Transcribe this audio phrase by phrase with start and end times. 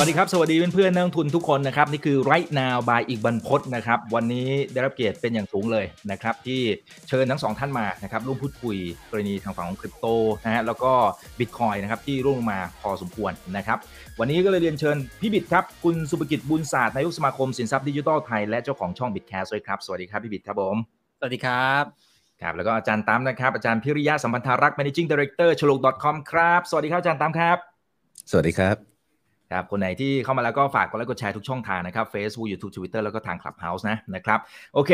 [0.00, 6.60] วัสดีครับ สวัสดีเพื่อนๆนักลงทุนทุกคนนะครับนี่คือ right now by อีกบรรพฒนะครับวันนี้ได้รับเกียรติเป็นอย่างสูงเลยนะครับที่
[7.08, 8.76] เชิญทั้งสองท่านมานะครับร่วมพูดคุย
[9.10, 10.06] กรณีทางฝั่งของคริปโต
[10.44, 10.92] นะฮะแล้วก็
[11.38, 13.78] บิตคอยนะครับที่ร่วงลงมาพอสมควรนะครับ
[14.20, 20.76] วันนี้ก็เลยเรียนเชิญพี่บิดครับคุณสุภกิจบุญศาสตร์นายกสมาคมสินทรัพย์ดิจิทัลไทยและเจ้าของช่องบิตแคสด้วยครับสวัสดีครับพี่บิดครับผม
[21.18, 21.84] สวัสดีครับ
[22.42, 27.56] ครับแล้วก็อาจารย์ตั้มนะครับอาจารย์พิริยะสัมพันธารักษ์ managing director ฉลก .com ครับสวัสดีครับอาจารย์ตั้มครับ
[28.30, 28.95] สวัสดีครับ
[29.52, 34.40] ครับคนไหนที่เข้ามาแล้วก็ฝากกดไลค์กดแชร์ทุกช่องทางนะครับ Facebook YouTube Twitter แล้วก็ทาง Clubhouse นะนะครับ
[34.74, 34.92] โอเค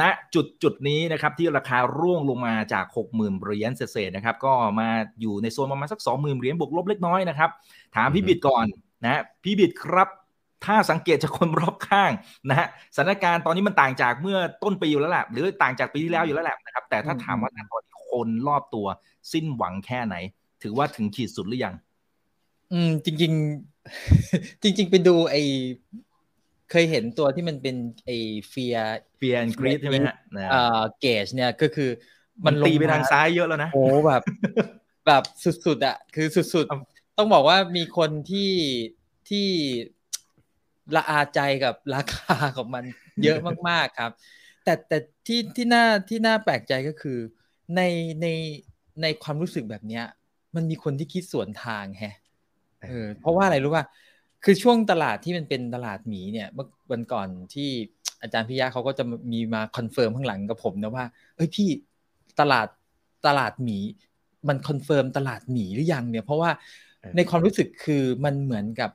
[0.00, 0.02] ณ
[0.34, 2.84] จุดจุดนี้นะครับที่ราคาร่วงลงมาจาก
[3.14, 4.88] 60,000เหรียญเศษๆนะครับก็มา
[5.20, 7.50] อยู่ในโซนประมาณสัก 20,000เหรียญบวกลบเล็กน้อยนะครับ
[7.96, 8.64] ถามพี่บิดก่อน
[9.04, 10.08] นะพี่บิดครับ
[10.64, 12.10] ถ้าสังเกตจากคนรอบข้าง
[12.48, 12.66] นะฮะ
[12.96, 18.86] สถานการณ์ตอนนี้มันต่างจากเมื่อต้นปีอยู่แล้วแหละหรือต่างจากปีที่แล้วอยู่แล้วแหละนะครับแต่ถ้าถามว่าณตอนนี้คนรอบตัว
[19.32, 20.16] สิ้นหวังแค่ไหน
[20.62, 21.74] ถือว่าถึงขีดสุดหรือยัง
[22.72, 23.32] อืม จริง
[23.98, 25.36] ๆ จริง ๆ ไปดูไอ
[26.70, 28.10] เคยเห็นตัวที่มันเป็นไอ
[28.48, 28.76] เฟีย
[29.16, 31.90] เฟียนกรีดใช่ไหมฮะนะเอ่อเกจเนี่ยก็คือ
[32.44, 34.22] มัมันนลตีไปทางซ้ายเยอะแล้วนะโอ้แบบ
[35.06, 35.22] แบบ
[35.66, 38.52] สุดๆอะคือสุดครับๆต้องบอกว่ามีคนที่
[39.28, 39.46] ที่
[40.96, 42.84] ละอาใจกับราคาของมัน
[43.24, 44.12] เยอะมากๆครับ
[44.64, 47.18] แต่แต่ที่ที่น่าที่น่าแปลกใจก็คือ
[47.76, 47.80] ใน
[48.22, 48.26] ใน
[49.02, 50.04] ในความรู้สึกแบบเนี้ย
[50.54, 52.16] มันมีคนที่คิดสวนทางแฮะ
[52.88, 53.84] เออเพราะว่าอะไรรู้ป่ะ
[54.44, 57.68] คือช่วงตลาดที่มันเป็นตลาดหมีเนี่ยเมื่อวันก่อนที่
[58.22, 61.04] อาจารย์พิยะเขาก็จะมีมา confirm ข้างหลังกับผมนะว่า
[61.36, 61.68] เอ้ยพี่
[62.40, 62.66] ตลาด
[63.26, 63.78] ตลาดหมี
[64.48, 66.50] มัน confirm ตลาดหมีหรือยังเนี่ยเพราะว่า
[67.00, 68.90] เออในความรู้สึกคือมันเหมือนกับ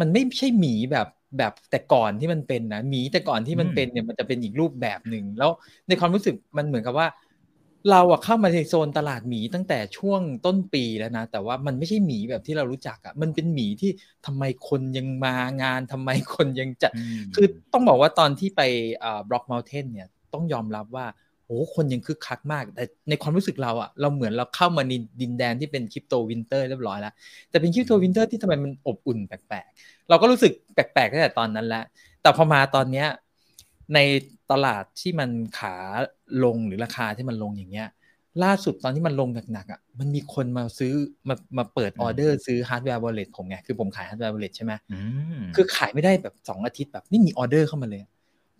[0.00, 1.08] มันไม่ใช่หมีแบบ
[1.38, 5.50] แบบแต่ก่อนที่มันเป็นนะหมีแต่ก่อนที่มันเป็นเนี่ยมันจะเป็นอีกรูปแบบหนึ่งแล้ว
[5.88, 7.06] ในความรู้สึกมันเหมือนกับว่า
[7.90, 13.90] เราอะเข้ามาในโซนตลาดหมีตั้งแต่ช่วงต้นปีแล้วนะ แต่ว่ามันไม่ใช่หมีแบบที่เรารู้จักอะมันเป็นหมีที่
[14.26, 16.92] ทำไมคนยังมางานทำไมคนยังจัด
[17.34, 18.62] คือต้องบอกว่าตอนที่ไป
[19.28, 21.06] Block Mountain เนี่ยต้องยอมรับว่า
[21.46, 27.12] โอ้คนยังคึกคักมาก แต่ในความรู้สึกเราอะเราเหมือนเราเข้ามาในดินแดนที่เป็น crypto winter เรียบร้อยแล้ว
[27.50, 31.84] แต่เป็น crypto winter ที่ทำไมมันอบอุ่นแปลกๆ เราก็รู้สึกแปลกๆตั้งแต่ตอนนั้นแล้ว
[32.22, 33.06] แต่พอมาตอนเนี้ย
[33.94, 33.98] ใน
[34.50, 35.74] ตลาดที่มันขา
[36.44, 37.88] ลงหรือราคาที่มันลงอย่างเงี้ย
[38.44, 40.92] ล่าสุดตอนที่มันลงหนักๆอะมันมีคนมาซื้อ
[41.28, 44.98] มามาเปิดออเดอร์ซื้อ hardware wallet ผมไงคือผมขาย hardware wallet ใช่ไหมอื
[45.36, 48.00] มคือขายไม่ได้แบบสองอาทิตย์แบบไม่มีออเดอร์เข้ามาเลย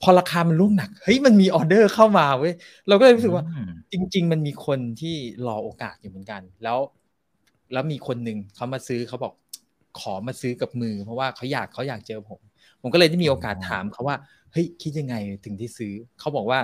[0.02, 2.54] พอราคามันร่วงหนักเฮ้ยมันมีออเดอร์เข้ามาเว้ย
[2.88, 5.14] เราก็เลยรู้สึกว่าอืมจริง ๆ มันมีคนที่
[5.46, 6.78] รอโอกาสอยู่เหมือนกัน แล้ว
[7.72, 9.32] แล้วมีคนหนึ่งเขามาซื้อเขาบอก
[10.00, 12.40] ขอมาซื้อกับมือ เพราะว่าเขาอยากเขาอยากเจอผม
[12.82, 14.16] ผมก็เลยได้มีโอกาสถามเขาว่า
[14.52, 16.60] เฮ้ยคิดยังไงถึงที่ซื้อเขาบอกว่า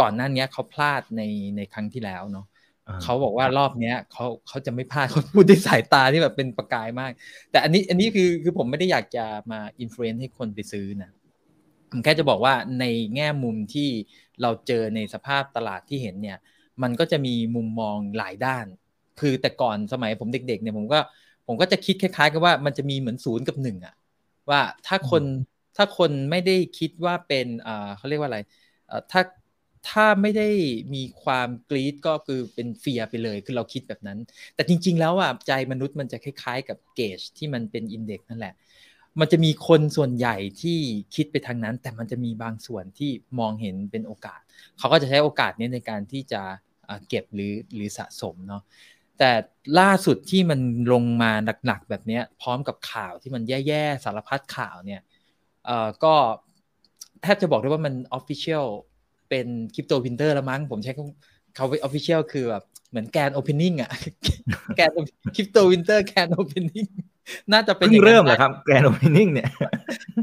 [0.00, 1.22] ก่อนหน้านี้เขาพลาดใน
[1.56, 2.46] ในครั้งที่แล้วเนาะ
[2.88, 7.12] อ่าเขาบอกว่ารอบเนี้ยเขาเขาจะไม่พลาดเขาพูดด้วยสายตาที่แบบเป็นประกายมาก
[7.50, 11.10] แต่อันนี้อันนี้คือคือผมไม่ได้อยากจะมา influence ให้คนไปซื้อนะ
[11.90, 13.88] ผมแค่จะบอกว่าในแง่มุมที่
[14.42, 16.38] เราเจอในสภาพตลาดที่เห็นเนี่ย
[16.82, 18.66] มันก็จะมีมุมมองหลายด้าน
[19.20, 20.98] คือแต่ก่อนสมัยผมเด็ก ๆ เนี่ยผมก็
[21.46, 23.94] ผมก็จะคิดคล้ายๆกับว่ามันจะมีเหมือนศูนย์กับหนึ่งอะ
[24.50, 25.22] ว่าถ้าคน
[25.76, 28.38] ถ้าคนไม่ได้คิดว่าเป็นอ่าเขาเรียกว่าอะไร
[28.86, 29.22] เอ่อถ้า
[29.90, 30.48] ถ้าไม่ได้
[30.94, 34.18] มีความกรีดก็คือเป็นเฟียไปเลย คือเราคิดแบบนั้น
[34.54, 38.54] แต่จริง ๆ แล้วอะใจมนุษย์มันจะคล้ายๆ กับเกจที่มันเป็นอินเด็กซ์นั่นแหละ
[39.20, 40.78] มันจะมีคนส่วนใหญ่ที่
[41.14, 44.40] คิดไปทางนั้น แต่มันจะมีบางส่วนที่มองเห็นเป็นโอกาส
[44.78, 46.42] เขาก็จะใช้โอกาสนี้ในการที่จะ
[47.08, 48.62] เก็บหรือหรือสะสมเนาะ
[49.18, 49.30] แต่
[49.80, 50.60] ล่าสุดที่มัน
[50.92, 51.32] ลงมา
[51.66, 55.00] หนักๆแบบเนี้ยพร้อมกับข่าวที่มันแย่ๆสารพัดข่าวเนี่ย
[55.66, 56.14] เอ่อก็
[57.22, 58.36] แทบจะบอกได้ว่ามันออฟฟิ
[59.28, 63.90] เชียลเป็น crypto winter ละมั้ง ผมใช้คำเขาไป official คือแบบเหมือน grand opening อะ
[64.76, 64.90] grand
[65.34, 66.86] crypto winter grand opening
[67.52, 69.48] น่าจะเป็นเพิ่องย่างนั้นเริ่มเหรอได้ครับ grand opening เนี่ย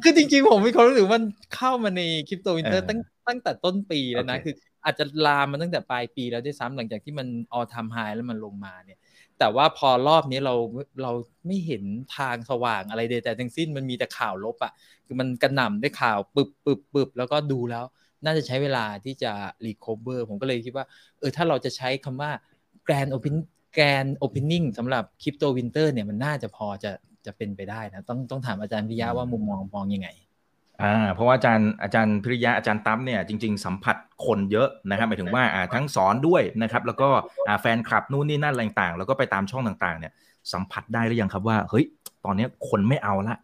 [0.03, 1.25] คือจริงๆ ผมมีความรู้สึกว่ามัน
[1.55, 4.53] เข้ามาใน crypto winter เออตั้งตั้งแต่ต้นปีแล้วนะโอเคคือ
[4.85, 8.99] อาจจะลามมาตั้งแต่ปลายปีแล้วด้วยซ้ำหลังจากที่มัน all time high แล้วมันลงมาเนี่ย
[9.39, 10.55] แต่ว่าพอรอบนี้เรา
[11.03, 11.11] เรา
[11.45, 11.83] ไม่เห็น
[12.17, 14.71] ทางสว่างอะไรใดแต่ทั้งสิ้นมันมีแต่ข่าวลบอะ่ะ
[15.05, 17.85] คือมันกระหน่ำด้วยข่าวปึบปึบปึบแล้วก็ดูแล้ว
[18.23, 19.31] น่าจะใช้เวลาที่จะ
[19.65, 20.85] recover ผมก็เลยคิดว่า
[21.19, 22.31] เออถ้าเราจะใช้คำว่า
[22.87, 23.35] grand open
[23.75, 26.91] grand opening สำหรับ crypto winter เนี่ยมันน่าจะพอจะ
[27.25, 30.09] จะเป็นไปได้นะ ต้องต้องถามอาจารย์พิริยะว่ามุมมองมองยังไง
[30.83, 37.09] อ่าเพราะว่าอาจารย์อาจารย์พิริยะอาจารย์ตั้มเนี่ยจริง ๆ สัมผัสคนเยอะนะครับหมายถึงว่าอ่าทั้งสอนด้วยนะครับ แล้วก็
[37.47, 40.13] อ่าแฟนคลับนู่นนี่นั่นอะไรต่างๆแล้วก็ไปตามช่องต่างๆ เนี่ย
[40.53, 41.85] สัมผัสได้หรือยังครับว่าเฮ้ย
[42.25, 43.35] ตอนนี้คนไม่เอาละ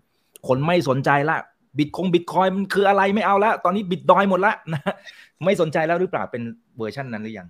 [0.48, 1.38] คนไม่สนใจละ
[1.78, 4.82] บิตคงบิตคอยน์มันคืออะไรไม่เอาแล้วตอนนี้บิตดอยหมดละนะ
[5.46, 6.44] ไม่สนใจแล้วหรือเปล่าเป็น
[6.78, 7.48] เวอร์ชันนั้นหรือยัง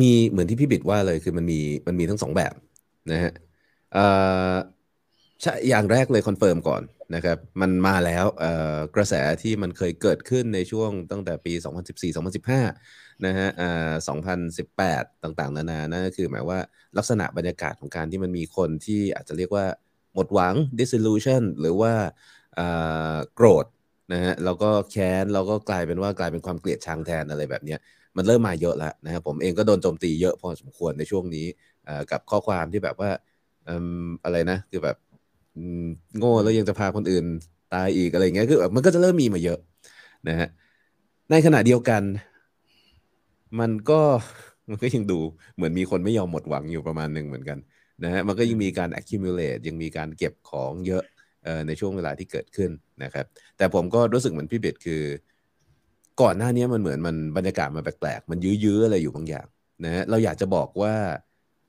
[0.00, 2.54] มีเหมือนที่พี่บิดว่าเลยคือมันมีมันมีทั้งสองแบบ
[3.12, 3.32] นะฮะ
[3.92, 4.06] เอ่
[4.52, 4.54] อ
[5.42, 6.82] ใช่อย่างแรกเลย confirm ก่อน
[7.14, 8.24] นะครับ มันมาแล้ว
[8.96, 11.52] กระแสที่มันเคยเกิดขึ้นในช่วงตั้งแต่ปี
[12.38, 13.92] 2014-2015 นะฮะเอ่อ
[14.58, 16.60] 2018 ต่างๆ นานานั่นก็คือหมายว่า
[16.96, 19.66] ลักษณะบรรยากาศของการที่มันมีคนที่อาจจะเรียกว่า
[20.14, 21.92] หมดหวัง disillusion หรือว่า
[23.34, 23.66] โกรธ
[24.12, 27.78] นะฮะแล้วก็แค้นแล้วก็กลายเป็นว่ากลายเป็นความเกลียดชังแทนอะไรแบบเนี้ย
[28.16, 31.46] มันเริ่มมาเยอะแล้วนะครับผมเองก็โดนโจมตีเยอะพอสมควรในช่วงนี้
[32.10, 33.10] กับข้อความที่แบบว่า
[34.24, 34.96] อะไรนะคือแบบ
[36.18, 37.24] โง่แล้วยังจะพาคนอื่น
[37.74, 39.58] ตายอีกอะไรเงี้ยคือแบบมันก็จะเริ่มมีมาเยอะ
[40.28, 40.48] นะฮะ
[41.30, 42.02] ในขณะเดียวกัน
[43.60, 44.00] มันก็
[44.68, 45.20] มันก็ยังดู
[45.54, 47.58] เหมือนมีคนไม่ยอมหมดหวังอยู่ประมาณหนึ่งเหมือนกัน
[48.04, 51.02] นะฮะมันก็ยังมีการ accumulate ยังมีการเก็บของเยอะ
[51.66, 52.70] ในช่วงเวลาที่เกิดขึ้น
[53.04, 55.02] นะครับ แต่ผมก็รู้สึกเหมือนพี่เบสคือ
[56.20, 59.46] ก่อนหน้านี้มันเหมือนมันบรรยากาศมันแปลกๆ มันยื้อๆอะไรอยู่บางอย่าง
[59.84, 60.94] นะเราอยากจะบอกว่า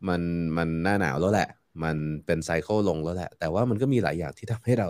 [0.09, 0.21] มัน
[0.57, 1.49] มันหน้าหนาวแล้วแหละ
[1.83, 4.87] มันเป็นไซเคิลลงแล้วแหละ แต่ว่ามันก็มีหลายอย่างที่ทำให้เรา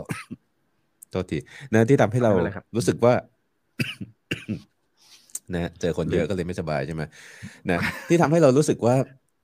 [1.11, 1.37] โทษที
[1.73, 2.31] นะที่ทำให้เรา
[2.75, 3.13] รู้สึกว่า
[5.53, 7.03] นะเจอคนเยอะก็เลยไม่สบายใช่ไหม
[7.69, 7.79] นะ
[8.09, 8.95] ที่ทำให้เรารู้สึกว่า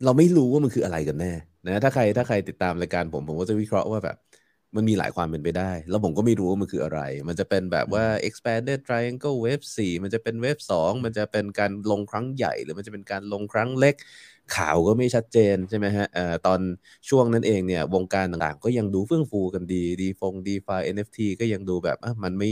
[0.06, 1.34] เราไม่รู้ว่ามันคืออะไรกันแน่
[1.66, 4.18] นะถ้าใครถ้าใครติดตามรายการผมผมก็จะวิเคราะห์ว่าแบบ
[4.76, 13.96] มันมีหลายความเป็นไปได้ แล้วผมก็ไม่รู้ว่ามันคืออะไร มันจะเป็นแบบว่า expanded triangle wave 4 มันจะเป็นเวฟ2มันจะเป็นการลงครั้งใหญ่ หรือมันจะเป็นการลงครั้งเล็ก
[14.56, 16.60] ข่าวก็ไม่ชัดเจนใช่ไหมฮะเอ่อตอน
[17.10, 22.52] ช่วงนั้นเองเนี่ยวงการต่างๆ ก็ยังดูเฟื่องฟูกันดีดีฟงดีฟา NFT ก็ยังดูแบบอะมันไม่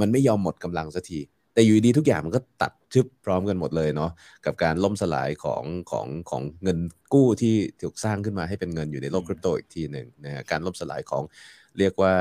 [0.00, 1.20] มันไม่ยอมหมดกำลังสักที
[1.54, 4.10] แต่อยู่ดีทุกอย่างมันก็ตัดชึบพร้อมกันหมดเลยเนาะ
[4.46, 6.78] กับการล่มสลายของของของเงิน
[7.12, 11.22] กู้ที่ถูกสร้างขึ้นมาให้เป็นเงินอยู่ในโลกคริปโตอีกทีหนึ่งนะฮะการล่มสลายของ
[11.78, 12.12] เรียกว่า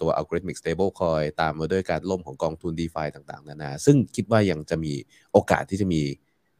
[0.00, 4.92] ตัว algorithmic stable coin ตามมาด้วยการล่มของกองทุน DeFi ต่างๆ นานา ซึ่งคิดว่ายังจะมี
[5.32, 6.02] โอกาสที่จะมี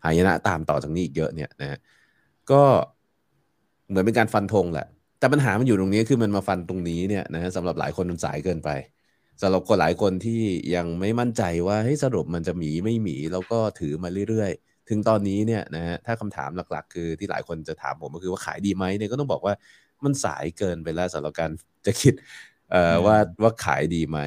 [0.04, 1.78] หายนะตามต่อจากนี้อีกเยอะเนี่ยนะ
[2.50, 2.62] ก็
[3.88, 4.86] เหมือนเป็นการฟันธงแหละ
[5.18, 8.70] แต่ปัญหามันอยู่ตรงนี้คือมันมาฟันตรงนี้เนี่ยนะสำหรับหลายคนมันสายเกินไป
[9.40, 10.42] สำหรับคนหลายคนที่
[10.74, 19.54] ยังไม่มั่นใจว่าเฮ้ยสรุปมันจะหมีไม่หมีแล้วก็ถือมาเรื่อยๆ ถึงตอนนี้เนี่ยนะฮะถ้าคำถามหลักๆ คือที่หลายคนจะถามผมก็คือว่าขายดีไหมเนี่ยก็ต้องบอกว่า
[20.04, 21.50] มันสายเกินไปแล้วสำหรับการ
[21.86, 22.14] จะคิด
[22.70, 24.18] เอ่อว่าว่าขายดีไหม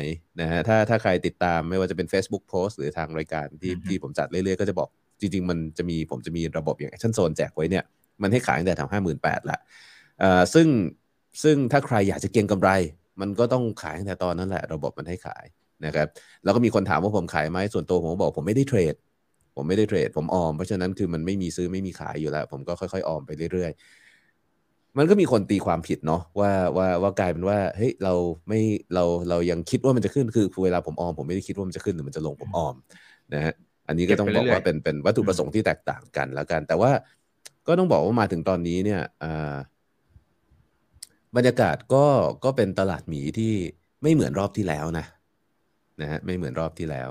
[0.41, 4.89] นะฮะถ้าถ้าใครติดตามไม่ว่าจะเป็น Facebook Post หรือทางรายการที่ที่ผมจัดเรื่อยๆ ก็จะบอก
[5.19, 7.83] จริง ๆ มันจะมีผมจะมีระบบอย่าง Action Zone แจกไว้เนี่ย
[8.21, 9.59] มันให้ขายตั้งแต่ทำห้าหมื่นแปดละ
[10.19, 10.67] เอ่อซึ่ง
[11.43, 12.69] ซึ่งถ้าใครอยากจะเก็งกำไร
[13.21, 15.45] มันก็ต้องขายตั้งแต่ตอนนั้นแหละ ระบบมันให้ขาย
[15.85, 16.07] นะครับ
[16.43, 18.95] แล้วก็มีคนถามว่าผมขายไหมส่วนตัวผมบอกผมไม่ได้เทรด
[19.55, 23.71] ผมไม่ได้เทรด ผมออม เพราะฉะนั้นคือมันไม่มีซื้อไม่มีขายอยู่แล้ว ผมก็ค่อยๆออมไปเรื่อย
[24.97, 28.13] มันก็มีคนตีความผิดเนาะว่าว่าว่ากลายเป็นว่าเฮ้ยเรา
[28.47, 28.59] ไม่
[28.93, 32.75] เราเรายังคิดว่ามันจะขึ้นคือเวลาผมออมผมไม่ได้คิดว่ามันจะขึ้นหรือมันจะลงผมออม
[33.33, 33.53] นะฮะ
[33.87, 36.91] อันนี้ก็ต้องบอกว่าเป็นเป็นวัตถุประสงค์ที่แตกต่างกันแล้วกัน แต่ว่า
[37.67, 39.01] ก็ต้องบอกว่ามาถึงตอนนี้เนี่ย
[41.35, 42.05] บรรยากาศก็
[42.43, 43.53] ก็เป็นตลาดหมีที่
[44.03, 45.05] ไม่เหมือนรอบที่แล้วนะ
[46.01, 47.09] นะฮะไม่เหมือนรอบที่แล้ว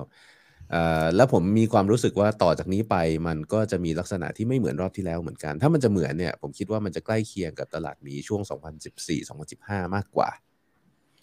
[1.16, 2.96] แล้วผมมีความรู้สึกว่าต่อจากนี้ไป
[3.26, 8.40] มันก็จะมีลักษณะที่ไม่เหมือนรอบที่แล้วเหมือนกัน ถ้ามันจะเหมือนเนี่ยผมคิดว่ามันจะใกล้เคียงกับตลาดมีช่วง
[9.18, 10.30] 2014-2015 มากกว่า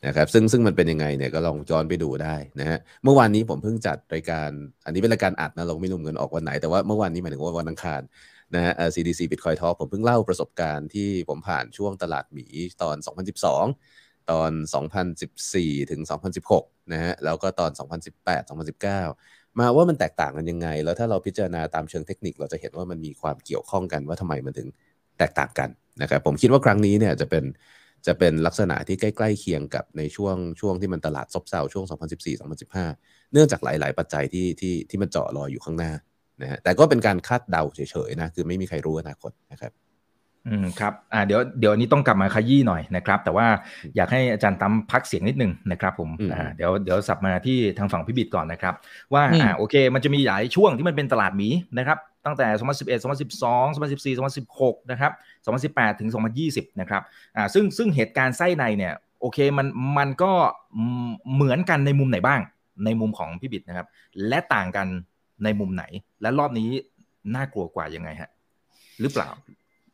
[0.08, 4.50] นะครับซึ่งซึ่งมันเป็นยังไงเนี่ยก็ลองย้อนไปดูได้นะฮะเมื่อวานนี้ผมเพิ่งจัดรายการ
[4.86, 8.02] อันนี้เป็นรายการอัดนะเราไม่รู้เงินออกวันไหนแต่ว่าเมื่อวานนี้หมายถึงว่าวันอังคาร
[8.56, 12.46] นะฮะ CDC Bitcoin Talk ผมเพิ่งเล่าประสบการณ์ที่ผมผ่านช่วงตลาดหมี
[12.82, 12.96] ตอน
[13.64, 14.52] 2012 ตอน
[15.22, 16.02] 2014 ถึง
[16.48, 17.72] 2016 นะฮะ แล้วก็ตอน
[18.16, 18.50] 2018
[19.00, 24.68] 2019 มาว่ามันแตกต่างกันยังไง แล้วถ้าเราพิจารณาตามเชิงเทคนิคเราจะเห็นว่ามันมีความเกี่ยวข้องกันว่าทำไมมันถึง
[25.18, 25.70] แตกต่างกัน
[26.02, 27.44] นะครับผมคิดว่าครั้งนี้เนี่ยจะเป็น
[28.08, 31.86] จะเป็นลักษณะที่ใกล้ๆเคียงกับในช่วงช่วงที่มันตลาดซบเซาช่วง
[32.60, 35.92] 2014-2015 เนื่องจากหลาย ๆ ปัจจัยที่ที่ที่มันเจาะรออยู่ข้างหน้า
[36.42, 39.72] นะฮะแต่ก็เป็นการคาดเดาเฉยๆนะคือไม่มีใครรู้อนาคตนะครับ
[40.48, 43.48] อืมครับอ่าเดี๋ยวเดี๋ยวนี้ต้องกลับมาขยี้หน่อยนะครับ แต่ว่า
[43.96, 48.74] อยากให้อาจารย์ตั้มพักเสียงนิดนึงนะครับผมอ่าเดี๋ยวเดี๋ยวสับมาที่ทางฝั่งพิบิดก่อนนะครับ
[49.14, 52.48] ว่าอ่าโอเค มันจะมีหลายช่วงที่มันเป็นตลาดหมีนะครับตั้งแต่
[52.98, 54.16] 2011 2012 2014
[54.50, 55.12] 2016 นะครับ
[55.74, 56.10] 2018 ถึง
[56.46, 57.02] 2020 นะครับ
[57.36, 59.68] อ่าซึ่งซึ่งเหตุการณ์ไส้ในเนี่ยโอเคมัน
[59.98, 60.32] มันก็
[61.34, 62.42] เหมือนกันในมุมไหนบ้าง
[62.86, 63.88] ในมุมของพิบิดนะครับ
[64.28, 64.88] และต่างกัน
[65.44, 65.84] ในมุมไหน
[66.22, 66.70] และรอบนี้
[67.36, 68.32] น่ากลัวกว่ายังไงฮะ
[69.02, 69.30] หรือเปล่า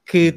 [0.09, 0.27] คือ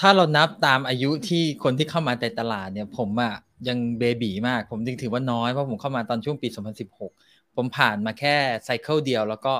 [0.00, 3.34] ถ้าเรานับตามอายุที่คนที่เข้ามาในตลาดเนี่ย ผมอะ
[3.68, 6.48] ยังเบบีมาก ผมจึงถือว่าน้อย เพราะผมเข้ามาตอนช่วงปี
[7.02, 9.52] 2016 ผมผ่านมาแค่ cycle เดียว แล้วก็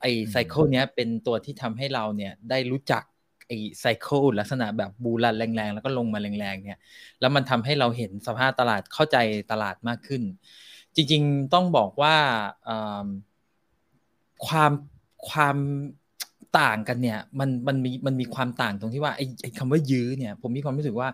[0.00, 3.02] ไอ cycle เนี้ยเป็นตัวที่ทำให้เราเนี่ยได้รู้จัก
[3.46, 6.80] ไอ cycle ลักษณะแบบ bull run แรงๆ แล้วก็ลงมาแรงๆเนี่ย
[7.20, 9.16] แล้วมันทำให้เราเห็นสภาพตลาดเข้าใจ
[9.52, 10.22] ตลาดมากขึ้น
[10.94, 12.16] จริง ๆ ต้องบอกว่า
[14.46, 14.72] ความ
[15.28, 15.56] ความ
[16.60, 21.08] ต่างกันเนี่ย มันมันมีมันมีความต่างตรงที่ว่าไอ้ไอ้คำว่ายื้อเนี่ย ผมมีความรู้สึกว่า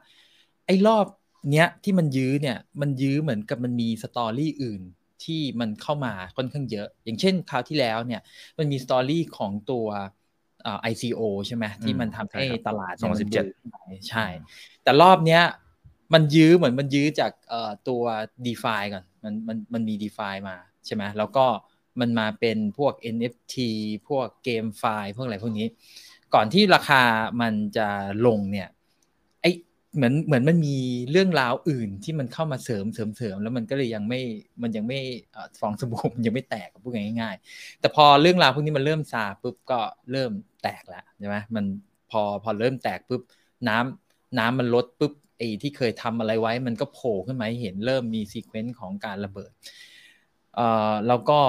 [0.66, 1.06] ไอ้รอบ
[1.50, 4.82] เนี้ยที่มันยื้อเนี่ย มันยื้อเหมือนกับมันมีสตอรี่อื่น
[5.25, 8.20] ที่มันเข้ามาค่อนข้างเยอะ อย่างเช่นคราวที่แล้วเนี่ย
[8.58, 9.87] มันมีสตอรี่ของตัว
[10.62, 13.44] เอ่อ ICO ใช่ไหมที่มันทำให้ตลาดสองสิบเจ็ด
[14.08, 14.26] ใช่
[14.82, 15.42] แต่รอบเนี้ย
[16.14, 18.02] มันยื้อเหมือนมันยื้อจากเอ่อตัว
[18.47, 20.56] d e f าก่อนมันมันมันมี d e f ามา
[20.87, 21.47] ใช่ไหมแล้วก็
[22.00, 23.57] มันมาเป็นพวก NFT
[24.09, 25.67] พวกเกมไฟล์พวกอะไรพวกนี้
[26.35, 27.02] ก่อนที่ราคา
[27.40, 27.88] มันจะ
[28.26, 28.69] ลงเนี่ย
[29.43, 29.47] ไอ
[29.97, 30.76] เหมือนเหมือนมันมี
[31.11, 34.21] เรื่องราวอื่นที่มันเข้ามาเสริมเสริมเสริมแล้วมันก็เลยยังไม่
[34.62, 35.00] มันยังไม่
[35.61, 39.81] ฟองสบู่มันยังไม่แตกพูดง่ายๆ แต่พอเรื่องราวพวกนี้มันเริ่มซาปุ๊บก็
[40.12, 41.64] เริ่มแตกแล้วใช่ไหมมัน
[42.11, 43.23] พอพอเริ่มแตกปุ๊บ
[43.69, 49.52] น้ำน้ำมันลดปุ๊บไอ้ที่เคยทำอะไรไว้มันก็โผล่ขึ้นมาให้เห็นเริ่มมี sequence ของการระเบิด
[50.55, 51.40] เอ่อแล้วก็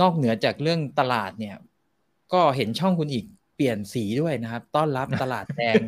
[0.00, 1.56] นอกเหนือจากเรื่องตลาดเนี่ย
[2.32, 3.24] ก็เห็นช่องคุณอีก
[3.56, 5.78] เปลี่ยนสีด้วยนะครับ ต้อนรับตลาดแดง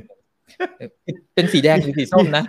[1.34, 2.44] เป็นสีแดงหรือสีส้มนะ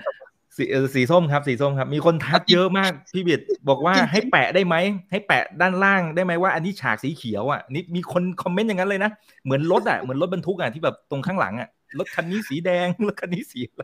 [0.57, 0.63] สี
[0.95, 4.75] สีส้มครับ สีส้มครับ มีคนทักเยอะมากพี่บิดบอกว่าให้แปะได้ไหม
[5.11, 9.11] ให้แปะด้านล่างได้ไหมว่าอันนี้ฉากสีเขียวอะนี่มีคนคอมเมนต์อย่างนั้นเลยนะ
[9.43, 11.69] เหมือนรถอะเหมือนรถบรรทุกอะที่แบบตรงข้างหลังอะ
[11.99, 13.83] รถคันนี้สีแดงรถคันนี้สีอะไร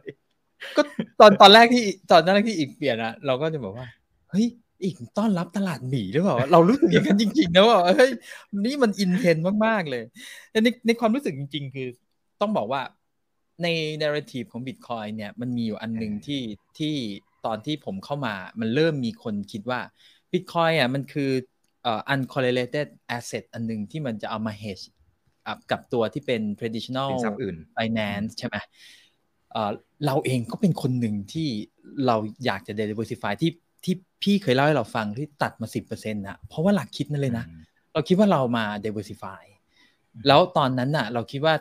[0.78, 0.82] ก็
[1.20, 3.88] ตอนตอนแรกที่ตอนแรกที่อีกเปลี่ยนอะ เราก็จะบอกว่า
[4.32, 4.48] เฮ้ย
[4.84, 8.12] อีกต้อนรับตลาดหมีหรือเปล่าเรารู้สึกอย่างนั้นจริงๆนะว่าเฮ้ย
[8.66, 10.04] นี่มันอินเทนมากๆเลย
[10.64, 11.88] ในในความรู้สึกจริง ๆ คือ
[12.42, 12.82] ต้องบอกว่า
[13.64, 13.68] ใน
[14.02, 16.42] นาร์ทีฟของบิตคอยเนี่ยมันมีอยู่อันหนึ่งที่
[16.78, 16.96] ที่
[17.46, 19.80] ตอนที่ผมเข้ามามันเริ่มมีคนคิดว่า
[20.32, 21.32] บิตคอยอะมันคือ
[21.84, 24.86] เอ่อ uncorrelated asset อันหนึ่งที่มันจะเอามา hedge
[25.72, 27.12] กับตัวที่เป็น traditional
[27.78, 28.58] finance ใช่ไหม
[30.06, 31.48] เราเองก็เป็นคนหนึ่งที่
[32.06, 33.52] เราอยากจะ diversify ที่
[33.84, 37.46] ที่พี่เคยเล่าให้เราฟังที่ตัดมาสิบเปอร์เซ็นต์นะเพราะว่าหลักคิดนั่นเลยนะ
[37.94, 39.44] เราคิดว่าเรามา diversify
[40.28, 41.54] แล้วตอนนั้นน่ะ เราคิดว่า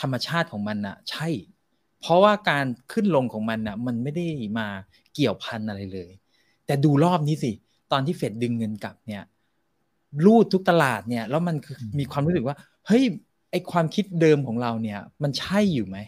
[0.00, 1.28] ธรรมชาติของมันน่ะ ใช่
[2.00, 4.26] เพราะว่าการขึ้นลงของมันน่ะ มันไม่ได้
[4.58, 4.68] มา
[5.14, 6.10] เกี่ยวพันอะไรเลย
[6.66, 7.52] แต่ดูรอบนี้สิ
[7.92, 9.22] ตอนที่เฟดดึงเงินกลับเนี่ย
[10.24, 11.56] รูดทุกตลาดเนี่ย แล้วมัน
[11.98, 12.56] มีความรู้สึกว่า
[12.86, 13.02] เฮ้ย
[13.50, 15.98] ไอความคิดเดิมของเราเนี่ย มันใช่อยู่ไหม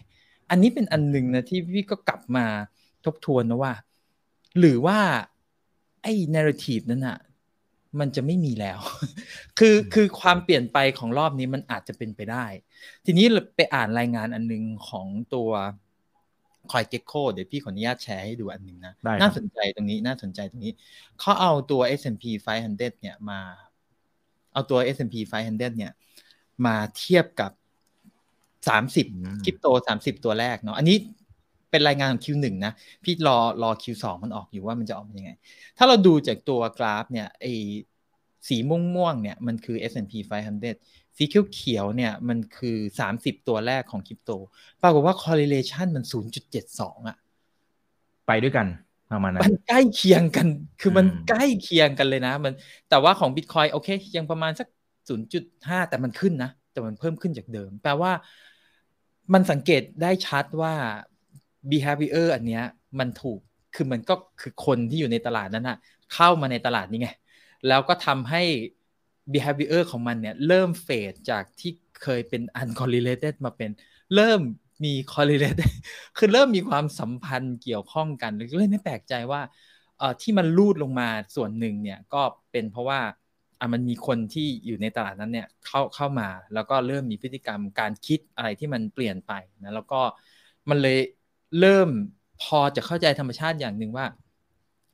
[0.49, 2.45] อันนี้เป็นอันหนึ่งนะที่พี่ก็กลับมา
[3.05, 3.73] ทบทวนนะว่า
[4.59, 4.99] หรือว่า
[5.36, 7.17] ไอ้เนร a ทีฟนั้นอะ
[7.99, 8.79] มันจะไม่มีแล้ว
[9.59, 12.45] คือคือความเปลี่ยนไปของรอบนี้มันอาจจะเป็นไปได้
[13.05, 15.49] ทีนี้ไปอ่านรายงานอันนึงของตัว
[16.71, 20.73] คอยเก็กโคเดี๋ยวพี่ขออนุญาตแชร์ให้ดูอันนึงนะ น่าสนใจตรงนี้น่าสนใจตรงนี้
[21.19, 23.39] เขาเอาตัว S&P 500 เนี่ยมา
[24.53, 25.91] เอาตัว S&P 500 เนี่ย
[26.65, 27.51] มาเทียบกับ
[28.67, 30.97] 30คริปโต30ตัวแรกเนาะ อันนี้
[31.71, 35.31] เป็นรายงานของ Q1 นะ พี่รอรอ Q2 มันออกอยู่ว่ามันจะออกเป็นยังไง
[35.77, 37.45] ถ้าเราดูจากตัวกราฟเนี่ยไอ
[38.47, 42.77] สีม่วงม่วงเนี่ยมันคือ S&P 500 สีเขียวเขียวเนี่ยมันคือ
[43.11, 44.31] 30 ตัวแรกของคริปโต
[44.81, 46.03] ปรากฏว่า correlation มัน
[46.55, 47.17] 0.72อะ
[48.27, 48.67] ไปด้วยกัน
[49.11, 50.47] ประมาณนั้นมันใกล้เคียงกัน
[50.81, 52.53] คือมันใกล้เคียงกันเลยนะ มัน
[52.89, 54.67] แต่ว่าของ Bitcoin โอเค ยังประมาณสัก
[55.27, 58.11] 0.5 แต่มันขึ้นนะ แต่มันเพิ่มขึ้นจากเดิม แปลว่า
[59.33, 60.73] มันสังเกตได้ชัดว่า
[61.71, 62.63] behavior อันเนี้ย
[62.99, 63.39] มันถูก
[63.75, 65.77] คือมันก็คือคนที่อยู่ในตลาดนั้นอะ
[66.13, 67.09] เข้ามาในตลาดนี้ไง
[67.67, 68.43] แล้วก็ทำให้
[69.33, 71.71] behavior ของมันเนี่ยเริ่มเฟดจากที่
[72.03, 73.69] เคยเป็น uncorrelated มาเป็น
[74.15, 74.41] เริ่ม
[74.83, 75.71] มี correlated
[76.17, 79.41] คือเริ่มมีความสัมพันธ์เกี่ยวข้องกันเลยไม่แปลกใจว่า
[79.97, 82.21] เอ่อที่มันลูดลงมาส่วนหนึ่งเนี่ยก็
[82.51, 82.99] เป็นเพราะว่า
[83.59, 89.33] อะมันมีคนที่อยู่ในตลาดนั้นเนี่ยเข้าเข้ามา แล้วก็เริ่มมีพฤติกรรมการคิดอะไรที่มันเปลี่ยนไป
[89.63, 90.01] นะแล้วก็
[90.69, 90.99] มันเลย
[91.59, 91.89] เริ่ม
[92.43, 94.05] พอจะเข้าใจธรรมชาติอย่างหนึ่งว่า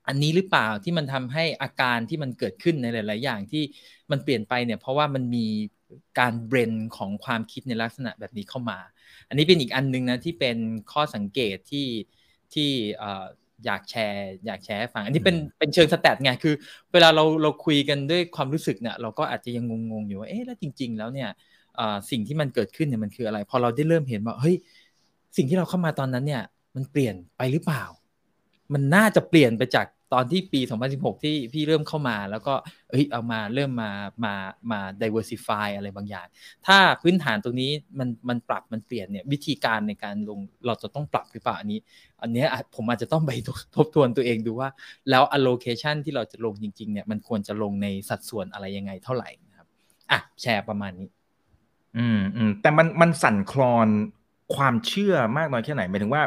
[0.07, 3.63] อันนี้หรือเปล่าที่มันทำให้อาการที่มันเกิดขึ้นในหลาย ๆ อย่างที่
[4.11, 5.47] มันเปลี่ยนไปเนี่ย เพราะว่ามันมี
[6.19, 8.79] การเบรนของความคิดในลักษณะแบบนี้เข้ามา
[9.29, 10.57] อันนี้เป็นอีกอันนึงนะที่เป็น
[10.91, 11.87] ข้อสังเกตที่
[12.53, 12.69] ที่
[13.65, 16.55] อยากแชร์ อยากแชร์ให้ฟัง อันนี้เป็นเป็นเชิงสแตทไงคือ
[16.93, 21.29] เวลาเราเราคุยกันด้วยความรู้สึกเนี่ยเราก็อาจจะยังงงๆอยู่ว่าเอ๊ะแล้วจริง ๆ แล้วเนี่ย
[22.11, 24.55] สิ่งที่มันเกิดขึ้นเนี่ยมันคืออะไร พอเราได้เริ่มเห็นว่าเฮ้ย
[25.35, 26.43] สิ่งที่เราเข้ามาตอนนั้นเนี่ย
[26.75, 27.83] มันเปลี่ยนไปหรือเปล่า
[28.73, 30.61] มันน่าจะเปลี่ยนไปจากตอนที่ปี
[30.91, 32.53] 2016 ที่พี่เริ่มเข้ามาแล้วก็
[32.89, 33.91] เอ้ยเอามาเริ่มมา
[34.25, 34.33] มา
[34.71, 36.27] มา diversify อะไรบางอย่าง
[36.67, 41.79] ถ้าพื้นฐานตรงนี้มันมันปรับมันเปลี่ยนเนี่ยวิธีการในการลงเราจะต้องปรับหรือเปล่าอันนี้
[42.21, 43.31] อันนี้ผมอาจจะต้องไป
[43.75, 44.69] ทบทวนตัวเองดูว่า
[45.09, 49.67] แล้ว allocation ที่เราจะลงจริง ๆ เนี่ยมันควรจะลงในสัดส่วนอะไรยังไงเท่าไหร่นะครับ
[50.11, 51.07] อะแชร์ประมาณนี้
[51.97, 53.89] อืมอืมแต่มันมันสั่นคลอน
[54.55, 56.23] ความเชื่อมากน้อยแค่ไหนหมายถึงว่า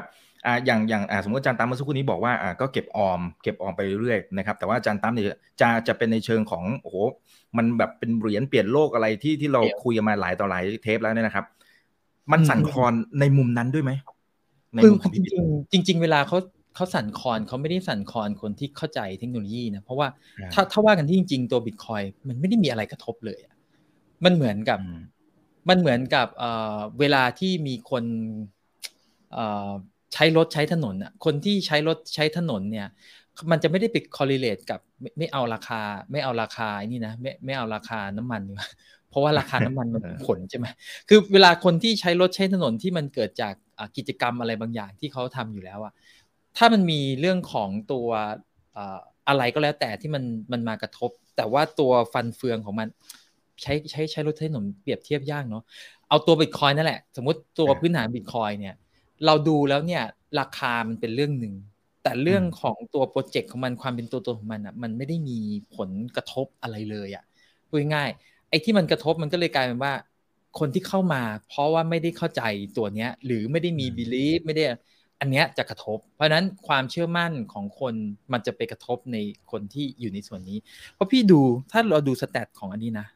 [0.46, 5.26] อ่าอย่างอย่างอ่าสมมติอาจารย์ตั้มเมื่อสักครู่นี้บอกว่าอ่าก็เก็บออมเก็บออมไปเรื่อยๆนะครับแต่ว่าอาจารย์ตั้มเนี่ย
[5.60, 6.96] จะจะเป็นในเชิงของโอ้โห
[7.56, 11.46] มันแบบเป็นเหรียญเปลี่ยนโลกอะไรที่ที่เราคุยกันมาหลายต่อหลายเทปแล้วเนี่ยนะครับ
[12.32, 13.92] มันสั่นคลอนในมุมนั้นด้วยไหม
[14.74, 16.38] ในคือมุมของจพี่บิ๊กริงๆจริงๆเวลาเขา
[16.74, 20.08] เขาสั่นคลอนเขาไม่ได้สั่นคลอนคนที่เข้าใจเทคโนโลยีนะเพราะว่า
[20.40, 23.54] อ่าถ้าถ้าว่ากันที่จริง ๆ ตัวบิตคอยมันไม่ได้มีอะไรกระทบเลยอะ
[24.24, 24.88] มันเหมือนกับอื
[25.68, 26.26] มันเหมือนกับ
[27.00, 28.04] เวลาที่มีคน
[30.14, 32.88] ใช้รถใช้ถนนอะคนที่ใช้รถใช้ถนนเนี่ย
[33.50, 35.80] มันจะไม่ได้ไป correlate กับไม่ไม่เอาราคา
[36.12, 38.42] ไม่เอาราคานี่นะไม่ไม่เอาราคาน้ำมัน
[39.08, 40.66] เพราะว่าราคาน้ำมันมันผลใช่ไหม
[41.08, 43.54] คือเวลาคนที่ใช้รถใช้ถนนที่มันเกิดจาก
[43.96, 45.92] กิจกรรมอะไรบางอย่างที่เขาทำอยู่แล้วอะ
[46.56, 48.08] ถ้ามันมีเรื่องของตัว
[49.28, 52.88] อะไรก็แล้วแต่ที่มันมันมากระทบ แต่ว่าตัวฟันเฟืองของมัน
[53.62, 55.62] ใช้ใช้ใช้รถใช้ถนนเปรียบเทียบยากเนาะ
[56.08, 58.74] เอาตัวบิตคอยนั่นแหละ สมมติตัวพื้นฐานบิตคอยเนี่ย
[59.26, 60.02] เราดูแล้วเนี่ย
[60.40, 61.54] ราคามันเป็นเรื่องหนึ่ง
[62.02, 65.38] แต่เรื่องของตัวโปรเจกต์ของมันความเป็นตัวตนของมันอะมันไม่ได้มี
[65.76, 67.24] ผลกระทบอะไรเลยอะ
[67.68, 69.92] พูดง่ายๆไอ้ที่มันกระทบมันก็เลยกลายเป็นว่า
[70.58, 72.42] คนที่เข้ามา เพราะว่าไม่ได้เข้าใจ
[72.76, 74.64] ตัวเนี้ย หรือไม่ได้มี belief ไม่ได้
[75.20, 77.94] อันเนี้ยจะกระทบ เพราะฉะนั้นความเชื่อมั่นของคน
[78.32, 79.16] มันจะไปกระทบใน
[79.50, 80.58] คนที่อยู่ในส่วนนี้
[80.94, 83.06] เพราะพี่ดูถ้าเราดูสแตทของอันนี้นะ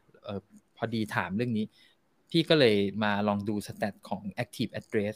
[0.81, 1.65] ออพอดีถามเรื่องนี้
[2.29, 5.15] พี่ก็เลยมาลองดู stat ของ active address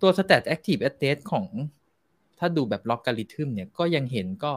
[0.00, 1.46] ตัว stat active address ของ
[2.38, 4.52] ถ้าดูแบบล็อกการิทึมเนี่ยก็ยังเห็นก็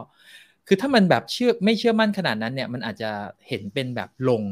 [0.66, 3.10] คือถ้ามันแบบเชื่อไม่เชื่อมั่นขนาดนั้นเนี่ยมันอาจจะ
[3.48, 4.42] เห็นเป็นแบบลง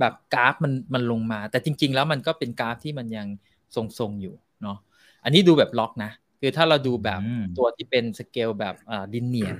[0.00, 3.26] แบบกราฟมันมันลงมา แต่จริง ๆ แล้วมันก็เป็นกราฟที่มันยัง
[3.74, 4.78] ทรงๆอยู่เนาะ
[5.24, 6.10] อันนี้ดูแบบ log นะ
[6.40, 9.50] คือถ้าเราดูแบบอืมตัวที่เป็นสเกลแบบอ่า linear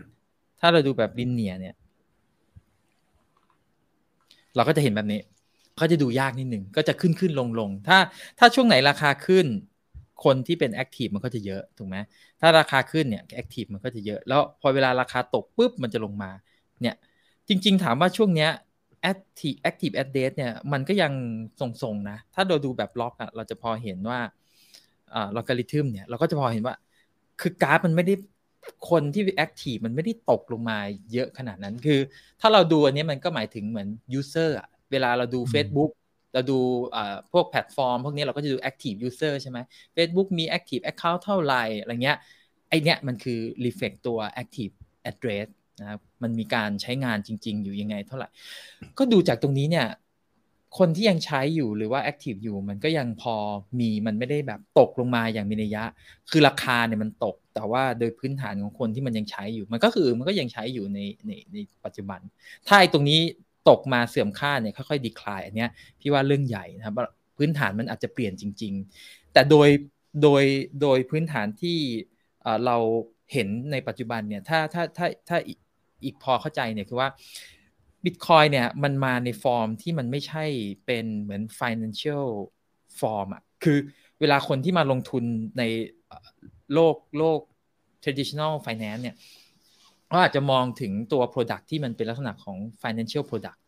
[0.61, 1.75] ถ้าเราดูแบบ linear เนี่ย
[4.57, 5.21] เราก็จะเห็นแบบนี้
[5.81, 7.99] ก็จะดูยากนิดหนึ่งก็จะขึ้นขึ้นลงลงถ้า
[8.39, 9.47] ถ้าช่วงไหนราคาขึ้น
[10.25, 11.97] คนที่เป็นแอคทีฟมันก็จะเยอะถูกไหม
[12.41, 16.31] ถ้าราคาขึ้นเนี่ยแอคทีฟมันก็จะเยอะ แล้วพอเวลาราคาตกปุ๊บมันจะลงมา
[16.83, 16.95] เนี่ย
[17.49, 18.51] จริง ๆ ถามว่าช่วงเนี้ย
[19.11, 21.13] active active a d d r e s s เนี่ยมันก็ยัง
[21.61, 24.21] ทรงๆนะ ถ้าเราดูแบบล็อกอะเราจะพอเห็นว่า
[25.15, 26.75] อ่า logarithm เนี่ยเราก็จะพอเห็นว่า
[27.41, 28.15] คือกราฟมันไม่ได้
[28.91, 30.79] คนที่ active มันไม่ได้ตกลงมา
[31.13, 32.01] เยอะขนาดนั้นคือ
[32.41, 35.91] ถ้าเราดูอันนี้มันก็หมายถึงเหมือน user อะเวลาเราดู Facebook
[36.35, 36.59] เราดู
[36.95, 39.59] อ่าพวกแพลตฟอร์ม พวกนี้เราก็จะดู active user ใช่ไหม
[39.97, 42.19] Facebook มี active account เท่าไหร่อะไรเงี้ย
[42.69, 44.75] ไอเนี้ยมันคือ reflect ตัว active
[45.11, 45.49] address
[45.81, 48.29] นะครับมันมีการใช้งานจริง ๆ อยู่ยังไงเท่าไหร่
[48.99, 49.87] ก็ดูจากตรงนี้เนี่ย
[50.79, 53.35] คนที่ยังใช้อยู่หรือว่า active อยู่มันก็ยังพอ
[53.81, 55.85] มีมันไม่ได้แบบตกลงมาอย่างมีนัยยะ
[56.31, 62.21] คือราคาเนี่ยมันตก แต่ว่าโดยพื้นฐานของคนที่มันยังใช้อยู่ มันก็คือมันก็ยังใช้อยู่ในในในปัจจุบัน
[62.67, 63.21] ถ้าไอ้ตรงนี้
[63.69, 66.95] ตกมาเสื่อมค่าเนี่ยค่อยๆดีคลายอันเนี้ยพี่ว่าเรื่องใหญ่นะครับ
[67.37, 68.73] พื้นฐานมันอาจจะเปลี่ยนจริง
[69.05, 69.69] ๆ แต่โดย
[70.23, 70.45] โดย
[70.83, 71.79] โดยพื้นฐานที่
[72.67, 72.77] เรา
[73.33, 75.39] เห็นในปัจจุบันเนี่ยถ้าถ้าถ้าถ้า
[76.05, 77.09] อีกพอเข้าใจเนี่ยคือว่า
[78.05, 80.45] Bitcoin เนี่ยมันมาในฟอร์มที่มันไม่ใช่
[80.87, 82.27] เป็นเหมือน financial
[82.99, 83.79] form อะคือ
[84.21, 85.25] เวลาคนที่มาลงทุน
[85.59, 85.63] ใน
[86.07, 86.29] เอ่อ
[86.75, 87.41] โลกโลก
[88.05, 89.17] traditional finance เนี่ย
[90.13, 93.59] ก็อาจจะมองถึงตัว product ที่มันเป็นลักษณะของ financial product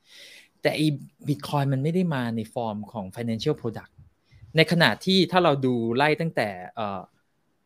[0.63, 0.87] แต่ไอ้
[1.29, 3.93] Bitcoin มันไม่ได้มาในฟอร์มของ financial product
[4.57, 7.01] ในขณะที่ถ้าเราดูไล่ตั้งแต่เอ่อ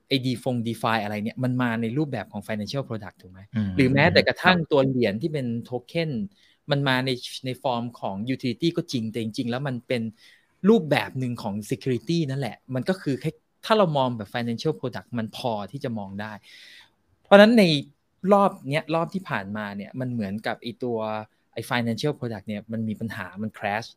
[0.09, 3.41] ไอ้ดีฟงดีฟาอะไรเนี่ยมันมาในรูปแบบของ financial product ถูกไหม
[3.77, 6.11] หรือแม้แต่กระทั่งตัวเหรียญที่เป็นโทเค็น
[6.71, 7.11] มันมาใน
[7.47, 10.03] ในฟอร์มของ utility ก็จริงแต่จริงๆ แล้วมันเป็น
[10.69, 13.31] รูปแบบหนึ่งของ security นั่นแหละ มันก็คือแค่
[13.65, 16.33] ถ้าเรามองแบบ financial product มันพอที่จะมองได้
[17.25, 17.65] เพราะนั้นใน
[18.33, 20.99] รอบเนี้ยรอบที่ผ่านมาเนี่ยมันเหมือนกับไอตัว
[21.53, 23.89] ไอ financial product เนี่ยมันมีปัญหามัน crash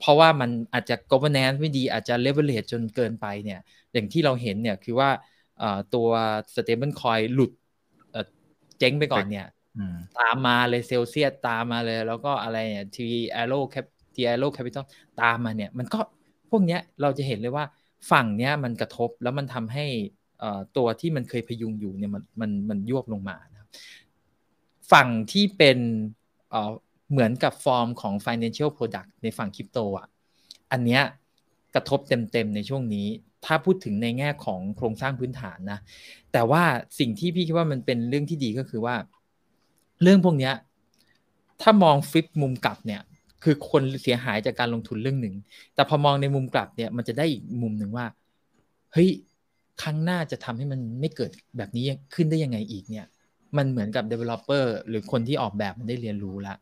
[0.00, 3.60] เพราะว่ามันอาจจะ governance ไม่ดีอาจจะ leverage จนเกินไปเนี่ย
[3.92, 5.10] อย่างที่เราเห็นเนี่ยคือว่า
[5.94, 6.08] ตัว
[6.54, 7.52] stable coin หลุด
[8.78, 9.46] เจ๊งไปก่อนเนี่ย
[10.18, 14.84] ตามมาเลยเซลเซียสตามมาเลย แล้วก็อะไรเนี่ย Three Arrows Cap Three Arrows Capital
[15.20, 16.00] ตามมาเนี่ย มันก็
[16.50, 17.64] พวกเนี้ยเราจะเห็นเลยว่า
[18.10, 19.86] ฝั่งเนี้ยมันกระทบแล้วมันทำให้
[20.42, 23.68] อ่อตัวที่มันเคยพยุงอยู่เนี่ยมันมันมันยวบลงมานะ
[24.92, 25.78] ฝั่งที่เป็น
[26.50, 26.70] เอ่อ
[27.10, 30.06] เหมือนกับฟอร์มของ financial product ในฝั่งคริปโตอะ
[30.72, 31.02] อันเนี้ย
[31.74, 33.06] กระทบเต็มๆในช่วงนี้
[33.44, 35.78] ถ้าพูดถึงในแง่ของโครงสร้างพื้นฐานนะ
[36.32, 36.62] แต่ว่า
[36.98, 38.94] สิ่งที่พี่คิดว่ามันเป็นเรื่องที่ดีก็คือว่า
[40.02, 40.54] เรื่องพวกเนี้ย
[41.62, 43.00] ถ้ามองฟลิปมุมกลับเนี่ย
[43.44, 45.34] คือคนเสียหายจากการลงทุนเรื่องหนึ่ง
[45.74, 48.06] แต่พอมองในมุมกลับเนี่ยมันจะได้อีกมุมหนึ่งว่า
[48.92, 49.08] เฮ้ย
[49.82, 51.84] ครั้งหน้าจะทำให้มันไม่เกิดแบบนี้
[52.14, 53.06] ขึ้นได้ยังไงอีกเนี่ย
[53.56, 56.56] มันเหมือนกับ developer หรือคนที่ออกแบบมันได้เรียนรู้ล้ว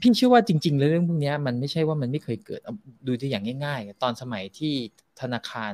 [0.00, 2.60] พี่เชื่อว่าจริงๆแล้วเรื่องพวกนี้มันไม่ใช่ว่ามันไม่เคยเกิด
[3.06, 4.74] ดูตัวอย่างง่าย ๆ ตอนสมัยที่
[5.20, 5.72] ธนาคาร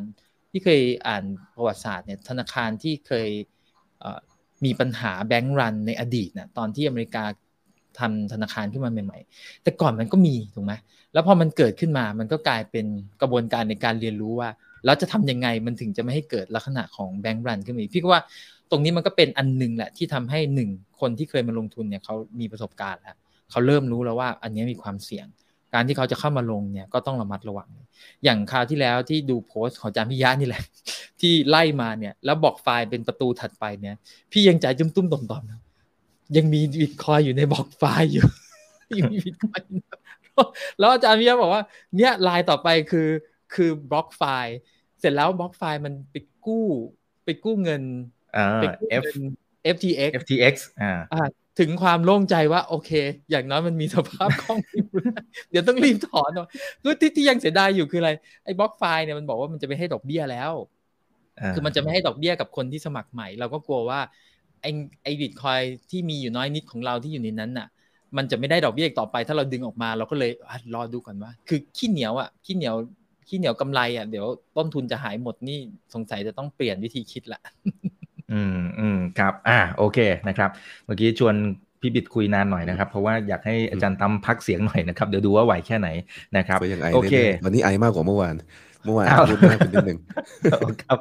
[0.50, 1.24] พี่เคยอ่าน
[1.54, 3.28] ประวัติศาสตร์เนี่ยธนาคารที่เคย
[4.64, 7.24] มีปัญหาแบงก์รันในอดีตนะตอนที่อเมริกา
[7.98, 10.72] ทำธนาคารขึ้นมาใหม่ๆ แต่ก่อนมันก็มีถูกไหม
[11.12, 12.86] แล้วพอมันเกิดขึ้นมามันก็กลายเป็น
[13.20, 14.48] กระบวนการในการเรียนรู้ว่า
[14.86, 18.22] เราจะทํำยังไงมันถึงจะไม่ให้เกิดลักษณะของแบงก์รันขึ้นมาพี่ก็ว่า
[18.70, 20.68] ตรงนี้มันก็เป็นอันหนึ่งแหละที่ทำให้หนึ่ง
[21.00, 23.16] คนที่เคยมาลงทุนเนี่ยเขามีประสบการณ์แล้ว
[23.50, 25.26] เขาเริ่มรู้แล้วว่าอันนี้มีความเสี่ยง
[25.74, 27.68] การที่เขาจะเข้ามาลงเนี่ยก็ต้องระมัดระวัง
[28.24, 30.62] อย่างคราวที่แล้วที่ดูโพสต์ของจารย์พิริยะนี่แหละ
[31.20, 33.96] ที่ไล่มาเนี่ย แล้ว BlockFi เป็นประตูถัดไปเนี่ย
[34.32, 35.60] พี่ยังใจจุ้มตุ้มต่อมต่อมนะ
[36.36, 38.26] ยังมีบิตคอยน์อยู่ใน BlockFi อยู่
[38.98, 39.60] ยังมีบิตคอยน์
[40.78, 41.62] แล้วอาจารย์พิริยะบอกว่า
[41.96, 43.08] เนี่ยรายต่อไปคือ
[43.54, 44.56] คือ BlockFi
[45.00, 46.66] เสร็จแล้ว BlockFi มันไปกู้
[47.24, 47.82] ไปกู้เงิน
[48.60, 49.16] ไปกู้เงิน
[49.74, 51.22] FTX FTX อ่า
[51.58, 52.90] ถึงความโล่งใจว่าโอเค
[53.30, 54.58] อย่างน้อยมันมีสภาพคล่อง
[55.50, 56.30] เดี๋ยวต้องรีบถอน
[56.82, 58.10] คือที่ที่ยังเสียดายอยู่คืออะไร
[58.44, 60.52] ไอ้บล็อกไฟล์เนี่ยมันบอกว่ามันจะไม่ให้ดอกเบี้ยแล้ว
[61.54, 64.00] คือมันจะไม่ให้ดอกเบี้ยกับคนที่สมัครใหม่ เราก็กลัวว่า
[64.62, 64.70] ไอ้
[65.02, 67.68] ไอ้บิตคอยที่มีอยู่น้อยนิดของเราที่อยู่ในนั้นน่ะ
[68.16, 70.30] มันจะไม่ได้ดอกเบี้ยอีกต่อไป ถ้าเราดึงออกมาเราก็เลย
[70.74, 72.74] รอดูก่อนว่า คือขี้เหนียวอะขี้เหนียว
[73.28, 75.58] ขี้เหนียวกำไรอะเดี๋ยวต้นทุนจะหายหมดนี่
[75.94, 77.40] สงสัยจะต้องเปลี่ยนวิธีคิดละ
[78.32, 80.50] อืมอืมครับ อ่า โอเคนะครับ
[80.86, 81.34] เมื่อกี้ชวน
[81.80, 85.88] พี่บิดคุยนานหน่อยนะครับ เพราะว่าอยากให้อาจารย์ตั้มพักเสียงหน่อยนะครับ เดี๋ยวดูว่าไหวแค่ไหน
[86.36, 86.58] นะครับ
[86.94, 87.14] โอเค
[87.44, 88.34] วันนี้ไอมากกว่าเมื่อวาน
[88.84, 89.98] เมื่อวานพูดมากเป็นนิดนึง
[90.82, 90.98] ครับ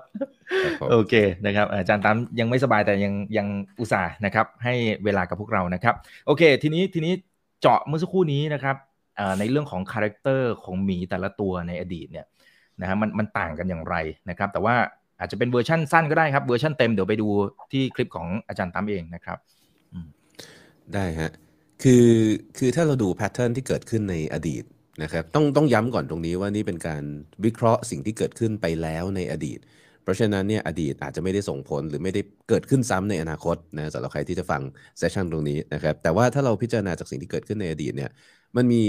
[0.92, 1.14] โอเค
[1.46, 3.48] นะครับ อาจารย์ตั้มยังไม่สบายแต่ยังยัง
[3.80, 4.74] อุตส่าห์นะครับ ให้
[5.06, 7.14] เวลากับพวกเรานะครับ โอเค ทีนี้ทีนี้
[7.62, 8.76] เจาะเมื่อสักครู่นี้นะครับ
[9.40, 12.26] ในเรื่องของ character ของหมีแต่ละตัวในอดีตเนี่ย
[12.82, 13.96] นะฮะมันมันต่างกันอย่างไร
[14.30, 14.76] นะครับ แต่ว่า
[15.20, 17.28] อาจจะเป็นเวอร์ชั่นสั้นก็ได้ครับเวอร์ชันเต็มเดี๋ยวไปดู
[17.72, 19.38] ที่คลิปของอาจารย์ตั้มเองนะครับ
[20.94, 21.32] ได้ฮะ
[21.84, 22.08] คือ
[22.58, 24.64] คือถ้าเราดู pattern ที่เกิดขึ้นในอดีต
[25.04, 27.04] นะครับต้องต้องย้ำก่อนตรงนี้ว่านี่เป็นการ
[27.46, 29.60] วิเคราะห์สิ่งที่เกิดขึ้นไปแล้วในอดีต
[30.04, 34.62] เพราะฉะนั้นเนี่ยอดีตอาจจะไม่ได้ส่งผลหรือไม่ได้เกิดขึ้นซ้ำในอนาคตนะสำหรับใครที่จะฟัง
[34.98, 38.12] session ตรงนี้นะครับแต่ว่าถ้าเราพิจารณาจากสิ่งที่เกิดขึ้นในอดีตเนี่ย
[38.56, 38.84] มันมี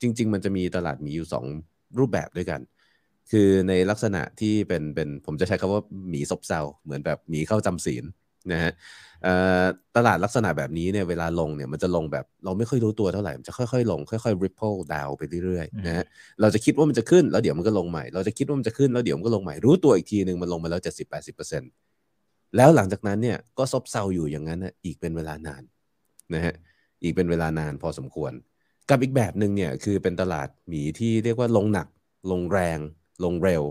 [0.00, 1.28] จริง ๆ มันจะมีตลาดมีอยู่
[1.62, 2.60] 2 รูปแบบด้วยกัน
[3.30, 8.04] คือในลักษณะที่เป็นเป็นผมจะใช้คำว่าหมีซบเซาเหมือนแบบหมีเข้าจำศีล
[8.52, 8.72] นะฮะ
[9.96, 16.04] ตลาดลักษณะแบบนี้เนี่ยเวลาลงเนี่ยมันจะลงแบบเราไม่ค่อยรู้ตัวเท่าไหร่ มันจะค่อยๆ ลงค่อยๆ ripple down ไปเรื่อยๆนะฮะ
[16.40, 21.70] เราจะคิดว่ามันจะขึ้นแล้วเดี๋ยวมันก็ลงใหม่ เราจะคิดว่ามันจะขึ้นแล้วเดี๋ยวมันก็ลงใหม่รู้ตัวอีกทีหนึ่งมันลงมาแล้วเจ็ดสิบแปดสิบเปอร์เซ็นต์
[22.56, 25.62] แล้วหลังจากนั้นเนี่ยก็ซบเซาอยู่อย่างนั้นนะอีกเป็นเวลานาน
[26.34, 26.54] นะฮะ
[27.02, 28.32] อีกเป็นเวลานานพอสมควร
[28.90, 31.86] กับอีกแบบหนึ่งเนี่ยคือเป็นตลาดหมีที่เรียกว่าลงหนัก
[32.30, 32.78] ลงแรง
[33.24, 33.62] ลงเร็ว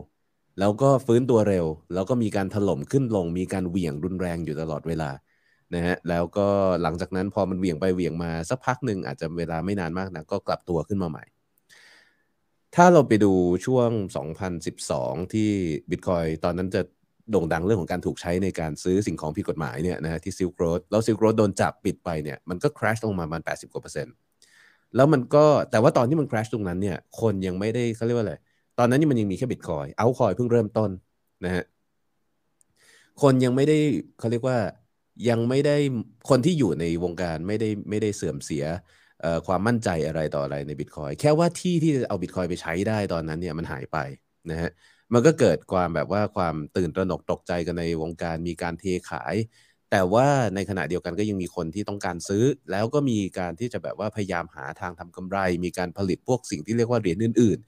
[0.59, 5.09] แล้วก็ฟื้นตัวเร็ว แล้วก็มีการถล่มขึ้นลง มีการเหวี่ยงรุนแรงอยู่ตลอดเวลา
[5.75, 6.47] นะฮะแล้วก็
[6.81, 11.23] หลังจากนั้นพอมันเหวี่ยงไปเหวี่ยงมาสักพักหนึ่งอาจจะเวลาไม่นานมากนะก็กลับตัวขึ้นมาใหม่
[12.75, 13.33] ถ้าเราไปดู
[13.65, 13.89] ช่วง
[14.61, 15.49] 2012 ที่
[15.89, 16.81] บิตคอยน์ตอนนั้นจะ
[17.31, 24.13] โด่งดังเรื่องของการถูกใช้ในการซื้อสิ่งของผิดกฎหมายเนี่ยนะฮะที่ Silk Road แล้ว Silk Road โดนจับปิดไปเนี่ยมันก็ crash ลงมาประมาณ80กว่าเปอร์เซ็นต์
[24.95, 28.35] แล้วมันก็แต่ว่าตอนที่มันคราชตรงนั้นเนี่ยคนยังไม่ได้เขาเรียกว่าอะไร
[28.79, 30.89] ตอนนั้นนี่มันยังมีแค่บิตคอยเอาคอยเพิ่งเริ่มต้น
[31.45, 31.63] นะฮะ
[33.21, 33.77] คนยังไม่ได้
[34.19, 34.57] เขาเรียกว่า
[35.29, 35.77] ยังไม่ได้
[36.29, 38.65] คนที่อยู่ในวงการไม่ได้ไม่ได้เสื่อมเสีย
[39.47, 43.97] ความมั่นใจอะไรต่ออะไรในบิตคอยแค่ว่าที่ที่จะเอาบิตคอยไปใช้ได้ตอนนั้นเนี่ยมันหายไป
[44.49, 44.71] นะฮะ
[45.13, 49.35] มันก็เกิดความแบบว่าความตื่นตระหนกตกใจกันในวงการมีการเทขาย
[49.91, 57.59] แต่ว่าในขณะเดียวกันก็ยังมีคนที่ต้องการซื้อ แล้วก็มีการที่จะแบบว่าพยายามหาทางทำกำไร มีการผลิตพวกสิ่งที่เรียกว่าเหรียญอื่น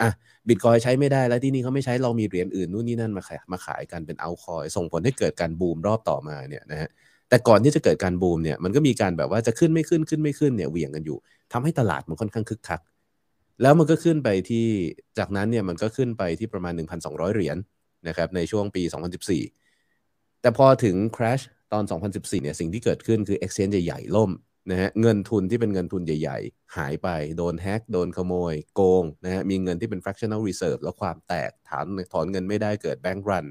[0.00, 0.10] อะ
[0.48, 6.90] บิตคอยใช้ไม่ได้แล้วที่นี่เขาไม่ใช้เรามีเหรียญอื่นนู่นนี่นั่นมาขายมาขายกันเป็นเอาคอยส่งผลให้เกิดการบูมรอบต่อมาเนี่ยนะฮะ
[7.28, 11.18] แต่ก่อนที่จะเกิดการบูมเนี่ยมันก็มีการแบบว่าจะขึ้นไม่ขึ้นขึ้นไม่ขึ้นเนี่ยเหวี่ยงกันอยู่
[11.52, 12.80] ทำให้ตลาดมันค่อนข้างคึกคัก
[13.62, 14.66] แล้วมันก็ขึ้นไปที่
[15.18, 16.72] จากนั้นเนี่ยมันก็ขึ้นไปที่ประมาณ
[17.04, 17.56] 1,200 เหรียญ
[18.08, 18.82] นะครับในช่วงปี
[19.62, 24.30] 2014 แต่พอถึง crash ตอน 2014 เนี่ยสิ่งที่เกิดขึ้นคือ exchange ใหญ่ๆล่ม
[24.70, 33.46] นะฮะเงินทุนที่เป็นเงินทุนใหญ่ ๆ หายไปโดนแฮกโดนขโมย โกงนะฮะมีเงินที่เป็น fractional reserve แล้วความแตกฐานถอนเงินไม่ได้เกิด bank run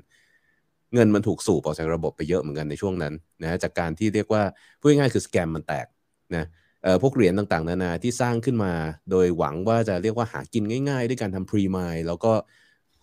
[0.93, 4.43] เงินมันถูกสูบออกจากระบบไปเยอะเหมือนกันในช่วงนั้นนะจากการที่เรียกว่า
[4.79, 5.87] พูดง่ายๆคือสแกมมันแตก
[6.35, 6.45] นะ
[6.83, 8.73] เอ่อพวกเหรียญต่างๆ นานาที่สร้างขึ้นมา
[9.11, 12.33] โดยหวังว่าจะเรียกว่าหากินง่าย ๆ ด้วยการทำพรีมายแล้วก็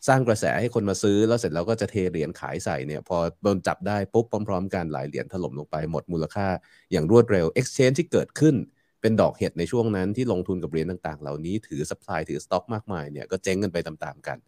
[0.09, 6.47] สร้างกระแสให้คนมาซื้อแล้วเสร็จแล้วก็จะเทเหรียญขายใส่เนี่ยพอโดนจับได้ปุ๊บพร้อมๆกันหลายเหรียญถล่มลงไปหมดมูลค่า
[6.93, 8.55] อย่างรวดเร็ว Exchange ที่เกิดขึ้น
[9.01, 14.39] เป็นดอกเห็ดในช่วงนั้นที่ลงทุนกับเหรียญต่าง ๆ เหล่านี้ถือสป라이ถือสต็อกมากมายเนี่ยก็เจ๊งกันไปตามๆกัน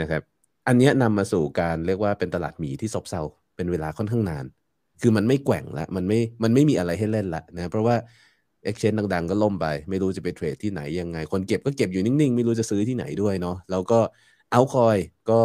[0.00, 0.22] นะครับ
[0.66, 3.22] อันนี้นำมาสู่การเรียกว่าเป็นตลาดหมีที่ซบเซา
[3.56, 4.44] เป็นเวลาค่อนข้างนาน
[5.02, 7.96] คือมันไม่แกว่งละมันไม่มันไม่มีอะไรให้เล่นละนะเพราะว่า
[8.68, 14.00] Exchange ดังๆ ก็ล่มไป ไม่รู้จะไปเทรดที่ไหนยังไง คนเก็บก็เก็บอยู่นิ่งๆ ไม่รู้จะซื้อที่ไหนด้วยเนาะแล้วก็
[14.54, 14.96] เอาคอย
[15.30, 15.42] ก็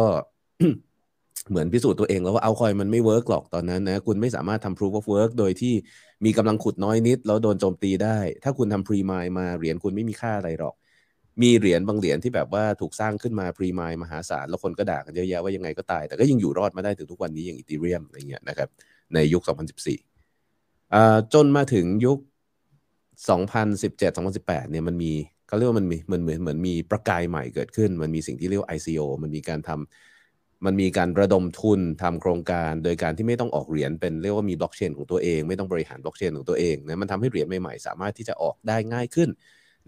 [1.50, 5.74] เหมือนพิสูจน์ตัวเองแล้วว่าเอาคอยมันไม่เวิร์กหรอกตอนนั้นนะ คุณไม่สามารถทำ proof of work โดยที่
[6.24, 10.74] มีกำลังขุดน้อยนิด แล้วโดนโจมตีได้ ถ้าคุณทำ pre mine มาเหรียญคุณไม่มีค่าอะไรหรอก
[11.42, 18.68] มีเหรียญบางเหรียญที่แบบว่าถูกสร้างขึ้นมา pre mine มหาศาล แล้วคนก็ด่ากันเยอะแยะว่ายังไงก็ตาย แต่ก็ยังอยู่รอดมาได้ถึงทุกวันนี้อย่างอี e เรียมอะไรเงี้ยนะครับ
[19.14, 19.42] ในยุค
[20.36, 22.18] 2014จนมาถึงยุค
[23.28, 25.12] 2017-2018 เนี่ยมันมี
[25.50, 39.28] เขาเรียกว่ามันมีเหมือนเหมือนเหมือนมีประกายใหม่เกิดขึ้น มันมีสิ่งที่เรียกว่า ICO มันมีการทำมันมีการระดมทุนทำโครงการ โดยการที่ไม่ต้องออกเหรียญเป็นเรียกว่ามีบล็อกเชนของตัวเองไม่ต้องบริหารบล็อกเชนของตัวเองนะมันทำให้เหรียญใหม่ๆสามารถที่จะออกได้ง่ายขึ้น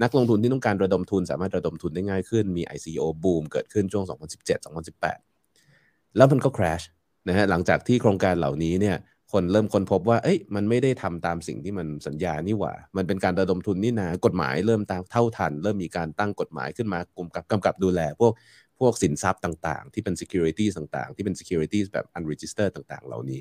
[0.03, 4.05] นักลงทุนที่ต้องการระดมทุน สามารถระดมทุนได้ง่ายขึ้นมี ICO บูมเกิดขึ้นช่วง
[4.91, 6.85] 2017-2018 แล้วมันก็ crash
[7.29, 8.97] นะฮะหลังจากที่โครงการเหล่านี้เนี่ย
[9.33, 18.33] คนเริ่มค้นพบว่า เอ้ย มันไม่ได้ทำตามสิ่งที่มันสัญญานี่หว่า มันเป็นการระดมทุนนี่นากฎหมายเริ่มตามเท่าทัน เริ่มมีการตั้งกฎหมายขึ้นมากลุ่มกับกำกับดูแล พวก
[18.79, 23.41] พวกสินทรัพย์ต่างๆ ที่เป็น security ต่างๆ ที่เป็น security แบบ unregistered ต่างๆ เหล่านี้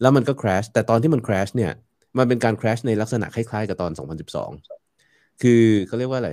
[0.00, 1.72] แล้วมันก็ crash แต่ตอนที่มัน crash เนี่ย
[2.18, 3.92] มันเป็นการ crash ในลักษณะคล้ายๆ กับตอน
[4.66, 6.30] 2012 คือเขาเรียกว่าอะไร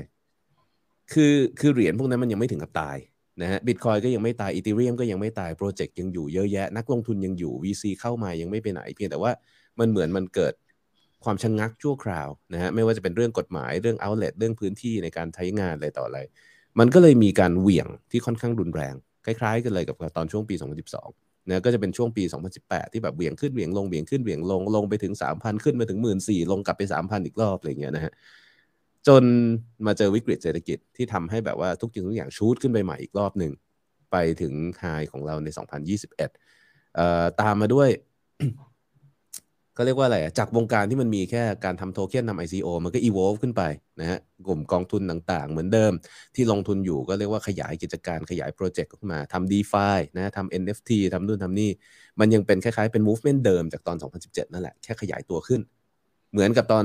[1.14, 2.98] คือคือเหรียญพวกนั้นมันยังไม่ถึงกับตาย
[3.42, 9.32] นะฮะบิตคอยก็ยังไม่ตายอีเทเรียมก็ยังไม่ตายโปรเจกต์ยังอยู่เยอะแยะ นักลงทุนยังอยู่ VC เข้ามายังไม่ไปไหน เพียงแต่ว่า
[9.80, 10.54] มันเหมือนมันเกิด
[11.24, 16.20] ความชะงงักชั่วคราวนะฮะไม่ว่าจะเป็นเรื่องกฎหมายเรื่อง outlet เรื่องพื้นที่ในการใช้งานอะไรต่ออะไร
[16.80, 18.94] มันก็เลยมีการเหวี่ยงที่ค่อนข้างรุนแรง
[19.26, 20.56] คล้าย ๆ กันเลยกับตอนช่วงปี
[21.02, 22.24] 2012นะก็จะเป็นช่วงปี
[22.58, 28.14] 2018 ที่แบบเหวี่ยงขึ้นเหวี่ยงลงเหวี่ยงขึ้นเหวี่ยงลงลงไปถึง 3,000 ขึ้นมาถึง 1 4 0 0 0ลงกลับไป 3,000 อีกรอบอะไรเงี้ยนะฮะ
[29.08, 29.24] จน
[29.86, 33.52] มาเจอวิกฤตเศรษฐกิจที่ทำให้แบบว่าทุกสิ่งทุกอย่างชูดขึ้นไปใหม่อีกรอบหนึ่ง
[34.12, 35.48] ไปถึงไฮของเราใน
[35.98, 36.10] 2021
[36.96, 37.90] เอ่อตามมาด้วย
[39.78, 43.64] ก็เรียกว่าอะไรจากวงการที่มันมีแค่การทำโทเค็นทำ ICO มันก็ evolve ขึ้นไป
[44.00, 45.94] นะฮะกลุ่มกองทุนต่างๆ เหมือนเดิม
[46.36, 51.72] ที่ลงทุนอยู่ก็เรียกว่าขยายกิจการขยายโปรเจกต์ขึ้นมาทำ DeFi นะทำ NFT ทำนู่นทำนี่
[52.20, 55.62] มันยังเป็นคล้ายๆเป็น movement เดิมจากตอน 2017 นั่นแหละ แค่ขยายตัวขึ้น
[56.32, 56.84] เหมือนกับตอน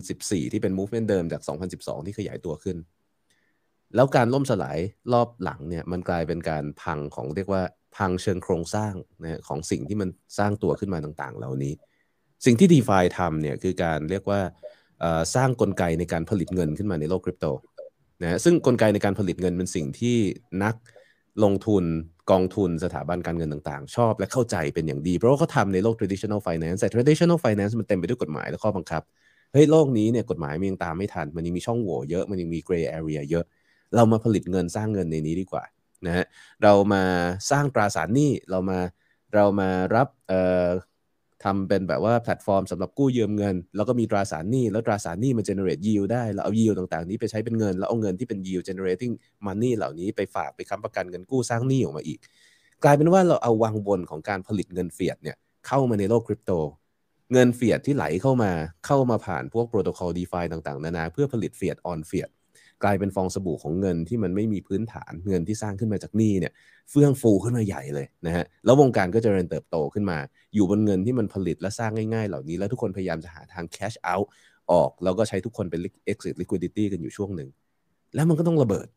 [0.00, 1.42] 2014 ที่เป็น movement เดิมจาก
[1.74, 2.76] 2012 ที่ขยายตัวขึ้น
[3.94, 4.78] แล้วการล่มสลาย
[5.12, 7.62] รอบหลังเนี่ยมันกลายเป็นการพังของเรียกว่า
[7.96, 11.72] พังเชิงโครงสร้างนะของสิ่งที่มันสร้างตัวขึ้นมาต่างๆ เหล่านี้
[12.44, 14.40] สิ่งที่ d e f าทำเนี่ยคือการเรียกว่า
[15.34, 17.46] สร้างกลไกในการผลิตเงินขึ้นมาในโลกคริปโต
[18.22, 20.16] นะซึ่งกลไกในการผลิตเงินเป็นสิ่งที่
[20.64, 20.74] นัก
[21.44, 21.84] ลงทุน
[22.30, 29.02] กองทุนสถาบันการเงินต่างๆ ชอบและเข้าใจเป็นอย่างดี เพราะว่าเขาทำในโลก traditional finance แต่ traditional finance มันเต็มไปด้วยกฎหมายและข้อบังคับ
[29.52, 33.44] เฮ้ยโลกนี้เนี่ยกฎหมายมันยังตามไม่ทัน มันยังมีช่องโหว่เยอะมันยังมี gray area เยอะ
[33.96, 35.64] เรามาผลิตเงินสร้างเงินในนี้ดีกว่า
[36.06, 36.24] นะฮะ
[36.62, 37.02] เรามา
[37.50, 38.78] สร้างตราสารหนี้เรามา
[39.34, 40.66] เรามารับเอ่อ
[41.44, 49.14] ทำเป็นแบบว่าแพลตฟอร์มสำหรับกู้ยืมเงิน แล้วก็มีตราสารหนี้แล้วตราสารหนี้มัน generate yield ได้เราเอา yield ต่างๆ นี้ไปใช้เป็นเงิน แล้วเอาเงินที่เป็น yield generating
[49.46, 52.18] money เหล่านี้ไปฝากไปค้ำประกันเงินกู้สร้างหนี้ออกมาอีก
[52.84, 56.52] กลายเป็นว่าเราเอาวังวนของการผลิตเงิน fiat เนี่ยเข้ามาในโลกคริปโต
[57.32, 58.52] เงิน fiat ที่ไหลเข้ามา
[58.86, 62.30] เข้ามาผ่านพวก protocol DeFi ต่างๆ นานาเพื่อผลิต fiat on fiat
[62.84, 66.52] กลายเป็นฟองสบู่ของเงินที่มันไม่มีพื้นฐานเงินที่สร้างขึ้นมาจากหนี้เนี่ย
[66.90, 70.18] เฟื่องฟูขึ้นมาใหญ่เลยนะฮะแล้ววงการก็เจริญเติบโตขึ้นมา
[70.54, 74.26] อยู่บนเงินที่มันผลิตและสร้างง่ายๆ เหล่านี้ แล้วทุกคนพยายามจะหาทาง cash out
[74.72, 75.80] ออก แล้วก็ใช้ทุกคนเป็น
[76.12, 77.48] exit liquidity กันอยู่ช่วงหนึ่ง
[78.14, 78.88] แล้วมันก็ต้องระเบิด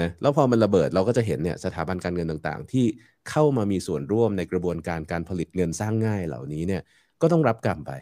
[0.00, 2.84] นะแล้วพอมันระเบิดเราก็จะเห็นเนี่ยสถาบันการเงินต่างๆ ที่
[3.30, 6.82] เข้ามามีส่วนร่วมในกระบวนการการผลิตเงินสร้างง่ายเหล่านี้เนี่ย
[7.20, 7.92] ก็ต้องรับกรรมไป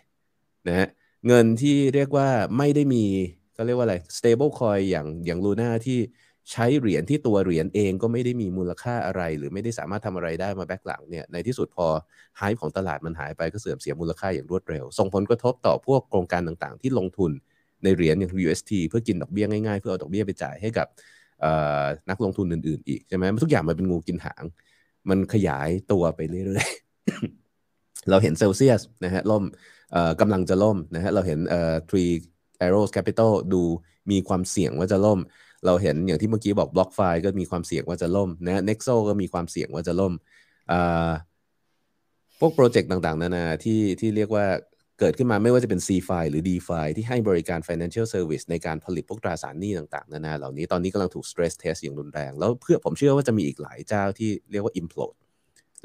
[0.69, 0.89] นะฮะ
[1.27, 3.05] เงินที่เรียกว่าไม่ได้มี
[3.61, 5.99] เขาเรียกว่าอะไร stable coin อย่างอย่างลูน่าที่
[6.53, 11.87] ใช้เหรียญที่ตัวเหรียญเองก็ไม่ได้มีมูลค่าอะไร หรือไม่ได้สามารถทำอะไรได้มาแบ็กหลังเนี่ยในที่สุดพอ
[12.41, 17.31] หายของตลาดมันหายไปก็เสื่อมเสียมูลค่าอย่างรวดเร็ว ส่งผลกระทบต่อพวกโครงการต่างๆ ที่ลงทุน
[17.85, 20.87] ในเหรียญอย่าง UST เพื่อกินดอกเบี้ยง่ายๆ เพื่อเอาดอกเบี้ยไปจ่ายให้กับ
[22.11, 24.45] นักลงทุนอื่นๆ อีกใช่ไหมทุกอย่างมันเป็นงูกินหาง
[25.11, 29.45] มันขยายตัวไปเรื่อยๆ เราเห็นเซลเซียสนะฮะล่ม
[30.21, 31.39] กำลังจะล่มนะฮะเราเห็น
[31.91, 32.05] ทรี
[32.67, 33.63] Arrows Capital ดู
[34.11, 35.21] มีความเสี่ยงว่าจะล่ม
[35.67, 40.13] เราเห็นอย่างที่เมื่อกี้บอก BlockFi ก็มีความเสี่ยงว่าจะล่มนะ Nexo ก็มีความเสี่ยงว่าจะล่ม
[42.41, 44.47] พวก project ต่างๆ นานาที่ที่เรียกว่า
[45.01, 55.17] เกิดขึ้นมาไม่ว่าจะเป็น CeFi หรือ DeFi ที่ให้บริการ Financial Service ในการผลิตพวกตราสารหนี้ต่างๆ นานาเหล่านี้ตอนนี้กำลังถูก stress test อย่างรุนแรง แล้วเพื่อผมเชื่อว่าจะมีอีกหลายเจ้าที่เรียกว่า implode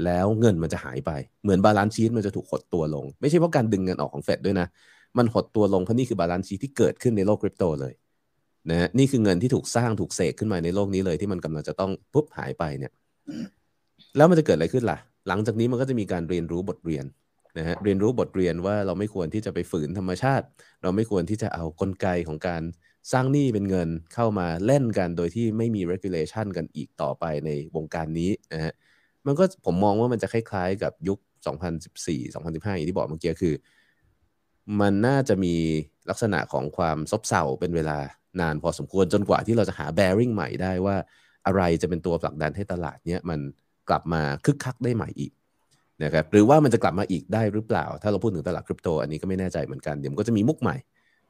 [0.05, 1.11] แล้วเงินมันจะหายไป
[1.43, 4.67] เหมือน balance sheet มันจะถูกหดตัวลง ไม่ใช่เพราะการดึงเงินออกของเฟดด้วยนะ
[5.17, 7.93] มันหดตัวลงเพราะนี่คือ balance sheet ที่เกิดขึ้นในโลกคริปโตเลย
[8.69, 12.91] นะนี่คือเงินที่ถูกสร้างถูกเสกขึ้นมาในโลกนี้เลยที่มันกำลังจะต้องปุ๊บหายไปเนี่ย
[14.17, 14.97] แล้วมันจะเกิดอะไรขึ้นล่ะ
[15.28, 17.06] หลังจากนี้มันก็จะมีการเรียนรู้บทเรียน
[17.58, 20.45] นะฮะเรียนรู้บทเรียนว่าเราไม่ควรที่จะไปฝืนธรรมชาติ
[20.84, 22.62] เราไม่ควรที่จะเอากลไกของการ
[23.12, 28.73] สร้างหนี้เป็นเงินเข้ามาเล่นกันโดยที่ไม่มี regulation กันอีกต่อไปในวงการนี้นะฮะ
[29.25, 31.19] มันก็ผมมองว่ามันจะคล้ายๆ กับยุค
[31.86, 33.54] 2014 2015 อย่างที่บอกเมื่อกี้คือ
[34.82, 35.56] มันน่าจะมี
[36.10, 37.97] ลักษณะของความซบเซาเป็นเวลา
[38.41, 40.95] นานพอสมควรจนกว่าที่เราจะหา bearing ใหม่ได้ว่า
[41.45, 43.39] อะไรจะเป็นตัวผลักดันให้ตลาดเนี้ยมัน
[43.89, 45.32] กลับมาคึกคักได้ใหม่อีก
[46.04, 50.78] นะครับหรือว่ามันจะกลับมาอีกได้หรือเปล่า ถ้าเราพูดถึงตลาดคริปโตอันนี้ก็ไม่แน่ใจเหมือนกันเดี๋ยวก็จะมีมุกใหม่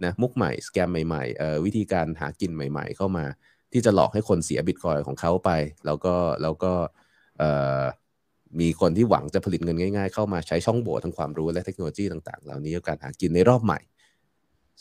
[0.04, 3.26] นะมุกใหม่สแกมใหม่ๆเอ่อวิธีการหากินใหม่ ๆ เข้ามา
[3.74, 5.50] ที่จะหลอกให้คนเสียบิตคอยของเขาไป
[5.86, 6.74] แล้วก็แล้วก็
[7.40, 7.82] เอ่อ
[8.60, 13.80] มีคนที่หวังจะผลิตเงินง่าย ๆ เข้ามาใช้ช่องโหว่ทางความรู้และเทคโนโลยีต่างๆ เหล่านี้กับการหากินในรอบใหม่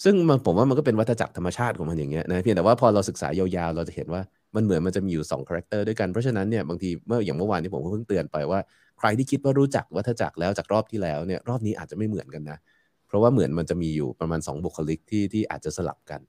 [0.05, 4.23] ซึ่งมันผมว่ามันก็เป็นวัฏจักรธรรมชาติของมันอย่างเงี้ยนะเพียงแต่ว่าพอเราศึกษายาวๆ เราจะเห็นว่า
[4.55, 8.61] มันเหมือนมันจะมีอยู่2 character ด้วยกัน เพราะฉะนั้นเนี่ยบางทีเมื่ออย่างเมื่อวานนี้ผมเพิ่งเตือนไปว่า
[8.99, 12.59] ใครที่คิดว่ารู้จักวัฏจักรแล้วจากรอบที่แล้วเนี่ยรอบนี้อาจจะไม่เหมือนกันนะ
[13.07, 16.21] เพราะว่าเหมือนมันจะมีอยู่ประมาณ 2 บุคลิกที่ที่อาจจะสลับกัน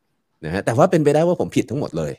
[0.46, 2.12] นะฮะแต่ว่าเป็นไปได้ว่าผมผิดทั้งหมดเลย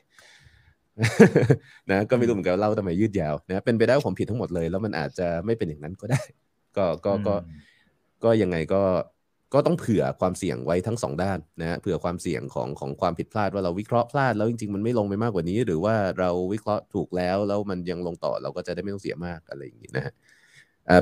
[1.91, 6.23] นะก็ไม่รู้เหมือนกันเล่าทำไมยืดยาวนะเป็นไปได้ว่าผมผิดทั้งหมดเลย แล้วมันอาจจะไม่เป็นอย่างนั้นก็ได้
[6.77, 7.35] ก็ก็ก็
[8.25, 8.83] ก็ยังไงก็
[9.55, 20.13] ก็ต้องเผื่อความเสี่ยงไว้ทั้งสองด้านนะฮะเผื่อความเสี่ยงของของความผิดพลาดว่าเราวิเคราะห์พลาดแล้วจริงๆมันไม่ลงไปมากกว่านี้ หรือว่าเราวิเคราะห์ถูกแล้วแล้วมันยังลงต่อเราก็จะได้ไม่ต้องเสียมากอะไรอย่างนี้นะฮะ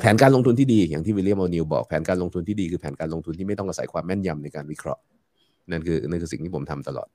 [0.00, 5.02] แผนการลงทุนที่ดีอย่างที่วิลเลียมโอนิลบอกแผนการลงทุนที่ดีคือแผนการลงทุนที่ไม่ต้องอาศัยความแม่นยำในการวิเคราะห์
[5.70, 7.08] นั่นคือนั่นคือสิ่งที่ผมทำตลอด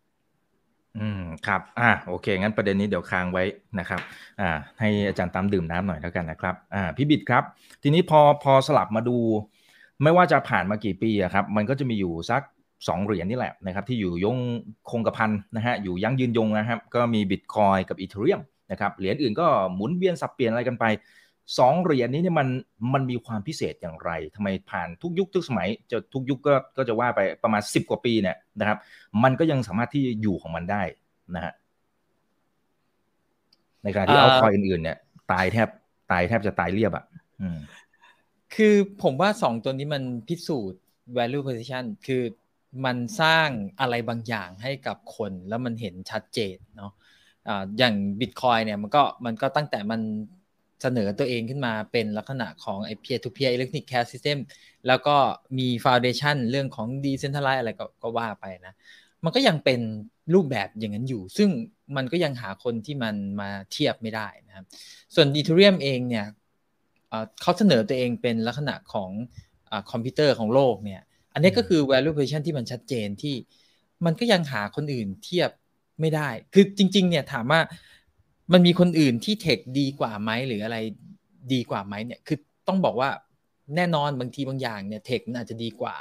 [0.99, 3.43] อืมครับ อ่าโอเค งั้นประเด็นนี้เดี๋ยวค้างไว้
[3.79, 4.01] นะครับ
[4.41, 7.43] อ่า ให้อาจารย์ตามดื่มน้ำหน่อยแล้วกันนะครับ อ่า พี่บิดครับ
[7.83, 9.17] ทีนี้พอพอสลับมาดู
[10.03, 12.41] ไม่ว่าจะผ่านมากี่ปีอะครับ มันก็จะมีอยู่สัก
[12.88, 14.38] สองเหรียญนี่แหละนะครับ ที่อยู่ยง
[14.91, 20.85] คงกระพันนะฮะ อยู่ยั่งยืนยงนะครับ ก็มีบิตคอยกับอีเทเรียมนะครับ เหรียญอื่นก็หมุนเวียนสับเปลี่ยนอะไรกันไป
[21.57, 22.47] สองเหรียญนี้เนี่ยมัน
[22.93, 28.77] มันมีความพิเศษอย่างไรทำไมผ่านทุกยุคทุกสมัยจะทุกยุคก็ก็จะว่าไปประมาณสิบกว่าปีเนี่ยนะครับ
[29.23, 30.83] มันก็ยังสามารถที่อยู่ของมันได้
[31.35, 31.53] นะฮะ
[33.83, 34.97] ในการที่เอาคอยอื่นๆเนี่ย
[35.31, 35.67] ตายแทบ
[36.12, 37.05] ตายแทบจะตายเรียบอะ
[38.55, 40.81] คือผมว่าสองตัวนี้มันพิสูจน์
[41.17, 42.23] value position คือ
[42.85, 43.47] มันสร้าง
[43.79, 50.01] อะไรบางอย่างให้กับคนแล้วมันเห็นชัดเจนเนาะะอย่าง Bitcoin เนี่ยมันก็มันก็ตั้งแต่มัน
[50.81, 54.37] เสนอตัวเองขึ้นมาเป็นลักษณะของไอ้ peer to peer electronic cash system
[54.87, 55.15] แล้วก็
[55.57, 58.73] มี foundation เรื่องของ decentralized อะไรก็ก็ว่าไปนะ
[59.23, 59.79] มันก็ยังเป็น
[60.33, 61.49] รูปแบบอย่างนั้นอยู่ ซึ่ง
[61.95, 64.65] มันก็ยังหาคนที่มันมาเทียบไม่ได้นะครับ
[65.15, 66.25] ส่วน Ethereum เองเนี่ย
[67.41, 69.09] เขาเสนอตัวเองเป็นลักษณะของ
[69.91, 71.01] คอมพิวเตอร์ของโลกเนี่ย
[71.33, 73.35] อันนี้ก็คือ value position ที่มันชัดเจนที่
[74.05, 75.49] มันก็ยังหาคนอื่นเทียบ
[75.99, 77.61] ไม่ได้ คือจริง ๆ เนี่ยถามว่า
[78.53, 80.77] มันมีคนอื่นที่เทคดีกว่าไหมหรืออะไร
[81.53, 83.09] ดีกว่าไหมเนี่ยคือต้องบอกว่า
[83.75, 85.95] แน่นอนบางทีบางอย่างเนี่ยเทคมันอาจจะดีกว่า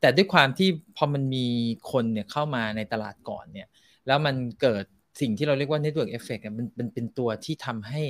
[0.00, 1.46] แต่ด้วยความที่พอมันมี
[1.92, 3.68] คนเนี่ยเข้ามาในตลาดก่อนเนี่ย
[4.06, 4.84] แล้วมันเกิด
[5.20, 8.02] สิ่งที่เราเรียกว่า network effect มันมันเป็นตัวที่ทำให้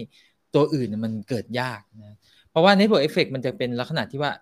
[0.55, 2.17] ตัวอื่นมันเกิดยากนะ
[2.51, 4.33] เพราะว่า network effect มันจะเป็นลักษณะที่ว่า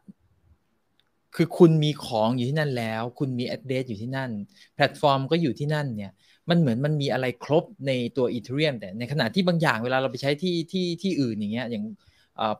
[1.37, 4.31] คือคุณมีของอยู่ที่นั่นแล้ว คุณมี address อยู่ที่นั่น
[4.75, 6.13] แพลตฟอร์มก็อยู่ที่นั่นเนี่ย
[6.51, 11.85] มันเหมือนมันมีอะไรครบในตัว Ethereum แต่ในขณะที่บางอย่างเวลาเราไปใช้ที่ที่ที่อื่นอย่างเงี้ยอย่าง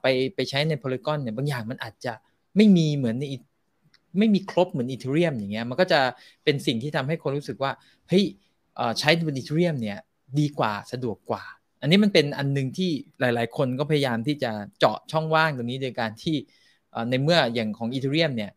[0.03, 2.13] ไปไปใช้ใน Polygon เนี่ยบางอย่างมันอาจจะ
[2.57, 3.25] ไม่มีเหมือนใน
[4.19, 6.01] ไม่มีครบเหมือน Ethereum อย่างเงี้ยมันก็จะ
[6.45, 7.73] เป็นสิ่งที่ทำให้คนรู้สึกว่า
[8.09, 8.25] เฮ้ย
[8.99, 9.99] ใช้บน Ethereum เนี่ย
[10.39, 11.45] ดีกว่าสะดวกกว่า
[11.81, 12.91] อันนี้มันเป็นอันนึงที่
[13.21, 16.37] หลาย ๆ คนก็พยายามที่จะเจาะช่องว่างตรงนี้โดยการที่
[17.11, 18.51] ในเมื่ออย่างของ Ethereum เนี่ย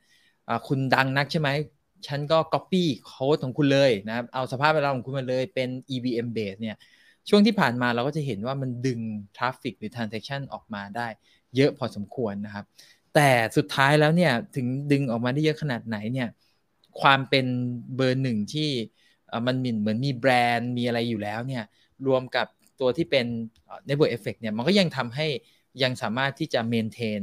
[0.67, 1.49] คุณดังนักใช่ไหม
[2.07, 6.77] ฉันก็ Copy โค้ดของคุณเลยนะครับเอาสภาพแวดล้อมของคุณมาเลยเป็น EVM base เนี่ย
[7.29, 8.99] ช่วงที่ผ่านมาเราก็จะเห็นว่ามันดึง
[9.37, 11.07] traffic หรือ transaction ออกมาได้
[11.55, 12.65] เยอะพอสมควรนะครับ
[13.15, 16.29] แต่สุดท้ายแล้วเนี่ยถึงดึงออกมาได้เยอะขนาดไหนเนี่ย
[17.01, 17.45] ความเป็น
[17.95, 18.69] เบอร์หนึ่งที่
[19.47, 21.63] มันมีเหมือนมีแบรนด์มีอะไรอยู่แล้วเนี่ย
[22.07, 22.47] รวมกับ
[22.79, 23.25] ตัวที่เป็น
[23.87, 25.27] network effect เนี่ยมันก็ยังทำให้
[25.83, 27.21] ยังสามารถที่จะ maintain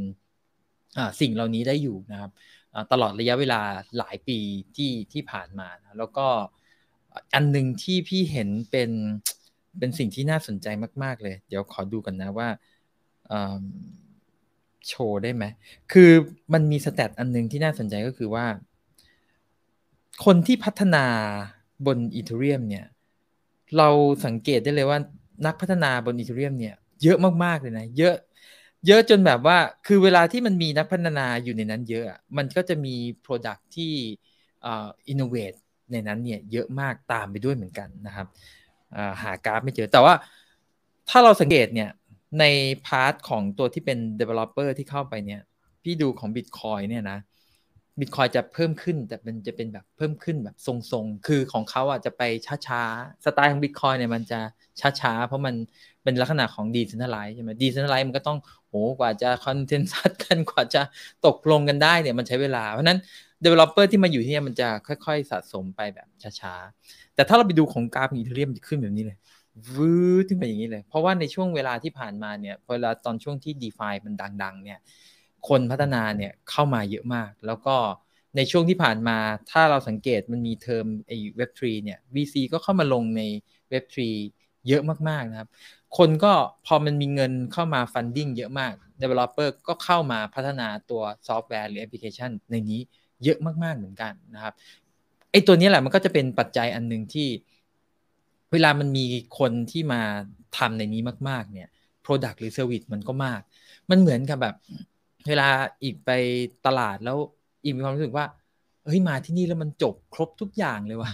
[1.21, 2.31] สิ่งเหล่านี้ได้อยู่นะครับ
[2.93, 3.61] ตลอดระยะเวลา
[3.99, 4.39] หลายปี
[4.77, 6.27] ที่ที่ผ่านมานะแล้วก็
[7.35, 8.91] อันหนึ่งที่พี่เห็นเป็น
[9.79, 10.67] เป็นสิ่งที่น่าสนใจ
[11.03, 12.49] มาก ๆ เลย เดี๋ยวขอดูกันนะว่า
[14.89, 15.44] โชว์ได้ไหม
[15.92, 16.11] คือ
[16.53, 18.46] มันมีสแตทอันหนึ่งที่น่าสนใจก็คือว่า
[20.25, 21.05] คนที่พัฒนา
[21.87, 22.87] บนอีเทเรียมเนี่ย
[23.77, 23.88] เรา
[24.27, 24.99] สังเกตได้เลยว่า
[25.46, 28.17] นักพัฒนาบนอีเทเรียมเนี่ย เยอะมาก ๆ เลยนะ เยอะ
[28.87, 32.05] เยอะจนแบบว่าคือเวลาที่มันมีนักพัฒนาอยู่ในนั้นเยอะ
[32.37, 33.93] มันก็จะมี Product ที่
[34.65, 35.59] อ่า innovate
[35.93, 38.27] ในนั้นเนี่ยเยอะมากตามไปด้วยเหมือนกันนะครับ
[39.23, 40.15] หากราฟไม่เจอ แต่ว่า
[41.09, 41.91] ถ้าเราสังเกตเนี่ย
[42.41, 42.45] ใน
[42.87, 45.41] พาร์ทของตัวที่เป็น developer ที่เข้าไปเนี่ย
[45.83, 47.19] พี่ดูของ Bitcoin เนี่ยนะ
[48.01, 52.23] Bitcoin จะเพิ่มขึ้นแต่มันจะเป็นแบบเพิ่มขึ้นแบบทรงๆ คือของเขาอะจะไป
[52.67, 54.41] ช้าๆ สไตล์ของ Bitcoin เนี่ยมันจะ
[55.01, 55.55] ช้าๆ เพราะมัน
[56.03, 58.38] เป็นลักษณะของ decentralized ใช่ไหม decentralized มันก็ต้อง
[58.69, 60.83] โหกว่าจะ consensus กันกว่าจะ
[61.27, 62.98] ตกลงกันได้เนี่ยมันใช้เวลา เพราะนั้น
[63.44, 66.07] developer ที่มาอยู่ที่นี่มันจะค่อยๆ สะสมไปแบบ
[66.40, 69.19] ช้าๆ แต่ถ้าเราไปดูของกราฟ Ethereum จะขึ้นแบบนี้เลย
[69.75, 74.79] วืดขึ้นไปอย่างนี้เลย เพราะว่าในช่วงเวลาที่ผ่านมาเนี่ยเวลาตอนช่วงที่ d e f ามันดัง ๆ เนี่ย
[75.48, 77.77] คนพัฒนาเนี่ยเข้ามาเยอะมาก แล้วก็
[78.37, 79.19] ในช่วงที่ผ่านมา
[79.50, 83.23] ถ้าเราสังเกตมันมีเทอมไอ้ Web3 เนี่ย VC ก็เข้ามาลงใน
[83.73, 83.98] Web3
[84.69, 85.48] เยอะมากๆนะครับ
[85.99, 86.33] คนก็
[86.67, 92.81] พอมันมีเงินเข้ามา funding เยอะมาก developer ก็เข้ามาพัฒนาตัวซอฟต์แวร์หรือแอปพลิเคชันในนี้
[93.25, 94.55] เยอะมาก ๆ เหมือนกันนะครับ
[95.33, 97.29] ไอ้ตัวนี้แหละมันก็จะเป็นปัจจัยอันหนึ่งที่
[98.53, 99.05] เวลามันมี
[99.38, 100.03] คนที่มา
[100.59, 101.69] ทำในนี้มาก ๆ เนี่ย
[102.05, 103.40] Product หรือ Service มันก็มาก
[103.90, 104.55] มันเหมือนกับแบบ
[105.27, 105.49] เวลา
[105.83, 106.11] อีกไป
[106.67, 107.19] ตลาดแล้ว
[107.63, 108.25] อีกมีความรู้สึกว่า
[108.87, 111.13] เฮ้ยมาที่นี่แล้วมันจบครบทุกอย่างเลยว่ะ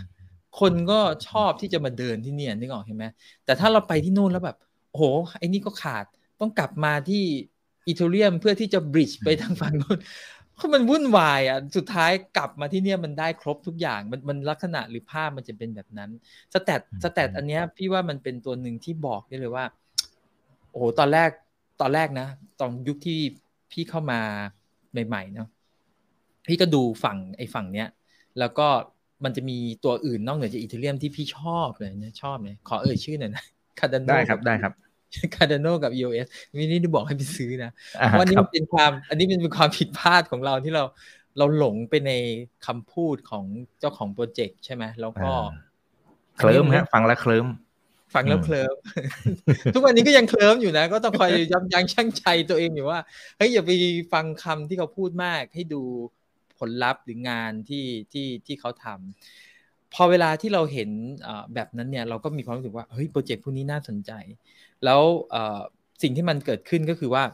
[0.61, 3.05] คนก็ชอบที่จะมาเดินที่เนี่นึกออกใช่ไหม
[3.45, 4.57] แต่ถ้าเราไปที่นู่นแล้วแบบ
[4.99, 6.05] โอ้โหไอ้นี่ก็ขาด
[6.41, 7.25] ต้องกลับมาที่
[7.89, 9.99] อิตาเลียมเพื่อที่จะบริดจ์ไปทางฝั่งนู้น
[10.59, 16.11] คือมันวุ่นวายอะสุดท้ายกลับมาที่เนี่ยมันได้ครบทุกอย่างมันมันลักษณะหรือภาพมันจะเป็นแบบนั้น
[16.55, 19.65] สแตทสแตทอันเนี้ยพี่ว่ามันเป็นตัวหนึ่งที่บอกได้เลยว่า
[20.71, 21.31] โอ้โหตอนแรก
[21.81, 22.29] ตอนแรกนะ
[22.61, 23.19] ตอนยุคที่
[23.73, 24.21] พี่เข้ามา
[25.07, 25.49] ใหม่ๆเนาะ
[26.49, 27.89] พี่ก็ดูฝั่งไอ้ฝั่งเนี้ย
[28.39, 28.69] แล้วก็
[29.25, 33.45] มันจะมีตัวอื่นนอกเหนือจากอิตาเลียมที่พี่ชอบเลยนะชอบเลยขอเอ่ยชื่อหน่อยนะ
[33.79, 34.73] Cardano ได้ครับได้ครับ
[35.35, 37.71] Cardano กับ EOS วินี่ได้บอกให้ไปซื้อนะ
[38.19, 40.85] วันนี้มันเป็นความอันนี้เป็นความผิดพลาดของเราที่เรา
[41.39, 42.13] เราหลงไปใน
[42.67, 43.45] คำพูดของ
[43.81, 45.31] เจ้าของโปรเจกต์ใช่ไหมแล้วก็
[46.37, 47.47] เคลิ้มฮะฟังแล้วเคลิ้ม
[48.15, 48.75] ฟังแล้วเคลิ้ม
[49.75, 53.01] ทุกวันนี้ก็ยังเคลิ้มอยู่นะ ก็ต้องคอยยับยั้งชั่งใจตัวเองอยู่ว่า
[53.37, 53.71] เฮ้ยอย่าไป
[54.13, 55.83] ฟังคำที่เขาพูดมากให้ดู
[56.59, 59.48] ผลลัพธ์หรืองานที่ที่ที่เขาทำ
[59.95, 60.91] พอเวลาที่เราเห็น
[61.55, 64.13] แบบนั้นเนี่ยเราก็มีความรู้สึกว่าเฮ้ยโปรเจกต์พวกนี้น่าสนใจ
[64.85, 65.03] แล้ว
[66.03, 67.25] สิ่งที่มันเกิดขึ้นก็คือว่า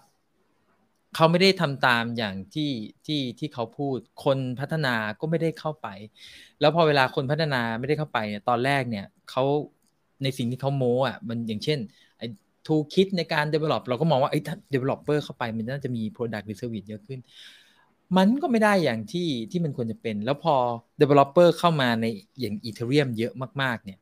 [1.15, 2.71] เขาไม่ได้ทำตามอย่างที่
[3.07, 5.89] ที่ที่เขาพูดคนพัฒนาก็ไม่ได้เข้าไป
[6.61, 9.45] แล้วพอเวลาคนพัฒนาไม่ได้เข้าไปเนี่ยตอนแรกเนี่ยเขา
[10.23, 11.79] ในสิ่งที่เขาโม้อะมันอย่างเช่น
[12.19, 12.27] ไอ้
[12.67, 14.41] ทูคิดในการ develop เราก็มองว่าไอ้
[14.75, 17.21] developer เข้าไปมันน่าจะมี product หรือ service เยอะขึ้น
[18.17, 20.55] มันก็ไม่ได้อย่างที่ที่มันควรจะเป็น แล้วพอ
[21.01, 22.07] developer เข้ามาใน
[22.41, 23.33] อย่าง Ethereum เยอะ
[23.63, 23.99] มากๆ เนี่ย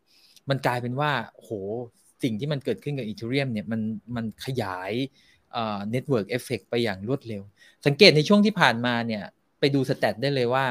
[0.48, 1.50] มันกลายเป็นว่าโห
[2.22, 3.80] สิ่งที่มันเกิดขึ้นกับ Ethereum เนี่ยมัน
[4.16, 4.92] มันขยาย
[5.52, 7.42] เอ่อ network effect ไปอย่างรวดเร็ว
[7.86, 9.22] สังเกตในช่วงที่ผ่านมาเนี่ย
[9.58, 10.64] ไปดูสแตทได้เลยว่า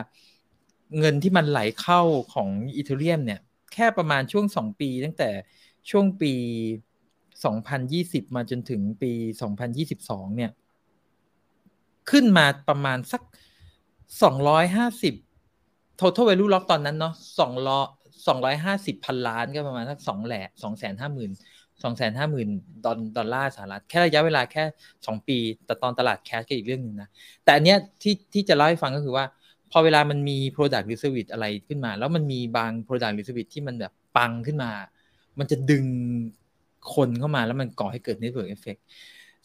[0.99, 2.01] เงินที่มันไหลเข้า
[2.33, 3.39] ของ Ethereum เนี่ย
[3.73, 5.29] แค่ประมาณช่วง 2 ปี ตั้งแต่
[5.89, 6.33] ช่วงปี
[7.49, 9.11] 2020 มาจนถึงปี
[9.73, 10.51] 2022 เนี่ย
[12.09, 13.21] ขึ้นมาประมาณสัก
[14.23, 15.13] สองร้อยห้าสิบ
[15.99, 17.85] total value lock ตอนนั้นเนาะสองร้อย
[18.27, 21.31] สองร้อยห้าสิบพันล้านก็ประมาณสักสองแหล่สองแสนห้าหมื่น
[21.83, 22.49] สองแสนห้าหมื่น
[22.85, 24.63] ดอลดอลลาร์สหรัฐแค่ระยะเวลาแค่
[25.05, 27.09] สองปี แต่ตอนตลาดแคชก็อีกเรื่องหนึ่งนะ
[27.43, 29.25] แต่อันเนี้ยที่ที่จะเล่าให้ฟังก็คือว่า
[29.71, 34.71] พอเวลามันมี product หรือ service อะไรขึ้นมา แล้วมันมีบาง product หรือ service ที่มันแบบปังขึ้นมา
[35.39, 35.85] มันจะดึง
[36.93, 38.81] คนเข้ามาแล้วมันก่อให้เกิด network effect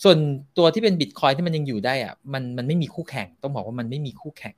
[0.03, 0.19] ส่วน
[0.59, 4.57] ตัวที่เป็นบิตคอยที่มันยังอยู่ได้อะมันมันไม่มีคู่แข่งต้องบอกว่ามันไม่มีคู่แข่ง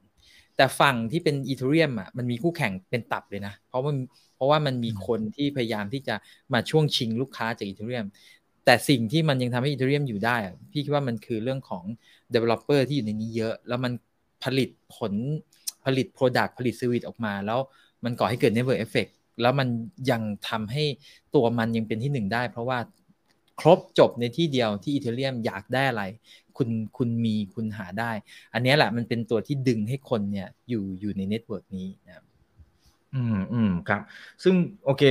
[0.56, 3.92] แต่ฝั่งที่เป็นอีเทเรียมอะมันมีคู่แข่งเป็นตับเลยนะ เพราะว่า
[4.36, 6.14] เพราะว่ามันมีคนที่พยายามที่จะ
[6.52, 8.06] มาช่วงชิงลูกค้าจากอีเทเรียม
[8.64, 10.36] แต่สิ่งที่มันยังทำให้อีเทเรียมอยู่ได้
[10.72, 11.84] พี่คิดว่ามันคือเรื่องของ
[12.34, 13.92] developer ที่อยู่ในนี้เยอะ แล้วมัน
[14.44, 15.12] ผลิตผล
[15.84, 17.60] ผลิต Product ผลิต Service ออกมา แล้ว
[18.04, 19.10] มันก่อให้เกิด Network Effect
[19.42, 19.68] แล้วมัน
[20.10, 20.84] ยังทำให้
[21.34, 22.78] ตัวมันยังเป็นที่หนึ่งได้ เพราะว่า
[23.60, 26.04] ครบจบในที่เดียวที่ Ethereum อยากได้อะไร
[26.56, 28.10] คุณคุณมีคุณหาได้
[28.54, 32.24] อันนี้แหละมันเป็นตัวที่ดึงให้คนเนี่ยอยู่อยู่ใน network นี้นะครับ
[33.14, 34.00] อืมอืมครับ
[34.44, 34.54] ซึ่ง
[34.84, 35.02] โอเค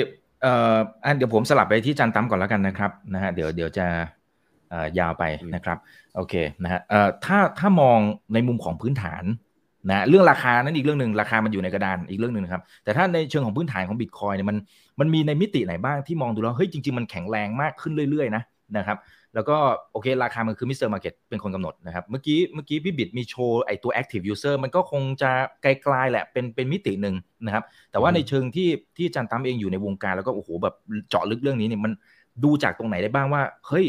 [0.42, 3.88] เอ่ออันเดี๋ยวผมสลับไปที่จารย์ตั้มก่อนแล้วกันนะครับนะฮะเดี๋ยวเดี๋ยวจะ
[4.70, 5.24] เอ่อยาวไป
[5.56, 5.78] นะครับ
[6.16, 6.34] โอเค
[6.64, 8.00] นะฮะเอ่อถ้าถ้ามอง
[8.34, 9.24] ในมุมของพื้นฐาน
[9.90, 14.58] นะเรื่องราคานั้นอีกเรื่องหนึ่งราคามันอยู่ในกระดานอีกเรื่องหนึ่งครับแต่ถ้าในเชิงของพื้นฐานของบิตคอยเนี่ยมัน
[15.00, 18.44] มันมีในมิติไหนบ้างที่มองดูแล้วเฮ้ยจริงๆมันแข็งแรงมากขึ้นเรื่อยๆนะ
[18.78, 18.98] นะครับ
[19.36, 19.58] แล้วก็
[19.92, 20.90] โอเคราคามันคือ Mr.
[20.90, 25.32] Market เป็นคนกำหนดนะครับเมื่อกี้เมื่อกี้พี่บิดมีโชว์ไอตัว active user มันก็คงจะ
[25.62, 30.76] ไกลๆแหละเป็นเป็นมิติหนึ่งนะครับแต่ว่าในเชิงที่ที่จารย์ตั้มเองอยู่ในวงการแล้วก็โอ้โหแบบ
[31.10, 31.92] เจาะลึกเรื่องนี้เนี่ยมัน
[32.44, 33.86] ดูจากตรงไหนได้บ้างว่าเฮ้ย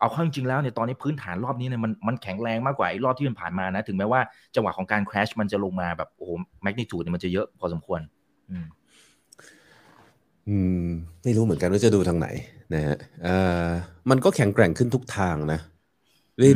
[0.00, 4.20] เอาเข้าจริงแล้วเนี่ยตอนนี้พื้นฐานรอบนี้เนี่ยมันมันแข็งแรงมากกว่าไอ้รอบที่มันผ่านมานะ ถึงแม้ว่า
[4.54, 6.30] จังหวะของการ crash มันจะลงมาแบบโอ้โห
[6.62, 8.00] magnitude เนี่ยมันจะเยอะพอสมควร
[8.50, 8.66] อืม
[10.48, 10.86] อืม
[11.24, 12.28] ไม่รู้เหมือนกันว่าจะดูทางไหน
[12.74, 13.68] นะฮะอ่า
[14.10, 15.60] มันก็แข็งแกร่งขึ้นทุกทางนะ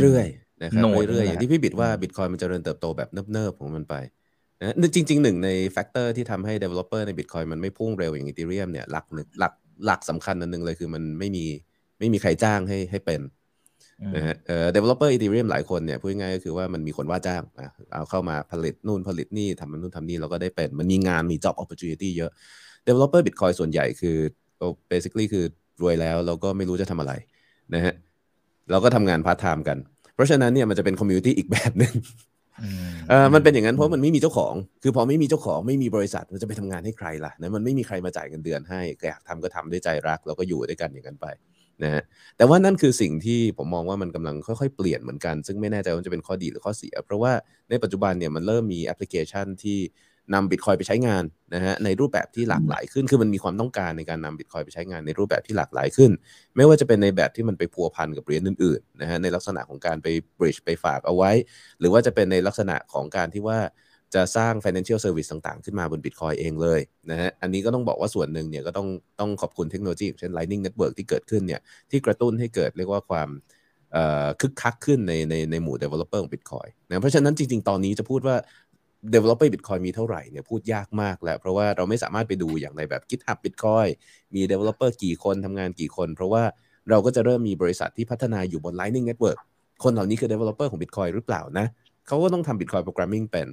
[0.03, 3.95] เรื่อยๆนะครับเรื่อยๆอย่างที่พี่บิดว่าบิตคอยมันจะเริญเติบโตแบบเนิบๆของมันไป
[4.61, 9.05] นะจริงๆหนึ่งใน factor ที่ทำให้ developer ในบิตคอยมันไม่พุ่งเร็วอย่าง Ethereum เนี่ยหลัก
[9.41, 9.53] หลัก
[9.87, 11.45] หลักสำคัญอันหนึ่งเลยคือมันไม่มี
[11.99, 13.21] ไม่มีใครจ้างให้ให้เป็น
[14.17, 22.33] นะฮะเอ่อ developer Ethereum หลายคนเนี่ยพูดง่ายก็คือว่ามันมีคนว่าจ้างนะเอาเข้ามาผลิตนู่นผลิตนี่ทำมันนู่นทำนี่เราก็ได้เป็น มันมีงานมี job opportunity เยอะ
[22.87, 24.17] developer Bitcoin ส่วนใหญ่คือ
[24.91, 25.45] basically คือ
[25.83, 27.13] รวยแล้วเราก็ไม่รู้จะทำอะไร
[27.75, 27.95] นะฮะ
[28.71, 29.79] เราก็ทำงานพาร์ทไทม์กัน
[30.15, 31.95] เพราะฉะนั้นเนี่ยมันจะเป็น community อีกแบบหนึ่ง
[33.09, 41.27] เออมันเป็นอย่างนั้นเพราะมันไม่มีเจ้าของ คือพอไม่มีเจ้าของไม่มีบริษัทมันจะไปทำงานให้ใครล่ะนะมันไม่มีใครมาจ่ายเงินเดือนให้อยากทำก็ทำด้วยใจรัก แล้วก็อยู่ด้วยกันอย่างนั้นไป
[41.83, 42.03] นะฮะ
[42.37, 47.33] แต่ว่านั่นคือสิ่งที่ผมมองว่ามันกำลังค่อยๆเปลี่ยนเหมือนกัน ซึ่งไม่แน่ใจว่าจะเป็นข้อดีหรือข้อเสีย เพราะว่า
[47.71, 49.79] ในปัจจุบันเนี่ยมันเริ่มมีแอปพลิเคชันที่
[50.35, 51.25] นำบิตคอยไปใช้งาน
[51.55, 56.11] นะฮะในรูปแบบที่หลากหลายขึ้น คือมันมีความต้องการในการนำบิตคอยไปใช้งานในรูปแบบที่หลากหลายขึ้น
[56.57, 60.07] ไม่ว่าจะเป็นในแบบที่มันไปพัวพันกับเหรียญอื่นๆนะฮะในลักษณะของการไป
[60.39, 61.31] บริดจ์ไปฝากเอาไว้
[61.79, 63.59] หรือว่าจะเป็นในลักษณะของการที่ว่า
[64.15, 68.89] จะสร้าง financial service ต่างๆ ขึ้นมาบน Bitcoin เองเลยนะฮะ อันนี้ก็ต้องบอกว่าส่วนหนึ่งเนี่ยก็ต้อง
[69.21, 71.61] ต้องขอบคุณเทคโนโลยีเช่น Lightning Network ที่เกิดขึ้นเนี่ย
[71.91, 73.31] ที่กระตุ้นให้เกิดเรียกว่าความ
[74.41, 78.37] คึกคักขึ้นในในในหมู่ developer ของ Bitcoin นะ เพราะฉะนั้นจริง ๆ ตอนนี้จะพูดว่า
[79.15, 83.89] developer Bitcoin มีเท่าไหร่เนี่ยพูดยากมากแล้ว เพราะว่าเราไม่สามารถไปดูอย่างในแบบ GitHub Bitcoin
[84.35, 86.43] มี developer กี่คนทำงานกี่คน เพราะว่า
[86.91, 89.39] เราก็จะเริ่มมีบริษัทที่พัฒนาอยู่บน Lightning Network
[89.85, 91.67] คนเหล่านี้คือ developer ของ Bitcoin หรือเปล่านะ
[92.07, 93.49] เขาก็ต้องทำ Bitcoin programming เป็น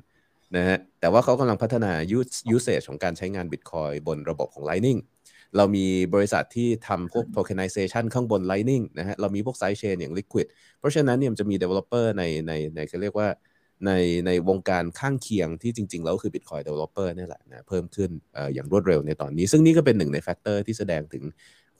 [0.56, 1.92] นะฮะแต่ว่าเขากำลังพัฒนา
[2.56, 5.00] usage ของการใช้งาน Bitcoin บนระบบของ Lightning
[5.58, 10.48] เรามีบริษัทที่ทำพวก tokenization ข้างบน Lightning นะฮะเรามีพวก side chain อย่าง Liquid
[10.80, 13.28] เพราะฉะนั้นเนี่ยจะมี developer ในในในเขาเรียกว่า
[13.86, 13.92] ใน
[14.28, 18.10] ในวงการข้างเคียงที่จริง ๆ แล้วคือ Bitcoin developer นี่แหละนะเพิ่มขึ้น
[18.54, 21.24] อย่างรวดเร็วในตอนนี้ ซึ่งนี่ก็เป็นหนึ่งใน factor ที่แสดงถึง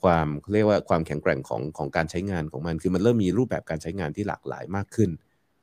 [0.02, 5.10] ความเรียกว่าความแข็งแกร่งของของการใช้งานของมัน คือมันเริ่มมีรูปแบบการใช้งานที่หลากหลายมากขึ้น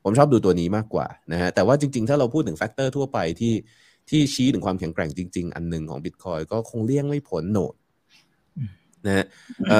[0.04, 3.54] ผมชอบดูตัวนี้มากกว่านะฮะแต่ว่าจริง ๆ ถ้าเราพูดถึง factor ทั่วไปที่
[4.10, 7.74] ที่ชี้ถึงความแข็งแกร่งจริง ๆ อันหนึ่งของ Bitcoin ก็คงเลี่ยงไม่พ้น node
[9.06, 9.24] นะฮะ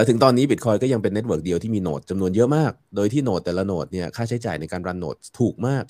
[0.08, 5.84] ถึงตอนนี้ Bitcoin ก็ยังเป็น network เดียวที่มี node จำนวนเยอะมาก โดยที่ node แต่ละ node เนี่ยค่าใช้จ่ายในการรัน node ถูกมาก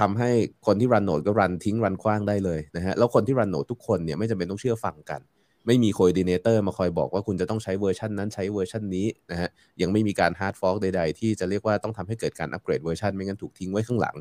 [0.00, 0.30] ทำให้
[0.66, 5.20] คนที่รัน node ก็รันทิ้งรันขว้างได้เลยนะฮะแล้วคนที่รัน node ทุกคนเนี่ยไม่จำเป็นต้องเชื่อฟังกัน
[5.66, 9.48] ไม่มี coordinator มาคอยบอกว่าคุณจะต้องใช้เวอร์ชันนั้นใช้เวอร์ชันนี้นะฮะ
[9.80, 14.16] ยังไม่มีการ hard fork ใด ๆ ที่จะเรียกว่าต้องทำให้เกิดการอัปเกรดเวอร์ชันไม่งั้นถูกทิ้งไว้ข้างหลัง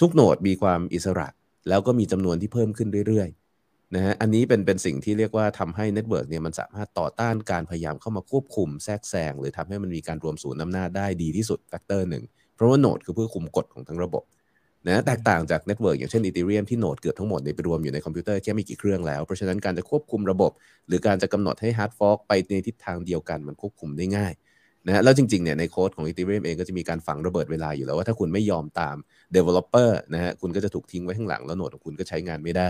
[0.00, 1.28] ทุก node มีความอิสระ
[1.68, 12.24] แล้วก็มีจำนวนที่เพิ่มขึ้นเรื่อยๆนะฮะอันนี้เป็นเป็นสิ่งที่เรียกว่าทำให้ network เนี่ยมันสามารถต่อต้านการพยายามเข้ามาควบคุมแทรกแซงหรือทำให้มันมีการรวมศูนย์อำนาจได้ดีที่สุด factor หนึ่ง
[12.54, 14.24] เพราะว่า node คือผู้คุมกฎของทั้งระบบ
[14.86, 20.52] นะแตกต่างจาก network อย่างเช่น Ethereum ที่ node เกือบทั้งหมดไปรวมอยู่ในคอมพิวเตอร์แค่ไม่กี่เครื่องแล้ว เพราะฉะนั้นการจะควบคุมระบบ
[20.88, 24.32] หรือการจะกำหนดให้ hard fork ไปในทิศทางเดียวกันมันควบคุมได้ง่าย
[24.86, 28.96] นะแล้วจริงๆเนี่ยในโค้ดของ Ethereum เองก็จะมีการฝังระเบิดเวลาอยู่แล้วว่าถ้าคุณไม่ยอมตาม
[29.36, 32.68] Developer นะฮะคุณก็จะถูกทิ้งไว้ข้างหลังแล้ว node ของคุณก็ใช้งานไม่ได้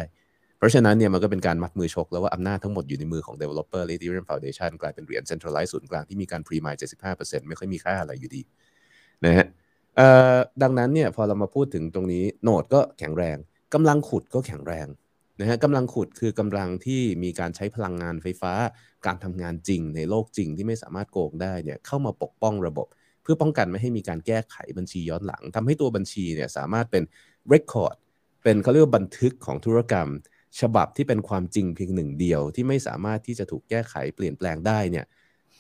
[0.59, 6.79] เพราะฉะนั้นเนี่ยมันก็เป็นการมัดมือชก แล้วว่าอำนาจทั้งหมดอยู่ในมือของ Developer และ Ethereum Foundation กลายเป็นเหรียญ Centralized ศูนย์กลางที่มีการ pre-mine
[7.13, 8.43] 75%ไม่ค่อยมีค่าอะไรอยู่ดี
[9.25, 9.47] นะฮะ
[10.63, 13.37] ดังนั้นเนี่ยพอเรามาพูดถึงตรงนี้โนดก็แข็งแรง
[13.75, 14.87] กำลังขุดก็แข็งแรง
[15.41, 18.53] นะฮะกำลังขุดคือกำลังที่มีการใช้พลังงานไฟฟ้า
[19.07, 22.87] การทำงานจริงในโลกจริงที่ไม่สามารถโกงได้เนี่ยเข้ามาปกป้องระบบ
[23.23, 27.03] เพื่อป้องกันไม่ให้มีการแก้ไขบัญชีย้อนหลังทำให้ตัวบัญชีเนี่ยสามารถเป็น
[27.53, 27.97] record
[28.43, 30.09] เป็นเขาเรียกว่าบันทึกของธุรกรรม
[30.61, 35.05] ฉบับที่เป็นความจริงเพียงหนึ่งเดียว ที่ไม่สามารถที่จะถูกแก้ไขเปลี่ยนแปลงได้เนี่ย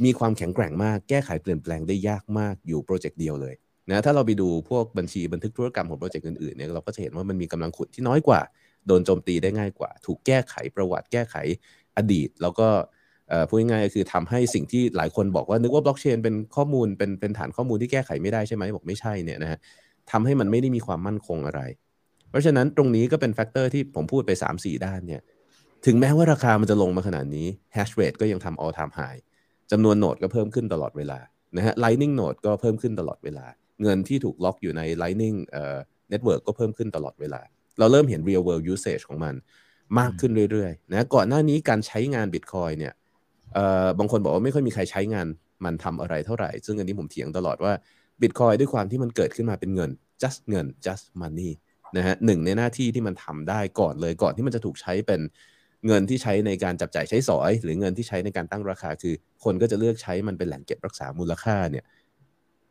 [0.05, 3.55] มีความแข็งแกร่งมากแก้ไขเปลี่ยนแปลงได้ยากมากอยู่โปรเจกต์เดียวเลย
[3.89, 8.41] นะถ้าเราไปดูพวกบัญชีบันทึกธุรกรรมของโปรเจกต์อื่นๆเนี่ยเราก็จะเห็นว่ามันมีกำลังขุดที่น้อยกว่า
[8.87, 11.37] โดนโจมตีได้ง่ายกว่า ถูกแก้ไขประวัติแก้ไข
[11.97, 12.68] อดีต แล้วก็
[13.49, 19.59] พูดง่ายๆคือทำให้สิ่งที่หลายคนบอกว่านึกว่าบล็อกเชนเป็นข้อมูลเป็นเป็นฐานข้อมูลที่แก้ไขไม่ได้ใช่ไหมบอกไม่ใช่เนี่ยนะฮะ
[20.11, 21.61] ทำให้มันไม่ได้มีความมั่นคงอะไร
[22.31, 25.22] เพราะฉะนั้นตรงนี้ก็เป็น factor ที่ผมพูดไป 3-4 ด้านเนี่ย
[25.87, 29.20] ถึงแม้ว่าราคามันจะลงมาขนาดนี้ hash rate ก็ยังทำ all time high
[29.70, 31.18] จำนวนโหนดก็เพิ่มขึ้นตลอดเวลา
[31.57, 33.47] นะฮะ lightning node ก็เพิ่มขึ้นตลอดเวลา
[33.83, 35.76] เงินที่ถูกล็อกอยู่ใน Lightning เอ่อ
[36.12, 37.41] Network ก็เพิ่มขึ้นตลอดเวลา
[37.78, 39.35] เราเริ่มเห็น real world usage ของมัน
[39.99, 42.95] มากขึ้นเรื่อยๆนะก่อนหน้านี้การใช้งาน Bitcoin เนี่ย
[43.55, 45.26] เอ่อบางคนบอกว่าไม่ค่อยมีใครใช้งาน
[45.64, 47.72] มันทำอะไรเท่าไหร่ ซึ่งอันนี้ผมเถียงตลอดว่า
[48.22, 49.91] Bitcoin ด้วยความที่มันเกิดขึ้นมาเป็นเงิน
[50.22, 51.51] just เงิน just money
[51.97, 55.20] นะฮะหนึ่งในหน้าที่ที่มันทำได้ก่อนเลยก่อนที่มันจะถูกใช้เป็น
[55.87, 59.14] เงินที่ใช้ในการจับจ่ายใช้สอย หรือเงินที่ใช้ในการตั้งราคา คือ
[59.45, 61.85] คนก็จะเลือกใช้มันเป็นแหล่งเก็บรักษามูลค่าเนี่ย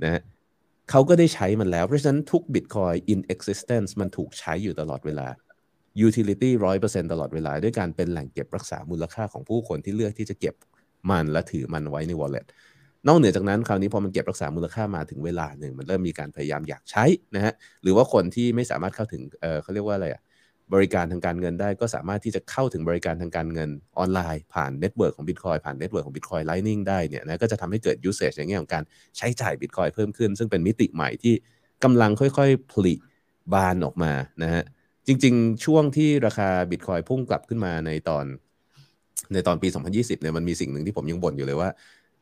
[0.03, 0.21] นะ
[0.89, 5.27] เขาก็ได้ใช้มันแล้ว เพราะฉะนั้นทุก Bitcoin in existence มันถูกใช้อยู่ตลอดเวลา
[6.07, 10.55] utility ร้อยเปอร์เซ็นตลอดเวลา ด้วยการเป็นแหล่งเก็บรักษามูลค่าของผู้คนที่เลือกที่จะเก็บ
[11.11, 12.45] มันและถือมันไว้ใน wallet
[13.07, 20.21] นอกเหนือจากนั้นคราวนี้พอมันเก็บรักษามูลค่ามาถึงเวลาหนึ่ง มันเริ่มมีการพยายามอยากใช้นะฮะหรือว่าคนที่ไม่สามารถเข้าถึงเออเขาเรียกว่าอะไรอะ
[20.73, 28.83] บริการทางการเงินได้ ก็สามารถที่จะเข้าถึงบริการทางการเงินออนไลน์ ผ่านเน็ตเวิร์กของ Bitcoin ผ่านเน็ตเวิร์กของ Bitcoin Lightning ได้เนี่ยนะก็จะทำให้เกิด usage ในแง่ของการ
[29.17, 31.33] ใช้จ่าย Bitcoin เพิ่มขึ้น ซึ่งเป็นมิติใหม่ที่
[31.83, 32.93] กำลังค่อยๆผลิ
[33.53, 34.11] บานออกมา
[34.43, 34.63] นะฮะ
[35.07, 38.25] จริงๆ ช่วงที่ราคา Bitcoin พุ่งกลับขึ้นมาในตอน
[39.33, 41.69] ในตอนปี 2020เนี่ยมันมีสิ่งหนึ่งที่ผมยังบ่นอยู่เลยว่า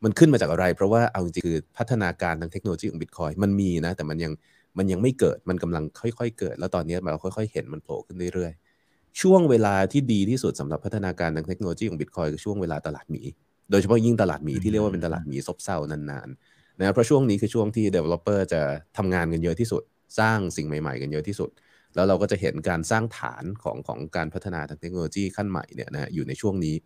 [0.04, 4.32] มันขึ้นมาจากอะไร เพราะว่าเอาจริงๆคือพัฒนาการทางเทคโนโลยีของ Bitcoin มันมีนะแต่มันยัง
[4.78, 13.22] มันยังไม่เกิดมันกำลังค่อยๆ เกิด แล้วตอนนี้เราค่อยๆ เห็นมันโผล่ขึ้นเรื่อยๆ ช่วงเวลาที่ดีที่สุดสำหรับพัฒนาการทางเทคโนโลยีของ Bitcoin คือช่วงเวลาตลาดหมี
[13.70, 18.60] โดยเฉพาะยิ่งตลาดหมีที่เรียกว่าเป็นตลาดหมีซบเซานานๆนะเพราะช่วงนี้คือช่วงที่ developer จะ
[18.96, 19.82] ทำงานกันเยอะที่สุด
[20.18, 21.50] สร้างสิ่งใหม่ ๆ กันเยอะที่สุด
[21.94, 26.76] แล้วเราก็จะเห็นการสร้างฐานของของการพัฒนาทางเทคโนโลยีขั้นใหม่เนี่ยนะอยู่ในช่วงนี้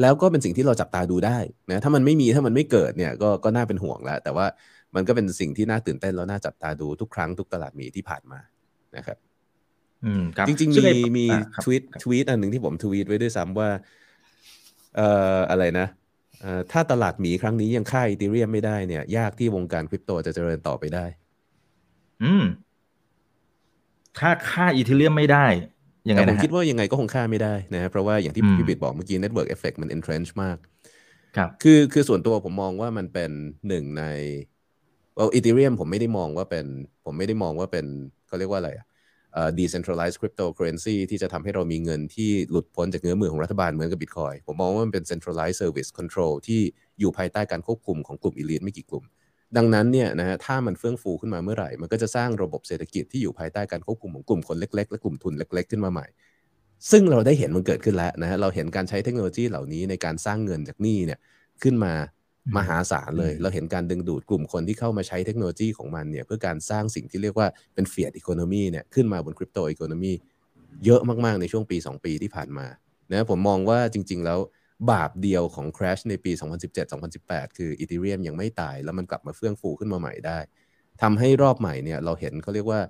[0.00, 1.38] แล้วก็เป็นสิ่งที่เราจับตาดูได้
[1.70, 4.46] นะถ้ามันไม่มีถ้ามันไม่เกิดเนี่ยก็ก็น่าเป็นห่วงแล้ว แต่ว่า
[4.94, 8.40] มันก็เป็นสิ่งที่น่าตื่นเต้นแล้วน่าจับตาดูทุกครั้งทุกตลาดมีที่ผ่านมา
[8.96, 9.18] นะครับ
[10.04, 13.68] อืมครับจริงๆซึ่มีไอ้มีอ่าครับทวีตทวีตอันหนึ่งที่ผมทวีตไว้ด้วยซ้ำว่า
[14.96, 15.86] เอ่ออะไรนะ
[16.40, 21.04] เอ่อถ้าตลาดหมีครั้งนี้ยังฆ่าอีเทเรียมไม่ได้เนี่ย ยากที่วงการคริปโตจะเจริญต่อไปได้
[22.24, 22.44] อืม
[24.18, 25.46] ถ้าค่าอีเทเรียมไม่ได้
[26.08, 30.56] ยังไงแต่ผนะมฮะคิดว่ายังไงก็คงฆ่าไม่ได้นะเพราะว่าอย่างที่อืมพี่บิดบอกเมื่อกี้ Network Effect มัน entrench มาก
[31.36, 33.30] ครับ คือคือส่วนตัวผมมองว่ามันเป็น
[33.68, 34.04] หนึ่งใน
[35.18, 36.66] ว่าอีเทเรียมผมไม่ได้มองว่าเป็น
[37.04, 37.86] ผมไม่ได้มองว่าเป็น
[38.26, 38.86] เขาเรียกว่าอะไรอะ
[39.32, 46.60] เอ่อ decentralized cryptocurrency ที่จะทำให้เรามีเงินที่หลุดพ้นจากเงื้อมือของรัฐบาลเหมือนกับ Bitcoin ผมมองว่ามันเป็น centralized service control ที่
[47.00, 49.04] อยู่ภายใต้การควบคุมของกลุ่ม elite ไม่กี่กลุ่ม
[49.56, 56.06] ดังนั้นเนี่ยนะฮะถ้ามันเฟื่องฟูขึ้นมาเมื่อไหร่ มันก็จะสร้างระบบเศรษฐกิจที่อยู่ภายใต้การควบคุมของกลุ่มคนเล็ก ๆ และกลุ่มทุนเล็ก ๆ ขึ้นมาใหม่
[56.90, 61.18] ซึ่งเราได้เห็นมันเกิดขึ้นแล้วนะฮะเราเห็นการใช้เทคโนโลยีเหล่านี้ในการสร้างเงินจากหนี้เนี่ย
[61.62, 61.92] ขึ้นมา
[62.56, 70.12] มมหาศาลเลยอืมเราเห็นการดึงดูดกลุ่มคนที่เข้ามาใช้เทคโนโลยีของมันเนี่ยเพื่อการสร้างสิ่งที่เรียกว่าเป็นเฟียดอีโคโนมีเนี่ยขึ้นมาบนคริปโตอีโคโนมี
[70.84, 72.66] เยอะมากๆในช่วงปี 2 ปีที่ผ่านมา
[73.12, 74.38] นะผมมองว่าจริง ๆ แล้ว
[74.90, 80.38] บาปเดียวของ crash ในปี 2017-2018 คืออี h เรียมยังไม่ตาย แล้วมันกลับมาเฟื่องฟูขึ้นมาใหม่ได้
[81.02, 82.80] ทำให้รอบใหม่เนี่ยเราเห็นเขาเรียกว่า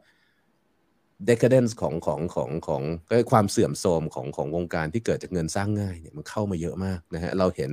[1.30, 7.70] decadence ของของของของก็ความเสื่อมโทรมของของวงการที่เกิดจากเงินสร้างง่ายเนี่ยมันเข้ามาเยอะมากนะฮะเราเห็น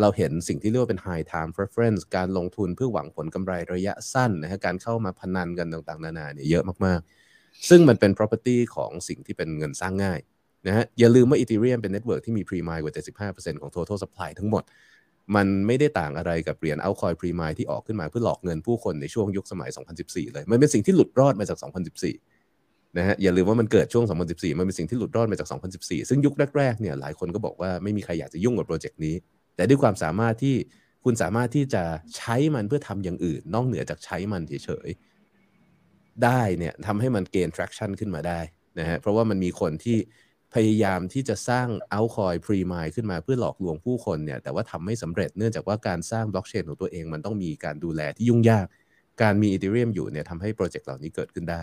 [0.00, 10.20] เราเห็นสิ่งที่เรียกว่าเป็น high time preference การลงทุนเพื่อหวังผลกำไรระยะสั้นนะฮะการเข้ามาพนันกันต่างๆ นานาเนี่ยเยอะมากๆ ซึ่งมันเป็น property ของสิ่งที่เป็นเงินสร้างง่าย
[10.66, 12.94] นะฮะอย่าลืมว่า Ethereum เป็น network ที่มี pre-mine กว่า
[13.34, 14.62] 75%ของ total supply ทั้งหมด
[15.36, 19.70] มันไม่ได้ต่างอะไรกับเหรียญ altcoin pre-mine ที่ออกขึ้นมาเพื่อหลอกเงินผู้คนในช่วงยุคสมัย
[20.00, 21.58] 2014 เลย มันเป็นสิ่งที่หลุดรอดมาจาก
[22.22, 29.14] 2014นะฮะอย่าลืมว่ามันเกิดช่วง 2014 มันเป็นสิ่งที่หลุดรอดมาจาก 2014 ซึ่งยุคแรกๆเนี่ยหลายคนก็บอกว่าไม่มีใครอยากจะยุ่งกับโปรเจกต์นี้
[29.56, 30.56] แต่ด้วยความสามารถที่
[31.04, 31.82] คุณสามารถที่จะ
[32.16, 38.40] ใช้มันเพื่อทำอย่างอื่น นอกเหนือจากใช้มันเฉยๆได้เนี่ยทำให้มันเกณฑ์ traction ขึ้นมาได้
[38.78, 39.98] นะฮะเพราะว่ามันมีคนที่
[40.54, 48.66] พยายามที่จะสร้าง altcoin pre-mine ขึ้นมาเพื่อหลอกลวงผู้คนเนี่ยแต่ว่าทำไม่สำเร็จเนื่องจากว่าการสร้างบล็อกเชนของตัวเองมันต้องมีการดูแลที่ยุ่งยาก
[49.22, 51.62] การมี Ethereum อยู่เนี่ยทำให้โปรเจกต์เหล่านี้เกิดขึ้นได้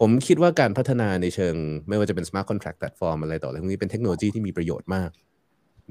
[0.00, 1.54] ผมคิดว่าการพัฒนาในเชิง
[1.88, 5.10] ไม่ว่าจะเป็น smart contract platform อะไรต่ออะไรพวกนี้เป็นเทคโนโลยีที่มีประโยชน์มาก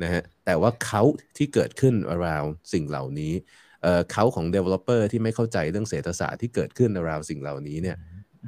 [0.03, 1.01] นะฮะแต่ว่าเขา
[1.37, 3.33] ที่เกิดขึ้น around สิ่งเหล่านี้
[3.83, 7.97] เอ่อเขาของ developer ที่ไม่เข้าใจเรื่องเศรษฐศาสตร์ที่เกิดขึ้น around สิ่งเหล่านี้เนี่ย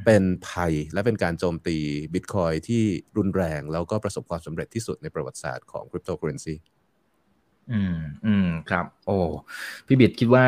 [0.05, 1.77] เป็นภัยและเป็นการโจมตี
[2.13, 2.83] Bitcoin ที่
[3.17, 6.55] รุนแรง แล้วก็ประสบความสำเร็จที่สุดในประวัติศาสตร์ของ cryptocurrency
[7.71, 9.19] อืมอืมครับ โอ้
[9.87, 10.45] พี่บิดคิดว่า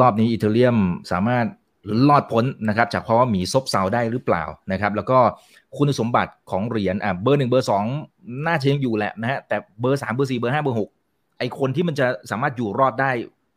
[0.00, 0.78] รอบนี้ Ethereum
[1.12, 1.46] สามารถ
[2.08, 5.18] รอดพ้นนะครับ จากเพราะว่าหมีซบเซาได้หรือเปล่านะครับ แล้วก็
[5.76, 7.84] คุณสมบัติของเหรียญอะเบอร์หนึ่งเบอร์สอง
[8.46, 10.90] น่าจะยังอยู่แหละนะฮะแต่เบอร์สามเบอร์สี่เบอร์ห้าเบอร์หก
[11.38, 13.10] ไอคนที่มันจะสามารถอยู่รอดได้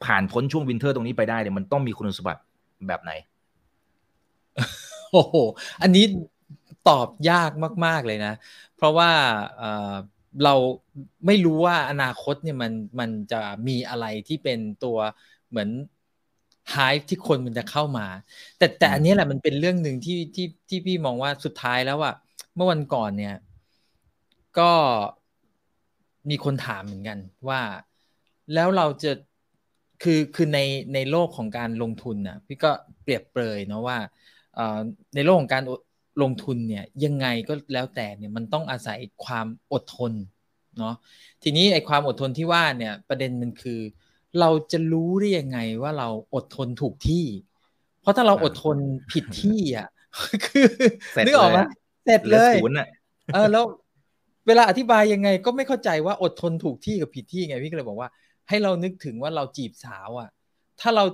[0.05, 2.41] ผ่านพ้นช่วง winter ตรงนี้ไปได้เนี่ยมันต้องมีคุณสมบัติ
[2.87, 3.11] แบบไหน
[5.11, 5.35] โอ้โห
[5.81, 6.05] อันนี้
[6.89, 7.51] ตอบยาก
[7.85, 8.33] มาก ๆ เลยนะ
[8.75, 9.11] เพราะว่า
[9.57, 9.93] เอ่อ
[10.43, 10.55] เรา
[11.25, 14.97] ไม่รู้ว่าอนาคตเนี่ยมันมันจะมีอะไรที่เป็นตัว
[15.49, 15.69] เหมือน
[16.71, 16.75] ไฮ
[17.09, 18.07] ที่คนมันจะเข้ามา
[18.57, 22.15] แต่แต่อันนี้แหละมันเป็นเรื่องหนึ่งที่ที่ที่พี่มองว่าสุดท้ายแล้วอะ
[22.55, 23.35] เมื่อวันก่อนเนี่ย
[24.59, 24.71] ก็
[26.29, 27.17] มีคนถามเหมือนกัน
[27.49, 27.61] ว่า
[28.53, 29.11] แล้วเราจะ
[30.03, 30.59] คือคือใน
[30.93, 32.71] ในโลกของการลงทุนน่ะพี่ก็
[33.03, 33.97] เปรียบเปรยเนาะว่า
[34.55, 34.79] เอ่อ
[35.15, 35.63] ในโลกของการ
[36.21, 40.13] ลงทุนเนี่ยยังไงก็แล้วแต่เนี่ยมันต้องอาศัยความอดทน
[40.77, 40.95] เนาะ
[41.43, 43.79] ทีนี้ไอ้ความอดทนที่ว่าเนี่ยประเด็นมันคือ
[44.39, 47.25] เราจะรู้ได้ยังไงว่าเราอดทนถูกที่
[48.01, 48.77] เพราะถ้าเราอดทน
[49.11, 49.87] ผิดที่อะ
[50.45, 50.67] คือ
[51.13, 51.67] เสร็จนึกออกไหมเลยอะ
[52.05, 52.87] เสร็จหเลลือยศูนย์น่ะ
[53.33, 53.65] เออแล้ว
[54.47, 58.09] เวลาอธิบายยังไงก็ไม่เข้าใจว่าอดทนถูกที่กับผิดที่ไงพี่ก็เลยบอกว่า
[58.49, 60.29] ให้เรานึกถึงว่าเราจีบสาวอะ
[60.81, 61.05] ถ้าเรา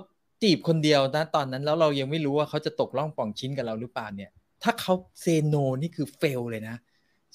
[0.42, 4.30] จีบคนเดียวนะตอนนั้นแล้วเรายังไม่รู้ว่าเขาจะตกร่องปล่องชิ้นกับเราหรือเปล่าเนี่ย
[4.62, 6.76] ถ้าเขา say no นี่คือ fail เลยนะ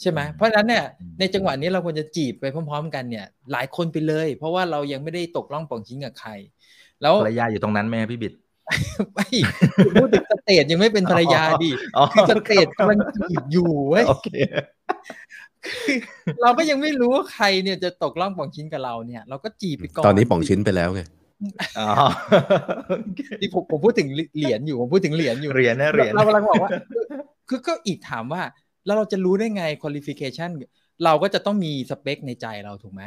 [0.01, 6.31] ใช่ไหมอืมเพราะฉะนั้นเนี่ยอืมในจังหวะนี้เราควรจะจีบไปพร้อม ๆ กันเนี่ย หลายคนไปเลย เพราะว่าเรายังไม่ได้ตกร่องปล่องชิ้นกับใคร
[7.01, 8.33] แล้วภรรยาอยู่ตรงนั้นไหมครับพี่บิด
[9.13, 9.27] ไม่
[9.95, 14.29] พูดถึง stage ยังไม่เป็นภรรยาดิอ๋อคือ stage มันจีบอยู่เว้ยโอเค
[15.65, 15.97] คือ
[16.41, 21.01] เราก็ยังไม่รู้ว่าใครเนี่ยจะตกร่องปล่องชิ้นกับเราเนี่ย เราก็จีบไปก่อนตอนนี้ปล่องชิ้นไปแล้วไง
[21.79, 21.89] อ๋อ
[23.39, 26.69] ที่ผมผมพูดถึงเหรียญอยู่ผมพูดถึงเหรียญอยู่เหรียญนะเหรียญเรากำลังบอกว่า
[27.49, 28.41] คือก็อีกถามว่า
[28.87, 30.49] แล้วเราจะรู้ได้ไง qualification
[31.05, 33.03] เราก็จะต้องมีสเปคในใจเราถูกไหม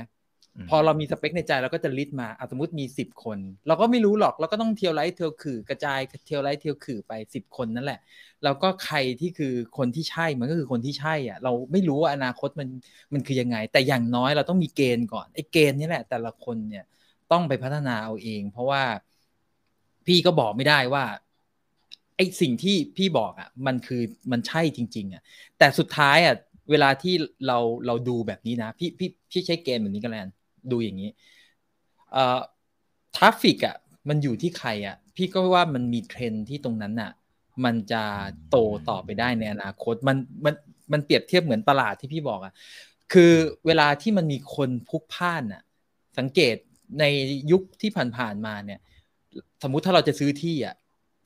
[0.68, 8.00] พอเรามีสเปคในใจเราก็จะ list มาอะสมมติมีสิบคน เราก็ไม่รู้หรอกเราก็ต้องเทียวไลท์เทียวขื่อกระจายเทียวไลท์เทียวขื่อไปสิบคนนั่นแหละ
[8.44, 12.68] แล้วก็ใครที่คือคนที่ใช่มันก็คือคนที่ใช่อะ เราไม่รู้ว่าอนาคตมัน
[13.12, 16.84] มันคือยังไง แต่อย่างน้อยเราต้องมีเกณฑ์ก่อนไอ้เกณฑ์นี่แหละ แต่ละคนเนี่ย
[17.32, 18.82] ต้องไปพัฒนาเอาเอง เพราะว่า
[20.06, 21.04] พี่ก็บอกไม่ได้ว่า
[22.20, 24.02] ไอสิ่งที่พี่บอกอะมันคือ
[24.32, 25.22] มันใช่จริง ๆอะ
[25.58, 26.34] แต่สุดท้ายอะ
[26.70, 27.14] เวลาที่
[27.46, 30.22] เราเราดูแบบนี้นะ พี่พี่พี่ใช้เกณฑ์แบบนี้กันแล้ว
[30.72, 31.10] ดูอย่างนี้
[32.12, 32.40] เอ่อ
[33.16, 33.76] traffic อะ
[34.08, 37.12] มันอยู่ที่ใครอะพี่ก็ว่ามันมีเทรนด์ที่ตรงนั้นอะ
[37.64, 38.02] มันจะ
[38.50, 38.56] โต
[38.88, 40.54] ต่อไปได้ในอนาคตมันมัน
[40.92, 42.52] มันเปรียบเทียบเหมือนตลาดที่พี่บอกอะ
[43.12, 43.32] คือ
[43.66, 45.62] เวลาที่มันมีคนพุกพล่านอะ
[46.18, 46.56] สังเกต
[47.00, 47.04] ใน
[47.50, 48.80] ยุคที่ผ่านๆมาเนี่ย
[49.62, 50.74] สมมุติถ้าเราจะซื้อที่อะ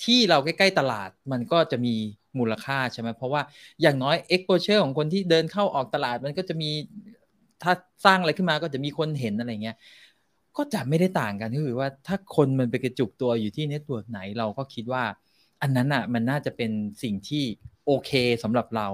[0.04, 1.94] ที่เราใกล้ๆตลาดมันก็จะมี
[2.38, 3.42] มูลค่าใช่ไหมเพราะว่า
[3.82, 6.70] อย่างน้อย exposure ของคนที่เดินเข้าออกตลาดมันก็จะมี
[7.62, 7.72] ถ้า
[8.04, 9.76] สร้างอะไรขึ้นมาก็จะมีคนเห็นอะไรเงี้ย
[10.56, 15.04] ก็จะไม่ได้ต่างกันก็คือว่าถ้าคนมันไปกระจุกตัวอยู่ที่ network ไหนเราก็คิดว่า
[15.62, 16.70] อันนั้นอะมันน่าจะเป็น
[17.02, 17.44] สิ่งที่
[17.86, 18.10] โอเค
[18.42, 18.88] สำหรับเรา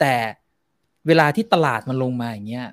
[0.00, 0.14] แต่
[1.06, 2.68] เวลาที่ตลาดมันลงมาอย่างเงี้ย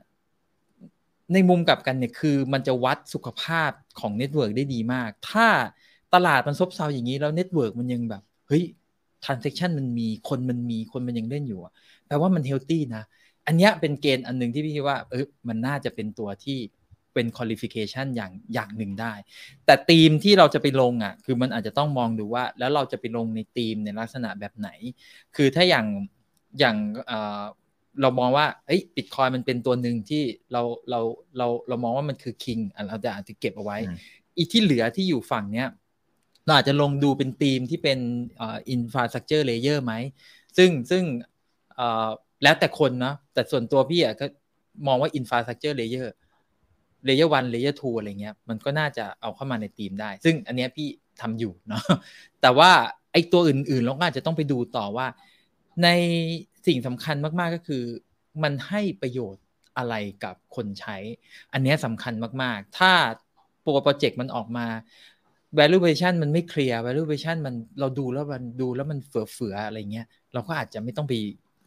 [1.33, 5.47] ในมุมกลับกันเนี่ยคือมันจะวัดสุขภาพของ network ได้ดีมาก ถ้า
[6.13, 8.63] ตลาดมันซบเซาอย่างนี้แล้ว network มันยังแบบเฮ้ย
[9.23, 11.73] transaction มันมีคนมันมีคนมันยังเล่นอยู่อะ
[12.07, 13.03] แปลว่ามัน healthy นะ
[13.47, 16.57] อันเนี้ยเป็นเกณฑ์อันหนึ่งที่พี่คิดว่าเออมันน่าจะเป็นตัวที่
[17.13, 19.13] เป็น qualification อย่างอย่างหนึ่งได้
[19.65, 24.69] แต่ทีมที่เราจะไปลงอะ คือมันอาจจะต้องมองดูว่า แล้วเราจะไปลงในทีมในลักษณะแบบไหน
[25.35, 25.85] คือถ้าอย่าง
[26.59, 26.75] อย่าง
[27.07, 27.43] เอ่อ
[28.01, 30.99] เรามองว่าเอ้ยบิตคอยมันเป็นตัวหนึ่งที่เราเรา
[31.37, 33.97] เราเรามองว่ามันคือ king อะเราจะอาจจะเก็บเอาไว้อืม
[34.37, 35.67] อีกที่เหลือที่อยู่ฝั่งเนี้ย
[36.49, 37.99] เราอาจจะลงดูเป็นทีมที่เป็น
[38.37, 39.93] เอ่อ infrastructure layer ไหม
[40.57, 41.03] ซึ่งซึ่ง
[42.43, 44.25] แล้วแต่คนเนาะแต่ส่วนตัวพี่อะก็
[44.87, 46.07] มองว่า infrastructure layer
[47.07, 50.87] layer one layer two อร์ทูอะไรเงี้ย มันก็น่าจะเอาเข้ามาในทีมได้ ซึ่งอันเนี้ยพี่
[51.21, 51.83] ทำอยู่เนาะ
[52.41, 52.71] แต่ว่า
[53.11, 55.07] ไอ้ตัวอื่นๆเราก็อาจจะต้องไปดูต่อว่า
[55.83, 55.89] ใน
[56.67, 57.83] สิ่งสำคัญมากๆก็คือ
[58.43, 59.43] มันให้ประโยชน์
[59.77, 60.97] อะไรกับคนใช้
[61.53, 62.91] อันเนี้ยสำคัญมากๆ ถ้า
[63.61, 64.67] โปรโปรเจกต์มันออกมา
[65.57, 71.13] valuation มันไม่เคลียร์ valuation มันเราดูแล้วมันดูแล้วมันเฟือๆอะไรเงี้ยเราก็อาจจะไม่ต้องไป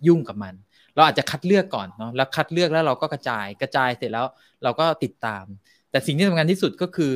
[0.06, 0.54] ยุ่งกับมัน
[0.94, 4.26] เราอาจจะคัดเลือกก่อนเนาะแล้วคัดเลือกแล้วเราก็กระจายกระจายเสร็จแล้ว
[4.64, 5.44] เราก็ติดตาม
[5.90, 7.12] แต่สิ่งที่สำคัญที่สุดก็คือ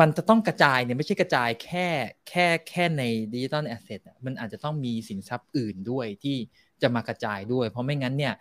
[0.00, 1.86] มันจะต้องกระจายเนี่ยไม่ใช่กระจายแค่
[2.28, 3.02] แค่แค่ใน
[3.32, 6.36] digital asset มันอาจจะต้องมีสินทรัพย์อื่นด้วยที่
[6.82, 8.34] จะมากระจายด้วย เพราะไม่งั้นเนี่ย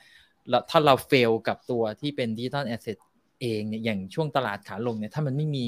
[0.70, 2.98] ถ้าเรา fail กับตัวที่เป็น digital asset
[3.42, 5.66] เองเนี่ยอย่างช่วงตลาดขาลงเนี่ยถ้ามันไม่มี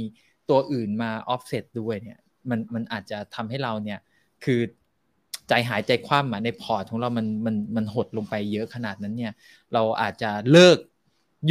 [0.49, 2.19] ตัวอื่นมาออฟเซตด้วยเนี่ย
[2.49, 3.99] มันมันอาจจะทำให้เราเนี่ย
[4.43, 4.59] คือ
[5.49, 9.33] ใจหายใจคว่ำอะในพอร์ตของเรามันมันมันหดลงไปเยอะขนาดนั้นเนี่ย
[9.73, 10.77] เราอาจจะเลิก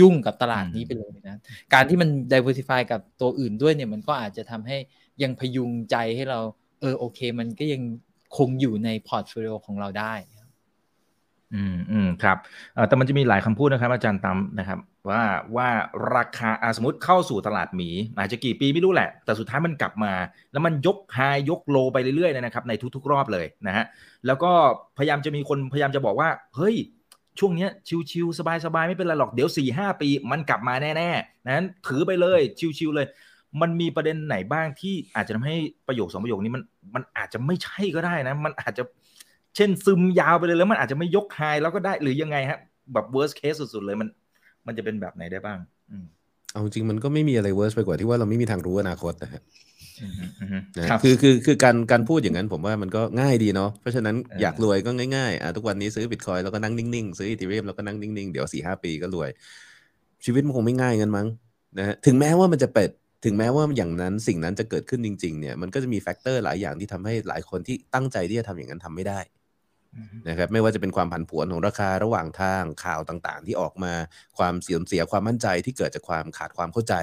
[0.01, 1.39] ยุ่งกับตลาดนี้ไปเลยนะ
[1.75, 4.79] การที่มัน diversify กับตัวอื่นด้วยเนี่ย มันก็อาจจะทำให้
[5.23, 6.41] ยังพยุงใจให้เรา
[6.81, 7.83] เออโอเค มันก็ยัง
[8.37, 10.15] คงอยู่ใน portfolio ของเราได้
[11.55, 12.37] อืมอืมครับ
[12.75, 14.79] เอ่อแต่มันจะมีหลายคำพูดนะครับ อาจารย์ตามนะครับ
[15.09, 15.23] ว่า
[15.57, 15.69] ว่า
[16.15, 20.13] ราคาอะสมมติเข้าสู่ตลาดหมีอาจจะกี่ปีไม่รู้แหละ แต่สุดท้ายมันกลับมา
[20.53, 21.19] แล้วมันยกไฮ
[21.51, 23.85] ยกโลไปเรื่อยๆเลยนะครับในทุกๆ รอบเลยนะฮะ
[24.27, 24.53] แล้วก็
[24.99, 26.77] พยายามจะมีคนพยายามจะบอกว่า เฮ้ย
[27.39, 27.71] ช่วงเนี้ย
[28.11, 32.41] ชิวๆสบายๆ ไม่เป็นไรหรอกเดี๋ยว4ี่หปี มันกลับมาแน่ๆนั้นถือไปเลย
[32.79, 33.07] ชิวๆเลย
[33.61, 36.63] มันมีประเด็นไหนบ้างที่อาจจะทำให้ประโยคสองประโยคนี้มัน
[36.95, 38.83] มันอาจจะไม่ใช่ก็ได้นะ มันอาจจะ
[39.57, 42.59] เช่นซึมยาวไปเลยแล้วมันอาจจะไม่ยกไฮแล้วก็ได้หรือยังไงฮะ
[42.93, 44.09] แบบ worst case สุดๆเลยมัน
[44.67, 45.59] มันจะเป็นแบบไหนได้บ้าง
[45.91, 46.05] อืม
[46.53, 49.43] เอาจริงมันก็ไม่มีอะไร worse ไปกว่าที่ว่าเราไม่มีทางรู้อนาคตนะฮะ
[50.03, 59.31] อืมอืมอืมนะครับคือคือคือการการพูดอย่างนั้นผมว่ามันก็ง่ายดีเนาะเพราะฉะนั้นเออออยากรวยก็ง่ายๆอะทุกวันนี้ซื้อบิตคอยแล้วก็นั่งนิ่งๆ ซื้อ Ethereum แล้วก็นั่งนิ่งๆ เดี๋ยวสี่ห้าปีก็รวย
[60.25, 61.27] ชีวิตมันคงไม่ง่ายงั้นมั้ง
[61.79, 62.91] นะฮะถึงแม้ว่ามันจะเป็น
[63.25, 69.36] ถึงแม้ว่าอย่างนั้นสิ่งนั้นจะเกิดขึ้นจริง ๆ เนี่ยมันก็จะมี factor หลายอย่างที่ทำให้หลายคนที่ตั้งใจที่จะทำอย่างนั้นทำไม่ได้อืม
[70.29, 73.93] นะครับไม่ว่าจะเป็นความผันผวนของราคาระหว่างทางข่าวต่างๆ ที่ออกมา
[74.39, 76.95] ความเสียเสียความมั่นใจที่เกิดจากความขาดความเข้าใจ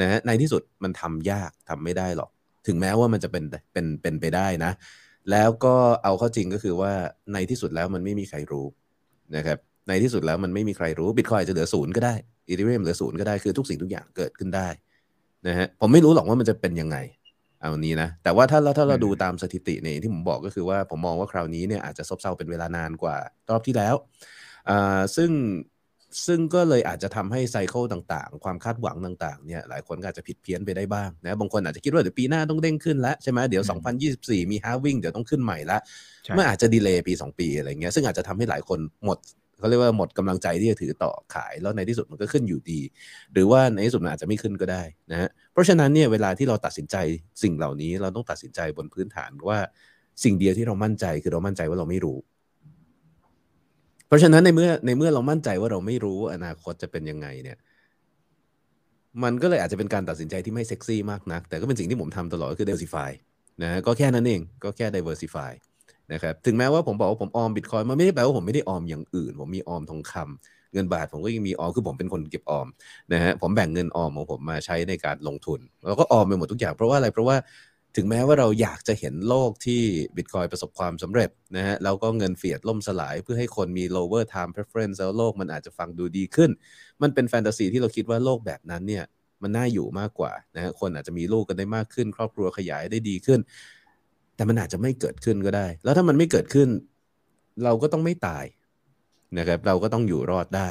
[0.00, 2.30] นะฮะในที่สุดมันทำยากทำไม่ได้หรอก
[2.66, 4.72] ถึงแม้ว่ามันจะเป็นเป็นเป็นไปได้นะ
[5.30, 6.92] แล้วก็เอาเข้าจริงก็คือว่า
[7.32, 8.66] ในที่สุดแล้วมันไม่มีใครรู้
[9.36, 9.58] นะครับ
[9.88, 12.14] ในที่สุดแล้วมันไม่มีใครรู้บิตคอยจะเหลือศูนย์ก็ได้
[12.48, 14.68] อีเทเรียมเหลือศูนย์ก็ได้คือทุกสิ่งทุกอย่างเกิดขึ้นได้
[15.46, 16.96] นะฮะผมไม่รู้หรอกว่ามันจะเป็นยังไง
[17.60, 23.16] เอานี้นะ แต่ว่าถ้าเราถ้าเราดูตามสถิติเนี่ยที่ผมบอกก็คือว่าผมมองว่าคราวนี้เนี่ยอาจจะซบเซาเป็นเวลานานกว่า
[23.50, 23.94] รอบที่แล้ว
[24.68, 25.30] อ่าซึ่ง
[26.26, 33.62] ซึ่งก็เลยอาจจะทำให้ไซเคิลต่างๆ ความคาดหวังต่างๆเนี่ยหลายคนก็อาจจะผิดเพี้ยนไปได้บ้างนะบางคนอาจจะคิดว่าเดี๋ยวปีหน้าต้องเด้งขึ้นแล้วใช่ไหมเดี๋ยว
[34.06, 35.78] 2024 มีฮาวิ่งเดี๋ยวต้องขึ้นใหม่ละ
[36.24, 39.18] ใช่มันอาจจะดีเลย์ปี 2 ปีอะไรเงี้ยซึ่งอาจจะทำให้หลายคนหมด
[39.60, 42.80] เขาเรียกว่าหมดกำลังใจที่จะถือต่อขายแล้วในที่สุดมันก็ขึ้นอยู่ดี
[43.32, 44.82] หรือว่าในที่สุดมันอาจจะไม่ขึ้นก็ได้
[45.12, 46.96] นะฮะเพราะฉะนั้นเนี่ยเวลาที่เราตัดสินใจ
[47.42, 49.58] สิ่งเหล่านี้เราต้องตัดสินใจบนพื้นฐานว่า
[50.24, 52.18] สิ่งเดียวที่เรามั่นใจคือเรามั่นใจว่าเราไม่รู้
[54.06, 57.58] เพราะฉะนั้นในเมื่อในเมื่อเรามั่นใจว่าเราไม่รู้อนาคตจะเป็นยังไงเนี่ย
[59.22, 63.10] มันก็เลยอาจจะเป็นการตัดสินใจที่ไม่เซ็กซี่มากนัก แต่ก็เป็นสิ่งที่ผมทำตลอดก็คือ diversify
[63.62, 65.52] นะก็แค่นั้นเองก็แค่ diversify
[66.12, 72.66] นะครับถึงแม้ว่าผมบอกว่าผมออมบิตคอยมันไม่ได้แปลว่าผมไม่ได้ออมอย่างอื่น ผมมีออมทองคำเงินบาทผมก็ยังมีออมคือผมเป็นคนเก็บออม
[73.12, 77.36] นะฮะผมแบ่งเงินออมของผมมาใช้ในการลงทุน แล้วก็ออมไปหมดทุกอย่างเพราะว่าอะไรเพราะว่า
[77.96, 79.80] ถึงแม้ว่าเราอยากจะเห็นโลกที่
[80.16, 86.50] บิตคอยประสบความสำเร็จนะฮะแล้วก็เงินเฟียดล่มสลายเพื่อให้คนมี lower time preference แล้วโลกมันอาจจะฟังดูดีขึ้น
[87.02, 89.04] มันเป็นแฟนตาซีที่เราคิดว่าโลกแบบนั้นเนี่ย
[89.42, 93.40] มันน่าอยู่มากกว่านะฮะคนอาจจะมีลูกกันได้มากขึ้น ครอบครัวขยายได้ดีขึ้น
[94.40, 96.68] แต่มันอาจจะไม่เกิดขึ้นก็ได้ แล้วถ้ามันไม่เกิดขึ้น
[97.64, 98.44] เราก็ต้องไม่ตาย
[99.38, 100.70] นะครับ เราก็ต้องอยู่รอดได้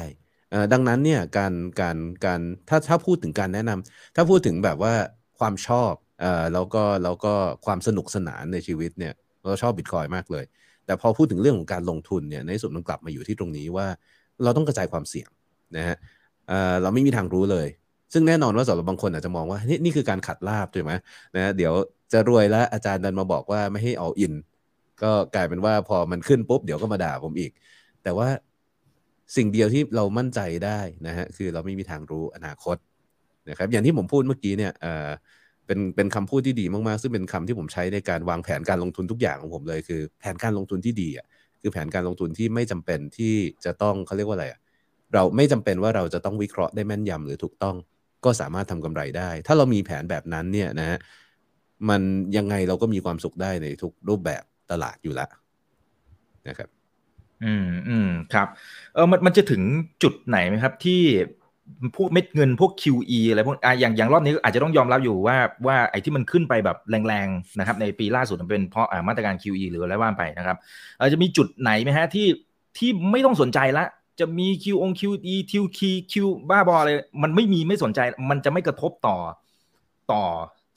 [0.72, 1.96] ดังนั้นเนี่ยการการ
[2.26, 4.94] การถ้าถ้าพูดถึงการแนะนำถ้าพูดถึงแบบว่า
[5.38, 7.34] ความชอบเอ่อแล้วก็แล้วก็
[7.66, 9.12] ความสนุกสนานในชีวิตเนี่ย
[9.44, 10.44] เราชอบบิตคอยมากเลย
[10.86, 13.86] แต่พอพูดถึงเรื่องของการลงทุนเนี่ยในสุดมันกลับมาอยู่ที่ตรงนี้ว่า
[14.42, 15.28] เราต้องกระจายความเสี่ยง
[15.76, 15.96] นะฮะ
[16.48, 17.68] เอ่อเราไม่มีทางรู้เลย
[18.12, 20.92] ซึ่งแน่นอนว่าสำหรับบางคนอาจจะมองว่านี่นี่คือการขัดลาบใช่ไหม
[21.34, 21.72] นะเดี๋ยว
[22.12, 24.32] จะรวยแล้วอาจารย์ดันมาบอกว่าไม่ให้เอาอิน
[25.02, 27.52] ก็กลายเป็นว่าพอมันขึ้นปุ๊บเดี๋ยวก็มาด่าผมอีก
[28.02, 28.28] แต่ว่า
[29.36, 32.76] สิ่งเดียวที่เรามั่นใจได้นะฮะคือเราไม่มีทางรู้อนาคต
[33.50, 35.08] นะครับอย่างที่ผมพูดเมื่อกี้เนี่ยเออ
[35.66, 41.26] เป็นเป็นคำพูดที่ดีมากๆ ซึ่งเป็นคำที่ผมใช้ในการวางแผนการลงทุนทุกอย่างของผมเลย คือแผนการลงทุนที่ดีอะ
[41.60, 43.34] คือแผนการลงทุนที่ไม่จำเป็นที่
[43.64, 44.60] จะต้องเขาเรียกว่าอะไรอะ
[45.14, 47.76] เราไม่จำเป็นว่าเราจะต้องวิเคราะห์ได้แม่นยำหรือถูกต้อง
[48.24, 50.98] ก็สามารถทำกำไรได้ ถ้าเรามีแผนแบบนั้นเนี่ยนะฮะ
[51.88, 52.02] มัน
[52.36, 55.30] ยังไงเราก็มีความสุขได้ในทุกรูปแบบตลาดอยู่แล้ว
[56.48, 56.68] นะครับ
[57.44, 58.48] อืมอืมครับ
[58.94, 59.62] เออมันมันจะถึง
[60.02, 61.02] จุดไหนไหมครับ ที่
[61.96, 66.76] พวกเม็ดเงินพวก QE อะไรพวกอะอย่างอย่างรอบนี้อาจจะต้องยอมรับอยู่ว่าว่าไอ้ที่มันขึ้นไปแบบ
[67.08, 70.56] แรงๆนะครับ ในปีล่าสุดมันเป็นเพราะอ่ามาตรการ QE หรืออะไรว่าไปนะครับ
[70.98, 72.26] ออจะมีจุดไหนไหมฮะที่
[72.78, 73.84] ที่ไม่ต้องสนใจละ
[74.20, 75.80] จะมี Q อง QE Q Q
[76.12, 76.14] Q
[76.50, 76.90] บ้าบออะไร
[77.22, 78.00] มันไม่มีไม่สนใจ
[78.30, 79.16] มันจะไม่กระทบต่อ
[80.12, 80.22] ต่อ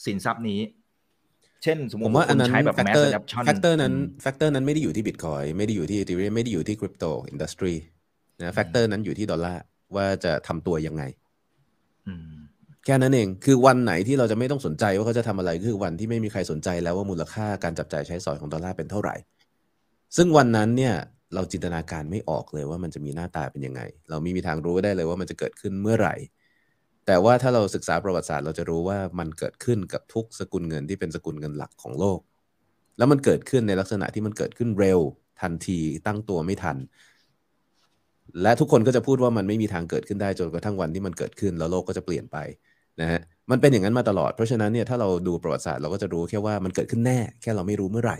[0.06, 0.60] สินทรัพย์นี้
[1.64, 7.74] เช่น สมมผติมว่าอันนั้นใช้แบบแฟก mass เตอร์ adoption แฟกเตนั้นอืม factor นั้นไม่ได้อยู่ที่บิตคอยไม่ได้อยู่ที่ Ethereum ไม่ได้อยู่ที่ crypto industry
[8.42, 9.64] นะ factor นั้นอยู่ที่ดอลลาร์
[9.96, 11.04] ว่าจะทำตัวยังไง
[12.08, 12.34] อืม
[12.86, 19.16] แค่นั้นเอง คือวันไหนที่เราจะไม่ต้องสนใจว่าเขาจะทำอะไรก็คือวันที่ไม่มีใครสนใจแล้วว่ามูลค่าการจับจ่ายใช้สอยของดอลลาร์เป็นเท่าไหร่
[20.16, 20.96] ซึ่งวันนั้นเนี่ย
[21.36, 26.16] เราจินตนาการไม่ออกเลยว่ามันจะมีหน้าตาเป็นยังไง เราไม่มีทางรู้ได้เลยว่ามันจะเกิดขึ้นเมื่อไหร่
[27.06, 32.20] แต่ว่าถ้าเราศึกษาประวัติศาสตร์เราจะรู้ว่ามันเกิดขึ้นกับทุกสกุลเงินที่เป็นสกุลเงินหลักของโลก
[32.98, 35.00] แล้วมันเกิดขึ้นในลักษณะที่มันเกิดขึ้นเร็ว
[35.42, 36.78] ทันทีตั้งตัวไม่ทัน
[38.42, 42.38] และทุกคนก็จะพูดว่ามันไม่มีทางเกิดขึ้นได้จนกระทั่งวันที่มันเกิดขึ้นแล้วโลกก็จะเปลี่ยนไป
[43.02, 48.18] นะฮะมันเป็นอย่างนั้นมาตลอด เพราะฉะนั้นเนี่ยถ้าเราดูประวัติศาสตร์เราก็จะรู้แค่ว่ามันเกิดขึ้นแน่ แค่เราไม่รู้เมื่อไหร่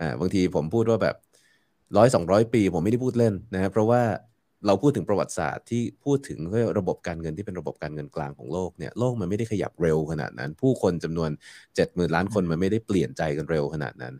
[0.00, 1.16] อ่าบางทีผมพูดว่าแบบ
[1.96, 4.02] ร้อยสองร้อยปี ผมไม่ได้พูดเล่นนะฮะเพราะว่า
[4.66, 6.38] เราพูดถึงประวัติศาสตร์ที่พูดถึง
[6.78, 11.30] ระบบการเงินที่เป็นระบบการเงินกลางของโลกเนี่ยโลกมันไม่ได้ขยับเร็วขนาดนั้น ผู้คนจำนวน
[11.76, 14.14] 7 0,000ล้านคนมันไม่ได้เปลี่ยนใจกันเร็วขนาดนั้น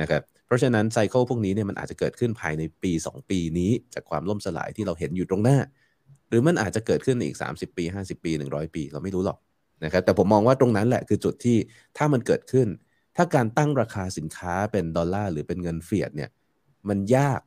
[0.00, 5.58] นะครับเพราะฉะนั้นไซเคิลพวกนี้เนี่ยมันอาจจะเกิดขึ้นภายในปี 2 ปีนี้ จากความล่มสลายที่เราเห็นอยู่ตรงหน้า
[6.28, 9.38] หรือมันอาจจะเกิดขึ้นในอีก 30 ปี 50 ปี 100 ปี เราไม่รู้หรอก
[9.84, 11.56] นะครับแต่ผมมองว่าตรงนั้นแหละคือจุดที่
[11.96, 12.68] ถ้ามันเกิดขึ้น
[13.16, 16.30] ถ้าการตั้งราคาสินค้าเป็นดอลลาร์หรือเป็นเงินเฟียดเนี่ย
[16.88, 17.40] มันยาก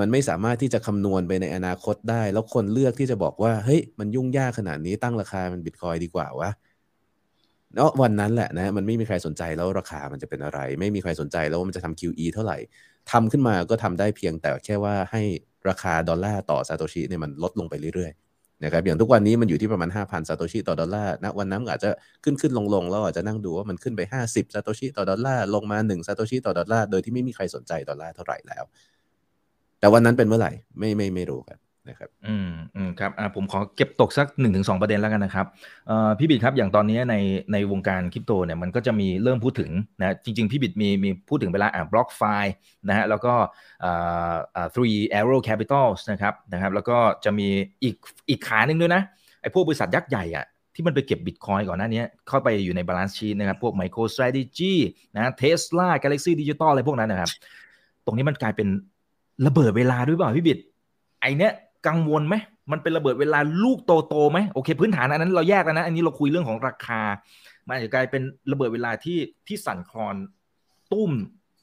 [0.00, 6.50] มันไม่สามารถที่จะคำนวณไปในอนาคตได้ แล้วคนเลือกที่จะบอกว่า เฮ้ย มันยุ่งยากขนาดนี้ตั้งราคามันบิตคอยดีกว่าวะ
[7.74, 12.58] เนาะวันนั้นแหละนะ มันไม่มีใครสนใจแล้วราคามันจะเป็นอะไร ไม่มีใครสนใจแล้วว่ามันจะทำ QE เท่าไหร่
[13.10, 15.22] ทำขึ้นมาก็ทำได้เพียงแต่แค่ว่าให้
[15.68, 21.90] ราคาดอลลาร์ต่อซาโตชิเนี่ยมันลดลงไปเรื่อยๆนะครับอย่างทุกวันนี้มันอยู่ที่ประมาณ 5,000ซาโตชิต่อดอลลาร์ณวันนั้นอาจจะ
[22.24, 28.64] ขึ้นขึ้นลงลงแล้วอาจจะนั่งดูว่ามันขึ้นไป 50ซาโตชิต่อดอลลาร์ลงมา1ซาโตชิต่อดอลลาร์โดยที่ไม่มีใครสนใจดอลลาร์เท่าไหร่แล้ว
[29.80, 31.58] แต่วันนั้นเป็นเมื่อไหร่ไม่ไม่ไม่รู้ครับ
[31.88, 35.46] นะครับอืมอืมครับอ่าผมขอเก็บตกสักหนึ่งถึงสองประเด็นแล้วกันนะครับ
[35.86, 37.14] เอ่อพี่บิดครับอย่างตอนนี้ใน
[37.52, 39.70] ในวงการคริปโตเนี่ยมันก็จะมีเริ่มพูดถึง
[40.00, 42.22] นะจริง ๆ พี่บิดมีมีพูดถึงไปแล้วอ่า BlockFi
[42.88, 43.34] นะฮะแล้วก็
[43.84, 47.48] อ่าอ่า Three Arrows Capital นะครับนะครับแล้วก็จะมี
[47.82, 47.94] อีก
[48.28, 49.02] อีกขาหนึ่งด้วยนะ
[49.42, 54.74] ไอ้พวกบริษัทยักษ์ใหญ่อะที่มันไปเก็บบิตคอยก่อนหน้านี้เข้าไปอยู่ใน balance sheet นะครับพวก MicroStrategy
[55.16, 57.30] นะ Tesla Galaxy Digital อะไรพวกนั้นนะครับ
[58.04, 58.68] ตรงนี้มันกลายเป็น
[59.46, 60.58] ระเบิดเวลาด้วยเปล่าพี่บิด
[61.20, 61.52] ไอเนี้ย
[61.86, 62.34] กังวลไหม
[62.72, 63.78] มันเป็นระเบิดเวลาลูก
[64.08, 67.00] โตๆไหมโอเค พื้นฐานอันนั้นเราแยกแล้วนะ อันนี้เราคุยเรื่องของราคา
[67.66, 68.22] มันอาจจะกลายเป็น
[68.52, 70.16] ระเบิดเวลาที่ที่สั่นคลอน
[70.92, 71.12] ตุ้ม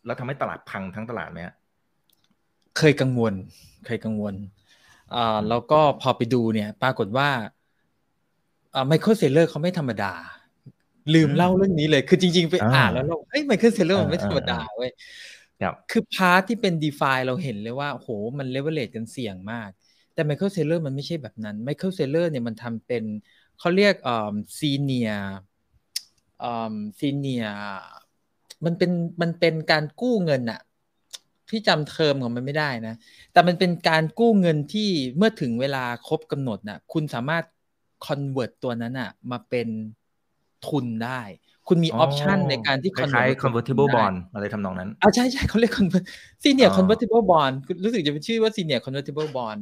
[0.05, 1.55] แล้วทำให้ตลาดพังทั้งตลาดไหมฮะ
[2.77, 3.33] เคยกังวล
[3.85, 4.33] เคยกังวล
[5.15, 7.29] อ่าแล้วก็พอไปดูเนี่ย ปรากฏว่า
[8.75, 10.13] อ่า Michael Saylor เขาไม่ธรรมดา
[11.13, 14.91] ลืมเล่าเรื่องนี้เลย คือจริง ๆ ไปอ่าอ่านแล้วเราเฮ้ย Michael Saylor มันไม่ธรรมดาเว้ย
[15.91, 19.69] คือพาร์ทที่เป็น d e f i เราเห็นเลยว่าโหมันเลเวลเลตกันเสี่ยงมาก
[20.13, 23.03] แต่ Michael Saylor มันไม่ใช่แบบนั้น Michael Saylor เนี่ยมันทำเป็น
[23.59, 27.45] เขาเรียกอ่า senior senior
[28.65, 28.91] มันเป็น
[29.21, 30.61] มันเป็นการกู้เงินอะ
[31.49, 32.95] พี่จำเทอมของมันไม่ได้นะ
[33.31, 37.43] แต่มันเป็นการกู้เงินที่เมื่อถึงเวลาครบกำหนดน่ะคุณสามารถ
[38.05, 39.67] convert ตัวนั้นอะมาเป็น
[40.67, 41.21] ทุนได้
[41.67, 46.05] คุณมีออปชันในการที่คล้ายๆ convertible ได้ bond อะไรทำนองนั้นอ่าใช่ใช่เขาเรียก convert
[46.43, 49.59] senior อ๋อ convertible bond รู้สึกจะเป็นชื่อว่า senior convertible bond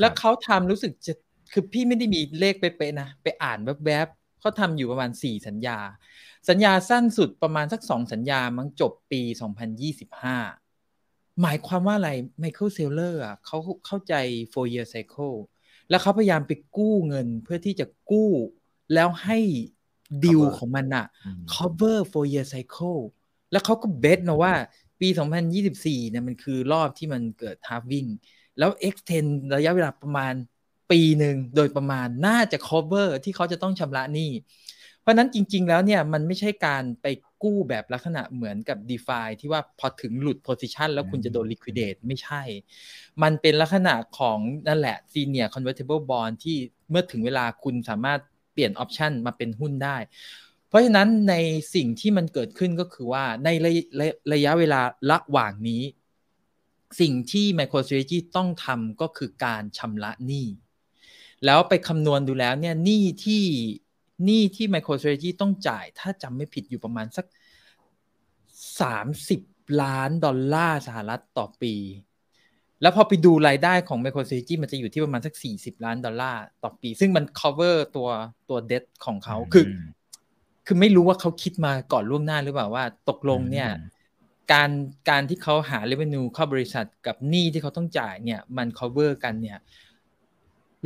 [0.00, 1.14] แล้วเขาทำรู้สึกจะ
[1.52, 5.78] คือพี่ไม่ได้มีเลขเป๊ะๆนะ ไปอ่านแวบๆเขาทำอยู่ประมาณ 4 สัญญา
[6.48, 9.20] สัญญาสั้นสุดประมาณสัก 2 สัญญามั้งจบปี
[10.46, 12.10] 2025 หมายความว่าอะไร
[12.42, 14.14] Michael Saylor อะเขาเข้าใจ
[14.52, 15.36] four year cycle
[15.90, 18.30] แล้วเขาพยายามไปกู้เงินเพื่อที่จะกู้
[18.94, 19.38] แล้วให้
[20.24, 23.00] ดิว Cover ของมันอะอืม cover four year cycle
[23.52, 24.52] แล้วเขาก็เบสมาว่า
[25.00, 25.08] ปี
[25.60, 28.08] 2024เนี่ยมันคือรอบที่มันเกิด halving
[28.58, 30.34] แล้ว extend ระยะเวลาประมาณ
[30.90, 34.30] ปีหนึ่งโดยประมาณน่าจะ cover ที่เขาจะต้องชำระหนี้
[35.00, 37.06] เพราะฉะนั้นจริง ๆ แล้วเนี่ยมันไม่ใช่การไป
[37.42, 42.42] กู้แบบลักษณะเหมือนกับ d e f i ที่ว่าพอถึงหลุด position แล้วคุณจะโดน liquidate ไม่ใช่
[43.22, 44.38] มันเป็นลักษณะของ
[44.68, 46.56] นั่นแหละ senior convertible bond ที่
[46.90, 48.20] เมื่อถึงเวลาคุณสามารถ
[48.54, 49.96] เปลี่ยน option มาเป็นหุ้นได้
[50.68, 51.34] เพราะฉะนั้นใน
[51.74, 54.80] สิ่งที่มันเกิดขึ้นก็คือว่าในระยะระระยะเวลา
[55.10, 55.82] ระหว่างนี้
[57.00, 60.46] สิ่งที่ MicroStrategy ต้องทำก็คือการชำระหนี้
[61.44, 63.44] แล้วไปคำนวณดูแล้วเนี่ยหนี้ที่
[64.24, 67.26] หนี้ที่ MicroStrategy ต้องจ่ายถ้าจำไม่ผิดอยู่ประมาณสัก
[68.90, 71.74] 30 ล้านดอลลาร์สหรัฐต่อปี
[72.82, 78.08] แล้วพอไปดูรายได้ของ MicroStrategy มันจะอยู่ที่ประมาณสัก 40 ล้านดอลลาร์ต่อปี ซึ่งมัน cover ตัว
[78.48, 79.64] ตัว debt ของเขาคือ
[80.66, 83.92] คือไม่รู้ว่าเขาคิดมาก่อนล่วงหน้าหรือเปล่าว่าตกลงเนี่ยอืม
[84.52, 84.70] การ
[85.10, 89.58] การที่เขาหา revenue เข้าบริษัทกับหนี้ที่เขาต้องจ่ายเนี่ย มัน cover กันเนี่ย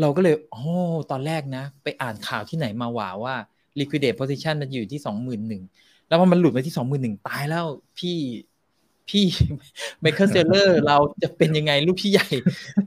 [0.01, 0.63] เราก็เลยโอ้
[1.11, 3.35] ตอนแรกนะ ไปอ่านข่าวที่ไหนมาว่าว่า
[3.81, 5.63] liquidate position มันอยู่ที่สองหมื่นหนึ่ง
[6.09, 7.65] แล้วพอมันหลุดไปที่สองหมื่นหนึ่งตายแล้ว
[7.99, 8.17] พี่
[9.11, 9.27] พี่
[10.01, 12.29] Michael Saylor เราจะเป็นยังไงลูกพี่ใหญ่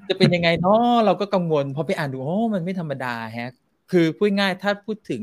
[0.10, 3.52] จะเป็นยังไงเนาะเราก็กังวลพอไปอ่านดูโอ้มันไม่ธรรมดาแฮะ
[3.92, 5.22] คือพูดง่ายถ้าพูดถึง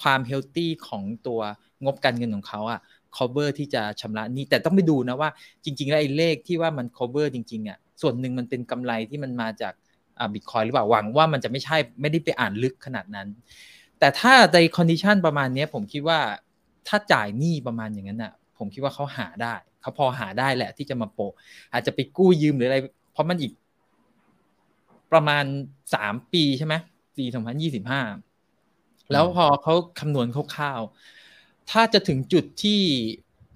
[0.00, 1.40] ความ healthy ของตัว
[1.84, 2.80] งบการเงินของเขาอะ
[3.16, 5.30] cover ที่จะชำระหนี้แต่ต้องไปดูนะว่า
[5.64, 9.72] จริง ๆ แล้วไอ้เลขที่ว่ามัน cover จริงๆอะส่วนหนึ่งมันเป็นกำไรที่มันมาจาก
[10.32, 13.28] บิตคอยหรือเปล่าหวังว่ามันจะไม่ใช่ไม่ได้ไปอ่านลึกขนาดนั้น
[13.98, 16.20] แต่ถ้าใน condition ประมาณนี้ผมคิดว่า
[16.88, 21.32] ถ้าจ่ายหนี้ประมาณอย่างนั้นอะ ผมคิดว่าเขาหาได้เขาพอหาได้แหละที่จะมาโปะ
[21.72, 22.78] อาจจะไปกู้ยืมหรืออะไร
[23.12, 23.52] เพราะมันอีก
[25.12, 25.44] ประมาณ
[25.94, 26.74] สามปีใช่ไหม
[27.16, 28.02] ปีสองพันยี่สิบห้า
[29.12, 32.80] แล้วพอเขาคำนวณคร่าวๆถ้าจะถึงจุดที่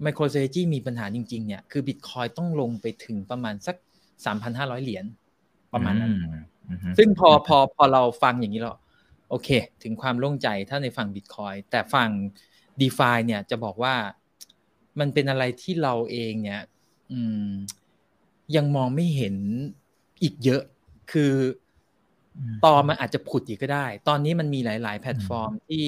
[0.05, 3.76] MicroStrategy มีปัญหาจริง ๆ เนี่ย คือ Bitcoin ต้องลงไปถึงประมาณสัก
[4.24, 5.05] สามพันห้าร้อยเหรียญ
[5.72, 6.12] ประมาณนั้น
[6.68, 8.76] อืมซึ่งพอพอพอเราฟังอย่างนี้แล้ว
[9.30, 9.49] โอเค
[9.82, 12.11] ถึงความโล่งใจถ้าในฝั่ง Bitcoin แต่ฝั่ง
[12.80, 13.94] d e f i เนี่ยจะบอกว่า
[15.01, 16.62] มันเป็นอะไรที่เราเองเนี่ย
[17.12, 17.51] อืม
[18.57, 19.36] ยังมองไม่เห็น
[20.22, 20.62] อีกเยอะ
[21.12, 21.32] คือ
[22.38, 25.86] อมตอมันอาจจะผุดอีกก็ได้ ตอนนี้มันมีหลาย ๆ แพลตฟอร์มที่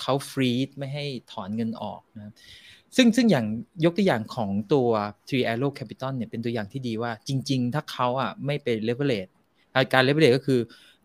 [0.00, 2.32] เขาฟรีดไม่ให้ถอนเงินออกนะ
[2.96, 3.46] ซึ่งซึ่งอย่าง
[3.84, 4.88] ยกตัวอย่างของตัว
[5.28, 9.32] Tree Arrow Capital เนี่ยเป็นตัวอย่างที่ดีว่าจริง ๆ ถ้าเขาอะไม่ไป leverage
[9.74, 10.60] อะการ leverage ก็คือ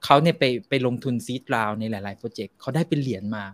[0.05, 3.45] เขาเนี่ยไปไปลงทุนซีดราวในหลาย ๆ โปรเจกต์เขาได้เป็นเหรียญมา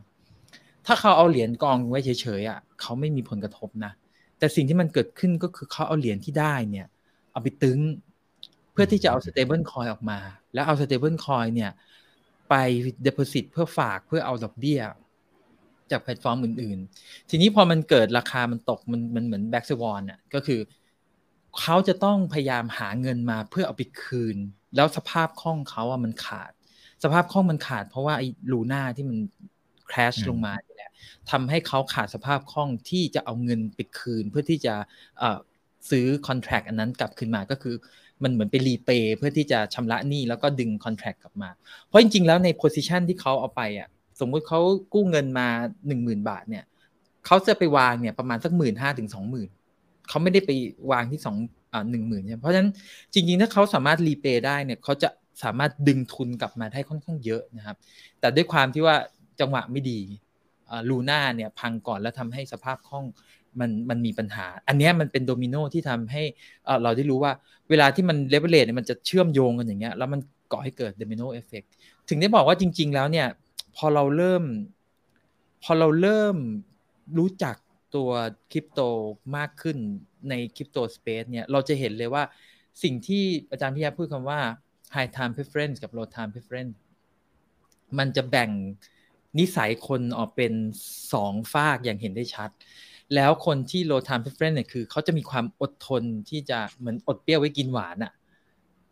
[0.86, 3.92] ถ้าเขาเอาเหรียญกองไว้เฉยๆอะเขาไม่มีผลกระทบนะ
[4.40, 6.88] แต่สิ่งที่มันเกิดขึ้นก็คือเขาเอาเหรียญที่ได้เนี่ย
[7.32, 7.80] เอาไปตึง
[8.72, 10.20] เพื่อที่จะเอา stable coin ออกมา
[10.54, 11.72] แล้วเอา stable coin เนี่ย
[12.50, 12.54] ไป
[13.06, 14.82] deposit เพื่อฝากเพื่อเอาดอกเบี้ย
[15.92, 20.60] จากแพลตฟอร์มอื่น ๆ ทีนี้พอมันเกิดราคามันตกมันมันเหมือน black swan อะก็คือ
[21.60, 24.38] เขาจะต้องพยายามหาเงินมาเพื่อเอาไปคืน
[24.76, 26.52] แล้วสภาพคล่องเขาอะมันขาด
[27.04, 29.18] สภาพคล่องมันขาด เพราะว่าไอ้ Luna ที่มัน
[29.92, 30.73] crash ลงมาเนี่ย
[31.32, 34.74] ทำให้เขาขาดสภาพคล่องที่จะเอาเงินไปคืน เพื่อที่จะ
[35.90, 37.76] ซื้อ contract อันนั้นกลับคืนมาก็คือ
[38.24, 41.50] มันเหมือนไป repay เพื่อที่จะชำระหนี้แล้วก็ดึง contract กลับมา
[41.88, 43.90] เพราะจริงๆ แล้วในโพสิชันที่เขาเอาไปอะ
[44.20, 44.60] สมมุติเขา
[44.94, 45.48] กู้เงินมา
[45.88, 46.64] หนึ่งหมื่นบาทเนี่ย
[47.26, 49.50] เขาจะไปวางเนี่ยประมาณสักหมื่นห้าถึงสองหมื่น
[50.10, 50.52] เขาไม่ได้ไป
[50.92, 51.38] วางที่สอง
[51.92, 52.72] หนึ่งหมื่นใช่เพราะฉะนั้น
[53.14, 55.10] จริงๆ ถ้าเขาสามารถรีเปย์ได้เนี่ยเขาจะ
[55.44, 57.78] สามารถดึงทุนกลับมาได้ค่อนข้างเยอะนะครับ
[58.20, 58.96] แต่ด้วยความที่ว่า
[59.40, 60.00] จังหวะไม่ดี
[60.90, 63.06] ลูน่าเนี่ยพังก่อนแล้วทำให้สภาพคล่อง
[63.60, 66.24] มันมันมีปัญหา อันนี้มันเป็นโดมิโนที่ทำให้
[66.84, 67.32] เราได้รู้ว่า
[67.70, 70.20] เวลาที่มันเลเวลเลตเนี่ยมันจะเชื่อมโยงกันอย่างเงี้ยแล้วมัน
[70.52, 71.64] ก่อให้เกิด domino effect
[72.10, 73.28] ถึงได้บอกว่าจริง ๆ แล้วเนี่ย
[73.76, 74.44] พอเราเริ่ม
[75.64, 76.36] พอเราเริ่ม
[77.18, 77.56] รู้จัก
[77.96, 78.10] ตัว
[78.52, 78.80] คริปโต
[79.38, 79.78] มากขึ้น
[80.30, 82.24] ใน crypto space เนี่ยเราจะเห็นเลยว่า
[82.84, 84.40] สิ่งที่อาจารย์พิยาพูดคำว่า
[84.96, 86.74] high time preference กับ low time preference
[87.98, 88.50] มันจะแบ่ง
[89.40, 90.54] นิสัยคนออกเป็น
[91.14, 92.50] สองฝากอย่างเห็นได้ชัด
[93.16, 98.14] แล้วคนที่ low time preference เนี่ยคือเขาจะมีความอดทนที่จะเหมือนอดเปรี้ยวไว้กินหวานอะ่ะ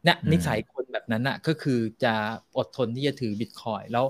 [0.04, 2.14] เนี่ยนิสัยคนแบบนั้นอะ่ะก็คือจะ
[2.58, 4.06] อดทนที่จะถือบิตคอยแล้ว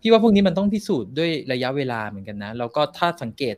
[0.00, 3.56] พี่ว่าพวกนี้มันต้องพิสูจน์ด้วยระยะเวลาเหมือนกันนะ แล้วก็ถ้าสังเกต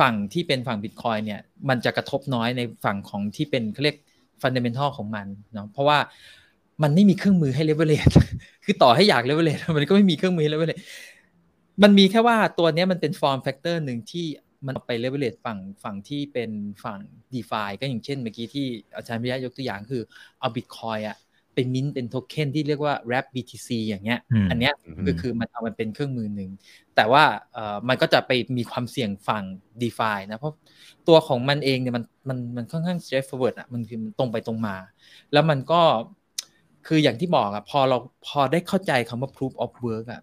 [0.00, 3.96] ฝั่งที่เป็นฝั่งบิตคอยเนี่ยมันจะกระทบน้อยในฝั่งของที่เป็นเขาเรียก
[4.42, 5.98] fundamental ของมันเนาะเพราะว่า
[6.82, 8.10] มันไม่มีเครื่องมือให้เลเวลเลต
[8.64, 10.78] คือต่อให้อยากเลเวลเลตมันก็ไม่มีเครื่องมือให้เลเวลเลต
[11.82, 14.26] มันมีแค่ว่าตัวนี้มันเป็น form factor หนึ่งที่
[14.66, 16.50] มันไป leverage ฝั่งฝั่งที่เป็น
[16.84, 16.98] ฝั่ง
[17.32, 18.66] d e f าก็อย่างเช่นเมื่อกี้ที่
[18.96, 20.02] อาจารย์พิยายกตัวอย่างคือ
[20.40, 21.16] เอาบิตคอยอะ
[21.54, 24.20] เป็นมินเป็นโทเค็นที่เรียกว่า wrap BTC อย่างเงี้ย
[24.50, 24.74] อันเนี้ย
[25.08, 26.50] ก็คือมันเอามันเป็นเครื่องมือหนึ่ง
[26.96, 29.44] แต่ว่าเอ่อมันก็จะไปมีความเสี่ยงฝั่ง
[29.82, 30.54] DeFi นะ เพราะ
[31.08, 34.76] ตัวของมันเองเนี่ยมันมันมันค่อนข้าง straightforward อะ มันคือมันตรงไปตรงมา
[35.32, 35.80] แล้วมันก็
[36.86, 40.22] คืออย่างที่บอกอะพอเราพอได้เข้าใจคำว่า proof of work อะ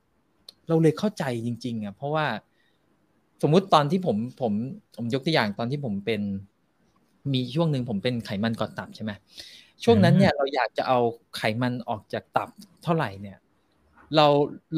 [0.67, 2.25] เราเลยเข้าใจจริง ๆอะเพราะว่า
[3.41, 4.53] สมมุติตอนที่ผมผม
[4.95, 6.21] ผมยกตัวอย่างตอนที่ผมเป็น
[7.33, 9.11] มีช่วงหนึ่งผมเป็นไขมันก่อนตับใช่ไหม
[9.83, 10.99] ช่วงนั้นเนี่ยเราอยากจะเอา
[11.37, 12.49] ไขมันออกจากตับ
[12.83, 13.37] เท่าไหร่เนี่ย
[14.15, 14.27] เรา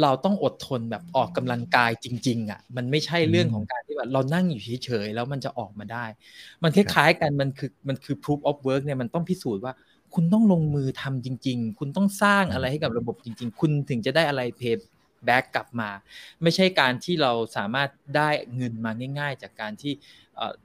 [0.02, 6.06] เราต้องอดทนแบบออกกำลังกายจริง ๆอะมันไม่ใช่เรื่องของการที่แบบเรานั่งอยู่เฉยๆแล้วมันจะออกมาได้
[6.64, 9.74] มันคล้ายๆกันมันคือมันคือ proof of work เนี่ยมันต้องพิสูจน์ว่า
[10.16, 14.88] คุณต้องลงมือทำจริง ๆ คุณต้องสร้างอะไรให้กับระบบจริง ๆ คุณถึงจะได้อะไรเพย์
[15.26, 15.90] แบ็กกลับมา
[16.42, 19.94] ไม่ใช่การที่เราสามารถได้เงินมาง่าย ๆ จากการที่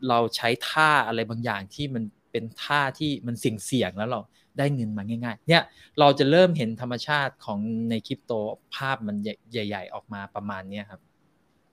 [0.08, 4.20] เราใช้ท่าอะไรบางอย่างที่มันเป็นท่าที่มันเสี่ยงๆแล้วเรา
[4.58, 5.62] ได้เงินมาง่าย ๆ เนี่ย
[6.00, 7.58] เราจะเริ่มเห็นธรรมชาติของ
[7.90, 8.32] ในคริปโต
[8.74, 9.16] ภาพมัน
[9.52, 11.00] ใหญ่ ๆ ออกมาประมาณนี้ครับ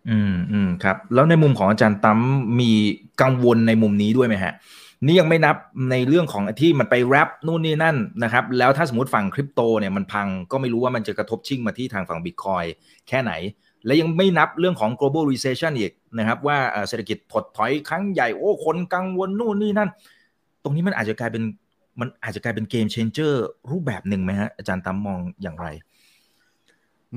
[0.09, 2.19] อืมอืมครับ แล้วในมุมของอาจารย์ตั้ม
[2.59, 2.71] มี
[3.21, 4.53] กังวลในมุมนี้ด้วยไหมฮะ
[5.06, 5.56] นี่ยังไม่นับ
[5.91, 12.64] ในเรื่องของที่มันไปแรปนู่นนี่นั่นนะครับ แล้วถ้าสมมติฝั่งคริปโตเนี่ยมันพังก็ไม่รู้ว่ามันจะกระทบชิ่งมาที่ทางฝั่งบิตคอย
[13.08, 13.34] แค่ไหน
[13.86, 19.89] และยังไม่นับเรื่องของ global recession อีกนะครับว่าเศรษฐกิจถดถอยครั้งใหญ่โอ้คนกังวลนู่นนี่นั่น
[20.64, 21.43] ตรงนี้มันอาจจะกลายเป็น
[22.00, 25.68] มันอาจจะกลายเป็นเกมเชนเจอร์รูปแบบหนึ่งไหมฮะอาจารย์ตั้มมองอย่างไร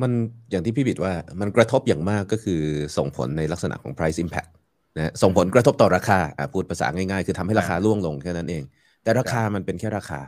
[0.00, 0.12] มัน
[0.50, 2.60] อย่างที่พี่บิดว่ามันกระทบอย่างมากก็คือ
[2.96, 4.50] ส่งผลในลักษณะของ price impact
[4.96, 6.18] นะส่งผลกระทบต่อราคา
[6.52, 8.62] พูดภาษาง่ายๆ คือทำให้ราคาร่วงลงแค่นั้นเอง
[9.02, 10.20] แต่ราคามันเป็นแค่ราคา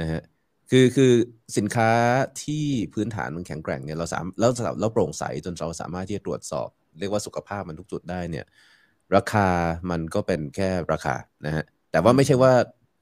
[0.00, 0.22] นะฮะ
[0.70, 1.12] คือคือ
[1.56, 1.90] สินค้า
[2.42, 8.46] ที่พื้นฐานมันแข็งแกร่งเนี่ยเราสามแล้วเราโปร่งใสจนเราสามารถที่จะตรวจสอบ เรียกว่าสุขภาพมันทุกจุดได้เนี่ย
[9.16, 9.48] ราคา
[9.90, 11.14] มันก็เป็นแค่ราคา
[11.46, 12.52] นะฮะแต่ว่าไม่ใช่ว่า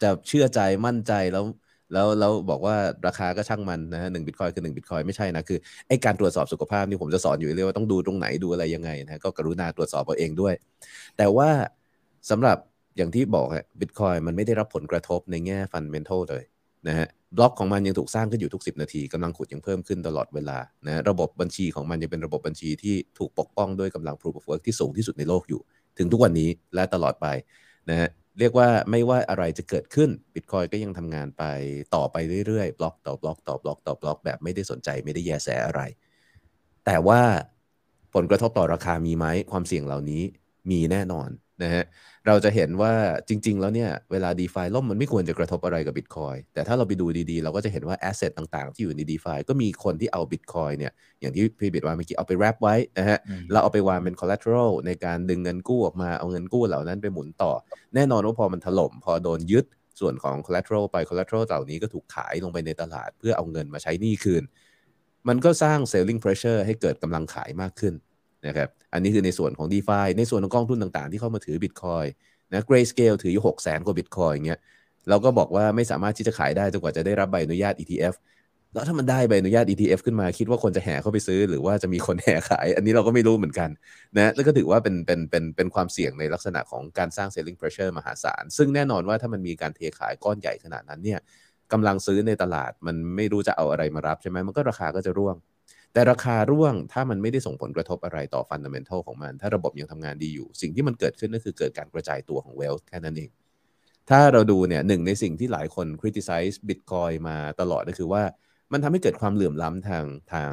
[0.02, 1.44] จะเชื่อใจมั่นใจแล้ว
[1.92, 2.76] แล้วแล้วบอกว่า
[3.06, 5.58] ราคาก็ช่างมันนะฮะหนึ่งบิตคอยคือหนึ่งบิตคอยไม่ใช่นะคือ
[5.88, 10.54] ไอการตรวจสอบสุขภาพนี่ผมจะสอนอยู่เรื่อยว่าต้องดูตรงไหนดูอะไรยังไงนะก็กรุณาตรวจสอบเอาเองด้วย
[11.16, 11.48] แต่ว่า
[12.30, 12.56] สำหรับ
[12.96, 16.44] อย่างที่บอกฮะบิตคอยมันไม่ได้รับผลกระทบในแง่ฟันเมนทัลเลย
[16.88, 25.60] นะฮะบล็อกของมันยังถูกสร้างขึ้นอยู่ทุก 10 นาทีกำลังขุดยังเพิ่มขึ้นตลอดเวลานะระบบบัญชีของมันยังเป็นระบบบัญชีที่ถูกปกป้องด้วยกำลัง proof of work ที่สูงที่สุดในโลกอยู่
[25.98, 27.26] ถึงทุกวันนี้และตลอดไป
[27.90, 28.08] นะฮะ
[28.38, 31.44] เรียกว่าไม่ว่าอะไรจะเกิดขึ้นบิตคอยก็ยังทำงานไป
[31.94, 32.16] ต่อไป
[32.46, 35.80] เรื่อยๆ บล็อกต่อบล็อกต่อบล็อกต่อบล็อกแบบไม่ได้สนใจไม่ได้แยแสอะไร
[36.86, 37.20] แต่ว่า
[38.14, 40.22] ผลกระทบต่อราคามีไหมความเสี่ยงเหล่านี้
[40.70, 41.28] มีแน่นอน
[41.62, 41.84] นะฮะ
[42.26, 42.92] เราจะเห็นว่า
[43.28, 49.26] จริง ๆ แล้วเนี่ยเวลา d e f าล่มมันไม่ควรจะกระทบอะไรกับ Bitcoin แต่ถ้าเราไปดูดีๆ เราก็จะเห็นว่า asset ต่างๆ ที่อยู่ใน d e f
[49.32, 53.18] าก็มีคนที่เอา Bitcoin เนี่ยอย่างที่พี่บิดว่าเมื่อกี้เอาไป wrap ไว้นะฮะ
[53.52, 57.52] เราเอาไปวางเป็น collateral ในการดึงเงินกู้ออกมาเอาเงินกู้เหล่านั้นไปหมุนต่อ
[57.94, 59.64] แน่นอนว่าพอมันถล่มพอโดนยึด
[60.00, 64.42] ส่วนของ collateral ไป collateral เหล่านี้ก็ถูกขายลงไปในตลาด เพื่อเอาเงินมาใช้หนี้คืน
[65.28, 67.94] มันก็สร้าง selling pressure ให้เกิดกำลังขายมากขึ้น
[68.46, 72.08] นะครับอันนี้คือในส่วนของ d e f าในส่วนของกองทุนต่างๆ ที่เข้ามาถือ Bitcoin
[72.52, 74.60] นะ Grayscale ถืออยู่หกแสนกว่าบิตคอยอย่างเงี้ย
[75.08, 78.14] เราก็บอกว่าไม่สามารถที่จะขายได้จนกว่าจะได้รับใบอนุญาต ETF
[78.74, 83.70] แล้วถ้ามันได้ใบอนุญาต ETF ขึ้นมาคิดว่าคนจะแห่เข้าไปซื้อ หรือว่าจะมีคนแห่ขาย อันนี้เราก็ไม่รู้เหมือนกัน
[84.16, 91.20] นะแล้วก็ถือว่าเป็นเป็นเป็นเป็นความเสี่ยงในลักษณะของการสร้าง selling pressure มหาศาล ซึ่งแน่นอนว่าถ้ามันมีการเทขายก้อนใหญ่ขนาดนั้นเนี่ย
[91.72, 95.36] กำลังซื้อในตลาดมันไม่รู้จะเอาอะไรมารับใช่ไหมมันก็ราคาก็จะร่วง
[95.92, 103.30] แต่ราคาร่วงถ้ามันไม่ได้ส่งผลกระทบอะไรต่อฟันดัมเ n นทัลของมัน ถ้าระบบยังทำงานดีอยู่ สิ่งที่มันเกิดขึ้นก็คือเกิดการกระจายตัวของเวลส์แค่นั้นเอง
[104.10, 108.22] ถ้าเราดูเนี่ยหนึ่งในสิ่งที่หลายคน criticize Bitcoin มาตลอดก็คือว่า
[108.72, 110.50] มันทำให้เกิดความเหลื่อมล้ำทางทาง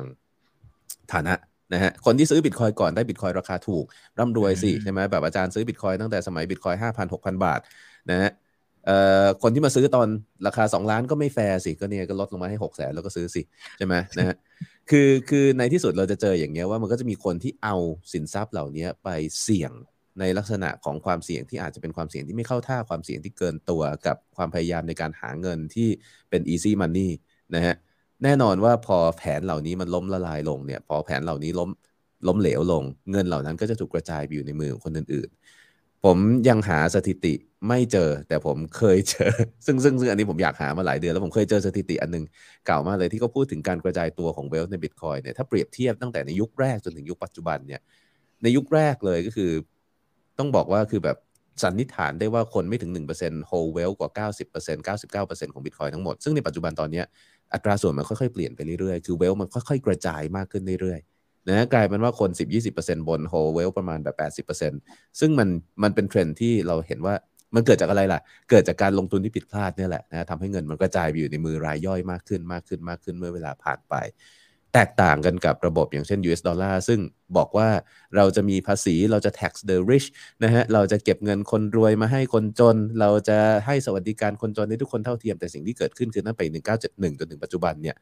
[1.14, 1.34] ฐานะ
[1.74, 3.86] นะฮะคนที่ซื้อบิตคอยก่อนได้บิตคอยราคาถูก
[4.20, 7.60] ร่ำรวยสิใช่ไหมแบบอาจารย์ซื้อบิตคอยตั้งแต่สมัยบิตคอยห้าพันหกพันบาท
[8.10, 8.45] นะฮะเอ่อ
[9.42, 10.08] คนที่มาซื้อตอน
[10.48, 13.42] ราคา 2 ล้านก็ไม่แฟร์สิก็เนี่ยก็ลดลงมาให้6 แสนแล้วก็ซื้อสิ
[13.78, 14.36] ใช่ไหมนะฮะ
[14.90, 17.76] คือคือในที่สุดเราจะเจออย่างเงี้ยว่ามันก็จะมีคนที่เอา
[18.14, 19.10] สินทรัพย์เหล่านี้ไป
[19.44, 19.72] เสี่ยง
[20.20, 25.90] ในลักษณะของความเสี่ยงที่อาจจะเป็นความเสี่ยงที่ไม่เข้าท่าความเสี่ยงที่เกินตัวกับความพยายามในการหาเงินที่
[26.30, 27.10] เป็น easy money
[27.56, 27.76] นะฮะ
[28.24, 31.70] แน่นอนว่าพอแผนเหล่านี้มันล้มละลายลงเนี่ย พอแผนเหล่านี้ล้ม
[32.28, 36.18] ล้มเหลวลง เงินเหล่านั้นก็จะถูกกระจายไปอยู่ในมือของคนอื่นๆ ผม
[36.50, 37.34] ยังหาสถิติ
[37.68, 39.32] ไม่เจอแต่ผมเคยเจอ
[39.66, 42.24] ซึ่งซึ่งซึ่งอันนี้ผมอยากหามาหลายเดือน แล้วผมเคยเจอสถิติอันนึง
[42.66, 47.82] เก่ามากเลยที่เขาพูดถึงการกระจายตัวของเวลในบิตคอยเนี่ยถ้าเปรียบเทียบตั้งแต่ในยุคแรกจนถึงยุคปัจจุบันเนี่ย
[48.44, 49.52] ในยุคแรกเลยก็คือ
[50.40, 51.18] ต้องบอกว่าคือแบบ
[51.64, 57.04] สันนิษฐานได้ว่าคนไม่ถึง 1% hold wealth กว่า 90% 99%ของบิตคอยทั้งหมด ซึ่งในปัจจุบันตอนนี้
[57.54, 62.30] อัตราส่วนมันค่อยๆ เปลี่ยนไปเรื่อยๆ คือ wealth มันค่อยๆ กระจายมากขึ้นเรื่อยๆนะกลายเป็นว่าคน
[62.70, 64.10] 10-20%บนโฮเวลประมาณแบ
[64.42, 65.50] บ 80%ซึ่งมัน
[65.84, 67.16] มันเป็นเทรนที่เราเห็นว่า
[67.56, 68.20] มันเกิดจากอะไรล่ะ
[68.50, 73.96] เกิดจากการลงทุนที่ผิดพลาดนี่แหละนะทำให้เงินมันกระจายไปอยู่ในมือรายย่อยมากขึ้นมากขึ้นมากขึ้นเมื่อเวลาผ่านไป
[74.74, 77.00] แตกต่างกันกับระบบอย่างเช่น US ดอลลาร์ซึ่ง
[77.38, 77.70] บอกว่า
[78.16, 80.08] เราจะมีภาษีเราจะ tax the rich
[80.44, 87.96] นะฮะเราจะเก็บเงินคนรวยมาให้คนจน เราจะให้สวัสดิการคนจนให้ทุกคนเท่าเทียมแต่สิ่งที่เกิดขึ้นคือนั่นไป 1971 จนถึงปัจจุบันเนี่ย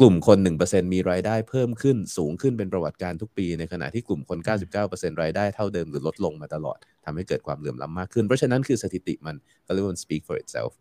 [0.00, 4.38] กลุ่มคน 1%มีรายได้เพิ่มขึ้นสูงขึ้นเป็นประวัติการทุกปี ในขณะที่กลุ่มคน
[4.80, 9.36] 99%รายได้เท่าเดิมหรือลดลงมาตลอดทำให้เกิดความเหลื่อมล้ำมากขึ้น เพราะฉะนั้นคือสถิติมัน
[9.66, 10.72] ก็เรียกว่า speak for itself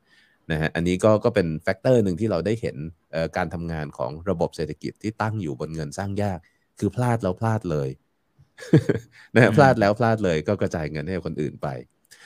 [0.52, 2.78] นะฮะอันนี้ก็ก็เป็น factor หนึ่งที่เราได้เห็น
[3.38, 6.40] การทำงานของระบบเศรษฐกิจที่ตั้งอยู่บนเงินสร้างยาก
[6.80, 7.90] คือพลาดแล้วพลาดเลย
[9.36, 11.68] นะฮะพลาดแล้วพลาดเลยก็กระจายเงินให้คนอื่นไป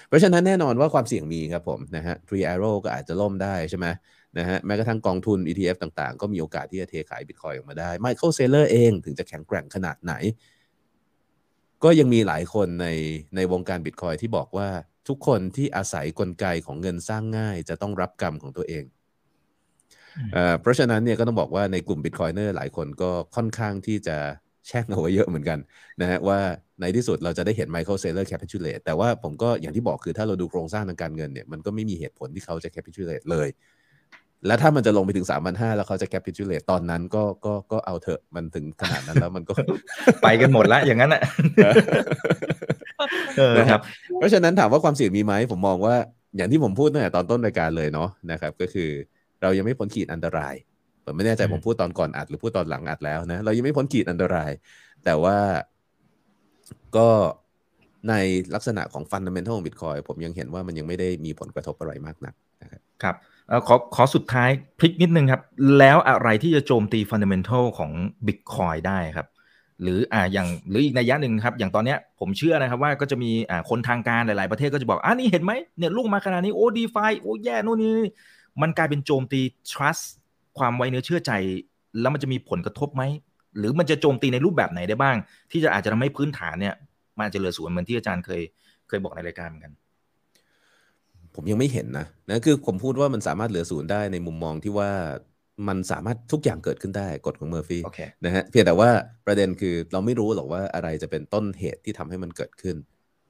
[0.07, 3.87] เพราะฉะนั้นแน่นอนว่าความเสี่ยงมีครับผมนะฮะ Three Arrows ก็อาจจะล่มได้ใช่ไหม
[4.37, 10.13] นะฮะแม้กระทั่งกองทุน ETF ต่างๆ ก็มีโอกาสที่จะเทขายบิตคอยออกมาได้ Michael Saylor เองถึงจะแข็งแกร่งขนาดไหน
[11.83, 12.87] ก็ยังมีหลายคนใน
[13.35, 14.69] ในวงการบิตคอยที่บอกว่า
[15.07, 18.83] ทุกคนที่อาศัยกลไกของเงินสร้างง่าย จะต้องรับกรรมของตัวเอง
[20.61, 24.17] เพราะฉะนั้นเนี่ยก็ต้องบอกว่าในกลุ่ม Bitcoiner หลายคนก็ค่อนข้างที่จะ
[24.67, 25.59] แช่งเอาไว้เยอะเหมือนกัน
[26.01, 26.39] นะฮะว่า
[26.81, 33.47] ในที่สุดเราจะได้เห็น Michael Saylor capitulate แต่ว่าผมก็อย่างที่บอกคือถ้าเราดูโครงสร้างทางการเงินเนี่ยมันก็ไม่มีเหตุผลที่เขาจะ capitulate เลย
[34.47, 39.53] และถ้ามันจะลงไปถึงสามพันห้าแล้วเขาจะ capitulate ตอนนั้นก็ก็ก็เอาเถอะมันถึงขนาดนั้นแล้วมันก็
[40.23, 41.21] ไปกันหมดแล้วอย่างนั้นอะ
[43.57, 43.79] นะครับ
[44.15, 45.95] เพราะฉะนั้นถามว่าความเสี่ยงมีไหมผมมองว่า
[46.37, 48.89] อย่างที่ผมพูดตั้งแต่ตอนต้นรายการเลยเนาะนะครับ ก็คือ
[49.41, 50.55] เรายังไม่พ้นขีดอันตราย
[51.05, 54.51] ผมไม่แน่ใจผมพูดตอนก่อนอัดหรือพูดตอนหลังอัดแล้วนะเรายังไม่พ้นขีดอันตราย
[55.05, 55.37] แต่ว่า
[56.97, 57.07] ก็
[58.09, 58.13] ใน
[58.55, 62.33] ลักษณะของฟันดัมเบลของบิตคอยผมยังเห็นว่ามันยังไม่ได้มีผลกระทบอะไรมากนัก
[62.63, 63.15] นะครับ ครับ
[63.67, 64.49] ขอขอสุดท้าย
[64.79, 65.41] พลิกนิดนึงครับ
[65.79, 67.91] แล้วอะไรที่จะโจมตีฟันเดัมเบลของ
[68.27, 69.27] บิตคอยได้ครับ
[69.81, 77.97] หรืออ่าอย่างหรืออีกนัยยะหนึ่งครับ อย่างตอนเนี้ยผมเชื่อนะครับว่าก็จะมีอ่าคนทางการหลาย ๆ ประเทศก็จะบอกอ่านี่เห็นไหมเนี่ยลุกมาขนาดนี้โอ้ดีฟาโอ้แย่นู่นนี่
[78.61, 80.03] มันกลายเป็นโจมตี trust
[80.57, 81.31] ความไว้เนื้อเชื่อใจ
[82.01, 83.03] แล้วมันจะมีผลกระทบไหม
[83.57, 85.15] หรือมันจะโจมตีในรูปแบบไหนได้บ้าง
[85.51, 86.75] ที่จะอาจจะทำให้พื้นฐานเนี่ย
[87.17, 88.41] มันจะเหลือศูนย์เหมือนที่อาจารย์เคย
[88.87, 89.73] เคยบอกในรายการเหมือนกัน
[91.39, 94.91] ผมยังไม่เห็นนะนะคือผมพูดว่ามันสามารถเหลือศูนย์ได้ในมุมมองที่ว่า
[95.67, 97.81] มันสามารถทุกอย่างเกิดขึ้นได้กฎของเมอร์ฟี่
[98.25, 98.89] นะฮะเพียงแต่ว่า
[99.25, 102.75] ประเด็นคือเราไม่รู้หรอกว่าอะไรจะเป็นต้นเหตุที่ทำให้มันเกิดขึ้น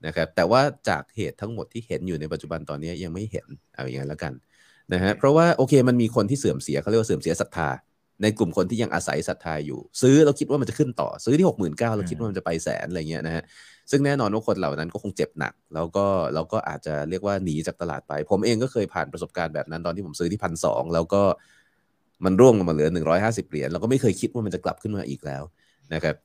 [0.06, 3.45] นะครับแต่ว่าจากเหตุทั้งหมดที่เห็นอยู่ในปัจจุบันตอนนี้ยังไม่เห็น
[3.76, 4.34] เอาอย่างนั้นแล้วกัน
[4.94, 7.69] นะฮะเพราะว่าโอเคมันมีคนที่เสื่อมเสียเขาเรียกว่าเสื่อมเสียศรัทธา
[8.22, 13.44] ในกลุ่มคนที่ยังอาศัยศรัทธาอยู่ ซื้อเราคิดว่ามันจะขึ้นต่อ ซื้อที่หกหมื่นเก้าเราคิดว่ามันจะไปแสนอะไรเงี้ยนะฮะ
[13.91, 21.24] ซึ่งแน่นอนว่าคนเหล่านั้นก็คงเจ็บหนัก แล้วก็เราก็อาจจะเรียกว่าหนีจากตลาดไป ผมเองก็เคยผ่านประสบการณ์แบบนั้นตอนที่ผมซื้อที่พันสองแล้วก็
[22.26, 22.90] มันร่วงลงมาเหลือ
[23.20, 25.44] 150 เหรียญเราก็ไม่เคยคิดว่ามันจะกลับขึ้นมาอีกแล้ว
[25.94, 26.16] นะครับ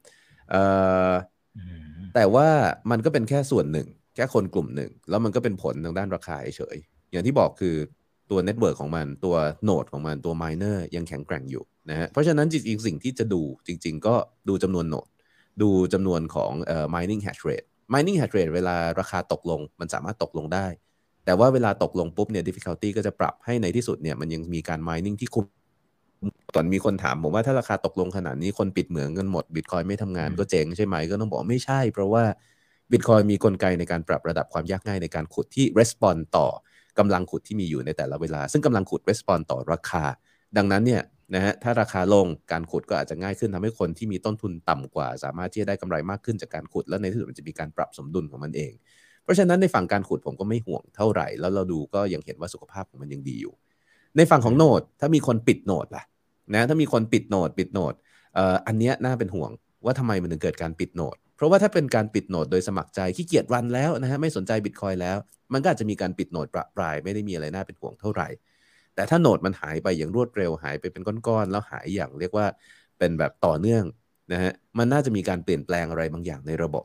[2.15, 2.49] แต่ว่า
[2.91, 6.77] มันก็เป็นแค่ส่วนหนึ่ง แค่คนกลุ่มหนึ่ง แล้วมันก็เป็นผลทางด้านราคาเฉย
[7.11, 7.77] อย่างที่บอกคือ
[8.31, 14.15] ตัว network ของมันตัว node ของมันตัว miner ยังแข็งแกร่งอยู่นะฮะเพราะฉะนั้นจริงๆสิ่งที่จะดูจริง ๆ ก็
[14.49, 15.07] ดูจำนวนโนด
[15.63, 20.67] ดูจำนวนของเอ่อ mining hash rate mining hash rate เวลาราคาตกลงมันสามารถตกลงได้
[21.25, 25.47] แต่ว่าเวลาตกลงปุ๊บเนี่ย difficulty ก็จะปรับให้ในที่สุดเนี่ยมันยังมีการ mining ที่คุ้ม
[26.55, 32.25] ตอนมีคนถามผมว่าถ้าราคาตกลงขนาดนี้คนปิดเหมืองกันหมดบิตคอยไม่ทำงานก็เจ๊งใช่ไหมก็ต้องบอกไม่ใช่ เพราะว่า
[32.93, 36.47] บิตคอยมีกลไกในการปรับระดับความยากง่ายในการขุดที่ respond ต่อ
[36.99, 40.05] กำลังขุดที่มีอยู่ในแต่ละเวลา ซึ่งกำลังขุด respond ต่อราคา
[40.57, 41.03] ดังนั้นเนี่ย
[41.35, 48.73] นะฮะถ้าราคาลงการขุดก็อาจจะง่ายขึ้นทำให้คนที่มีต้นทุนต่ำกว่า สามารถที่จะได้กำไรมากขึ้นจากการขุด แล้วในที่สุดมันจะมีการปรับสมดุลของมันเอง
[49.23, 53.55] เพราะฉะนั้นในฝั่งการขุดผมก็ไม่ห่วงเท่าไหร่ แล้วเราดูก็ยังเห็นว่าสุขภาพของมันยังดีอยู่
[54.17, 56.05] ในฝั่งของโนดถ้ามีคนปิดโนดล่ะ
[56.55, 57.95] นะถ้ามีคนปิดโนดปิดโนด
[58.35, 59.51] เอ่ออันเนี้ยน่าเป็นห่วง
[59.85, 65.17] ว่าทำไมมันถึงเกิดการปิดโนดเพราะว่าถ้าเป็นการปิดโนดโดยสมัครใจขี้เกียจรันแล้วนะฮะไม่สนใจบิตคอยแล้ว
[65.53, 68.29] มันก็อาจจะมีการปิดโนดประปรายไม่ได้มีอะไรน่าเป็นห่วงเท่าไหร่
[68.95, 72.47] แต่ถ้าโหนดมันหายไปอย่างรวดเร็วหายไปเป็นก้อนๆแล้วหายอย่างเรียกว่า
[72.99, 73.85] เป็นแบบต่อเนื่อง
[74.33, 76.85] นะฮะมันน่าจะมีการเปลี่ยนแปลงอะไรบางอย่างในระบบ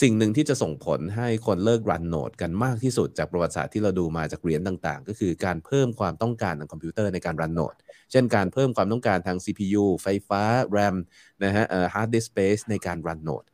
[0.00, 7.74] สิ่งหนึ่งที่จะส่งผลให้คนเลิกรันโหนดกันมากที่สุดจากประวัติศาสตร์ที่เราดูมาจากเหรียญต่างๆ ก็คือการเพิ่มความต้องการทางคอมพิวเตอร์ในการรันโหนด
[8.10, 10.42] เช่นการเพิ่มความต้องการทาง CPU ไฟฟ้า
[10.76, 10.96] RAM
[11.44, 13.44] นะฮะเอ่อ hard disk space ในการรันโหนด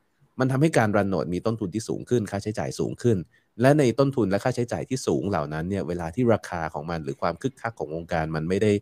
[0.40, 3.16] มันทำให้การรันโหนดมีต้นทุนที่สูงขึ้น ค่าใช้จ่ายสูงขึ้น
[3.60, 8.72] และในต้นทุนและค่าใช้จ่ายที่สูงเหล่านั้นเนี่ยเวลาที่ราคาของมันหรือความคึกคักของวงการมันไม่ได้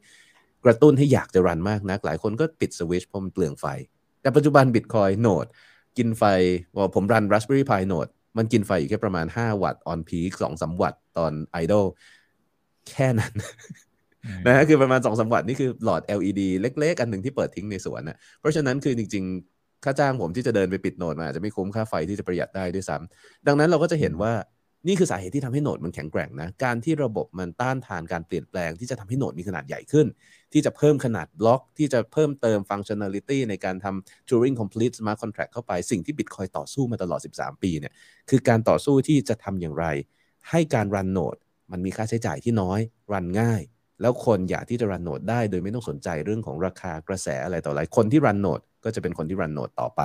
[0.65, 3.67] กระตุ้นให้อยากจะรันมากนัก หลายคนก็ปิดสวิตช์เพราะมันเปลืองไฟ
[4.23, 5.47] แต่ปัจจุบัน Bitcoin โหนด
[5.99, 6.25] กินไฟ
[6.77, 11.33] ว่าผมรัน Raspberry Pi โหนดมันกินไฟอยู่แค่ประมาณ 5 วัตต์ on peak 2-3วัตต์ตอน
[11.63, 11.89] idle
[12.89, 13.33] แค่นั้น
[14.47, 19.25] นะฮะคือประมาณ2อสวัตต์นี่คือหลอด LED เล็ก ๆ อันหนึ่งที่เปิดทิ้งในสวนนะเพราะฉะนั้นคือจริง
[19.55, 24.33] ๆ ค่าจ้างผมที่จะเดินไปปิดโหนดมาอาจจะไม่คุ้มค่าไฟที่จะประหยัดได้ด้วยซ้ำดังนั้นเราก็จะเห็นว่า
[24.87, 30.07] นี่คือสาเหตุที่ทำให้โหนดมันแข็งแกร่งนะ การที่ระบบมันต้านทานการเปลี่ยนแปลง ที่จะทำให้โหนดมีขนาดใหญ่ขึ้น
[30.53, 36.49] ที่จะเพิ่มขนาดบล็อก ที่จะเพิ่มเติมฟังชั่น a l i t y ในการทำ Turing Complete Smart Contract เข้าไป สิ่งที่ Bitcoin
[36.59, 37.93] ต่อสู้มาตลอด 13 ปีเนี่ย
[38.31, 39.87] คือการต่อสู้ที่จะทำอย่างไร
[40.51, 41.37] ให้การรันโหนด
[41.73, 42.81] มันมีค่าใช้จ่ายที่น้อย
[43.13, 43.63] รันง่าย
[44.01, 50.01] แล้วคนอยากที่จะรันโนดได้ โดยไม่ต้องสนใจเรื่องของราคากระแสอะไรต่ออะไร คนที่รันโนดก็จะเป็นคนที่รันโนดต่อไป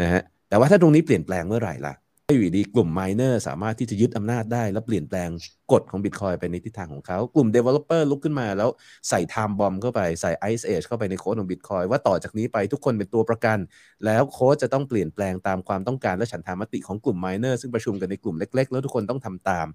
[0.00, 1.94] นะฮะ แต่ว่าถ้าตรงนี้เปลี่ยนแปลงเมื่อไหร่ล่ะ
[2.32, 5.30] อยู่ดีกลุ่ม miner สามารถที่จะยึดอำนาจได้ แล้วเปลี่ยนแปลง
[5.72, 8.70] กฎของ Bitcoin ไปในทิศทางของเขา กลุ่ม Developer ลุกขึ้นมาแล้ว
[9.08, 13.58] ใส่ Time Bomb เข้าไปใส่ Ice Age เข้าไปในโค้ดของ Bitcoin ว่าต่อจากนี้ไปทุกคนเป็นตัวประกัน
[14.04, 19.66] แล้วโค้ดจะต้องเปลี่ยนแปลงตามความต้องการและฉันทามติของกลุ่ม miner ซึ่งประชุมกันในกลุ่มเล็ก ๆ แล้วทุกคนต้องทำตาม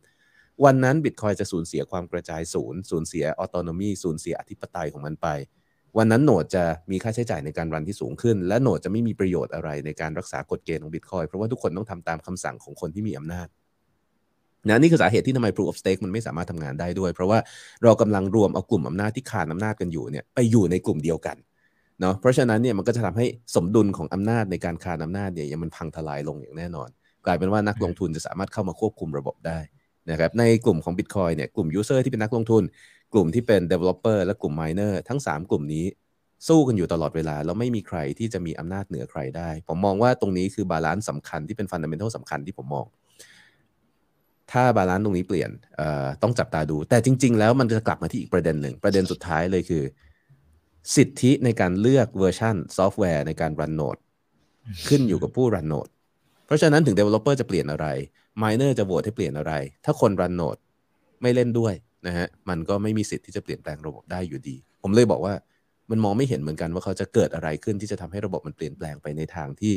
[0.66, 5.28] วันนั้นบิตคอยจะสูญเสียความกระจายศูนย์สูญเสีย autonomy สูญเสียอธิปไตยของมันไป
[5.98, 13.48] วันนั้นโหนดจะมีค่าใช้จ่ายในการรันที่สูงขึ้น และโหนดจะไม่มีประโยชน์อะไรในการรักษากฎเกณฑ์ของบิตคอยเพราะว่าทุกคนต้องทำตามคำสั่งของคนที่มีอำนาจ
[14.68, 17.40] นะนี่คือสาเหตุที่ทำไม proof of stake มันไม่สามารถทำงานได้ด้วย เพราะว่า
[17.84, 21.38] เรากำลังรวมเอากลุ่มอำนาจที่ขาดอำนาจกันอยู่เนี่ยไปอยู่ในกลุ่มเดียวกัน
[22.02, 23.26] เนาะเพราะฉะนั้นเนี่ยมันก็จะทำให้
[23.56, 26.90] สมดุลของอำนาจในการขาดอำนาจเนี่ยยังมันพังทลายลงอย่างแน่นอน
[27.26, 29.60] กลายเป็นว่านักลงทุนจะสามารถเข้ามาควบคุมระบบได้
[30.12, 32.64] นะครับในกลุ่มของ Bitcoin เนี่ยกลุ่ม User ที่เป็นนักลงทุน
[33.14, 35.86] กลุ่มที่เป็น Developer และกลุ่ม Miner ทั้ง 3 กลุ่มนี้
[36.48, 42.86] สู้กันอยู่ตลอดเวลา แล้วไม่มีใครที่จะมีอำนาจเหนือใครได้ ผมมองว่าตรงนี้คือ balance สำคัญที่เป็น fundamental สำคัญที่ผมมอง
[44.52, 45.50] ถ้า balance ตรงนี้เปลี่ยน
[46.24, 49.84] ต้องจับตาดู แต่จริง ๆ แล้วมันจะกลับมาที่อีกประเด็นหนึ่ง ประเด็นสุดท้ายเลยคือ
[50.96, 53.98] สิทธิในการเลือกเวอร์ชันซอฟต์แวร์ในการ run node
[54.88, 55.88] ขึ้นอยู่กับผู้ run node
[56.46, 57.88] เพราะฉะนั้นถึง Developer จะเปลี่ยนอะไร
[58.42, 59.54] Miner จะโหวตให้เปลี่ยนอะไร
[59.86, 60.58] ถ้าคนรันโนด
[61.22, 61.74] ไม่เล่นด้วย
[62.08, 65.34] นะฮะมันก็ไม่มีสิทธิ์ที่จะเปลี่ยนแปลงระบบได้อยู่ดี ผมเลยบอกว่า
[65.92, 69.74] มันมองไม่เห็นเหมือนกันว่าเขาจะเกิดอะไรขึ้นที่จะทำให้ระบบมันเปลี่ยนแปลงไปในทางที่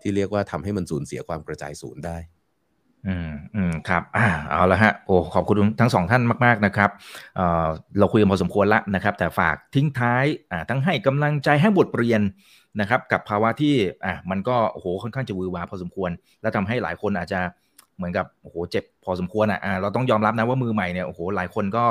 [0.00, 2.16] ที่เรียกว่าทำให้มันสูญเสียความกระจายศูนย์ได้
[3.06, 6.90] อืมอืมครับ อ่า เอาละฮะ โอ้ ขอบคุณทั้งสองท่านมาก ๆ นะครับ
[7.36, 7.66] เอ่อ
[7.98, 12.20] เราคุยกันพอสมควรละนะครับ แต่ฝากทิ้งท้าย อ่า ทั้งให้กำลังใจให้บทเรียน
[12.80, 13.74] นะครับ กับภาวะที่
[14.04, 16.10] อะมันก็ โอ้โห ค่อนข้างจะวือวาพอสมควร
[16.42, 17.40] แล้วทำให้หลายคนอาจจะ
[17.96, 21.84] เหมือนกับโอ้โหเจ็บพอสมควรอะเราต้องยอมรับนะว่ามือใหม่เนี่ยโอ้โหหลายคนก็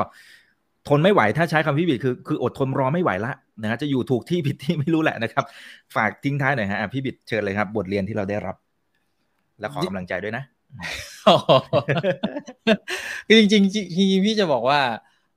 [0.87, 5.43] ทนไม่ไหวถ้าใช้คำพิบิดคือคืออดทนรอไม่ไหวละนะฮะจะอยู่ถูกที่ผิดที่ไม่รู้แหละนะครับ
[5.95, 8.55] ฝากทิ้งท้ายหน่อยฮะพี่บิดเชิญเลยครับ บทเรียนที่เราได้รับ
[9.59, 10.43] และขอกำลังใจด้วยนะ
[13.27, 13.63] คือจริงจริง
[14.25, 14.79] พี่จะบอกว่า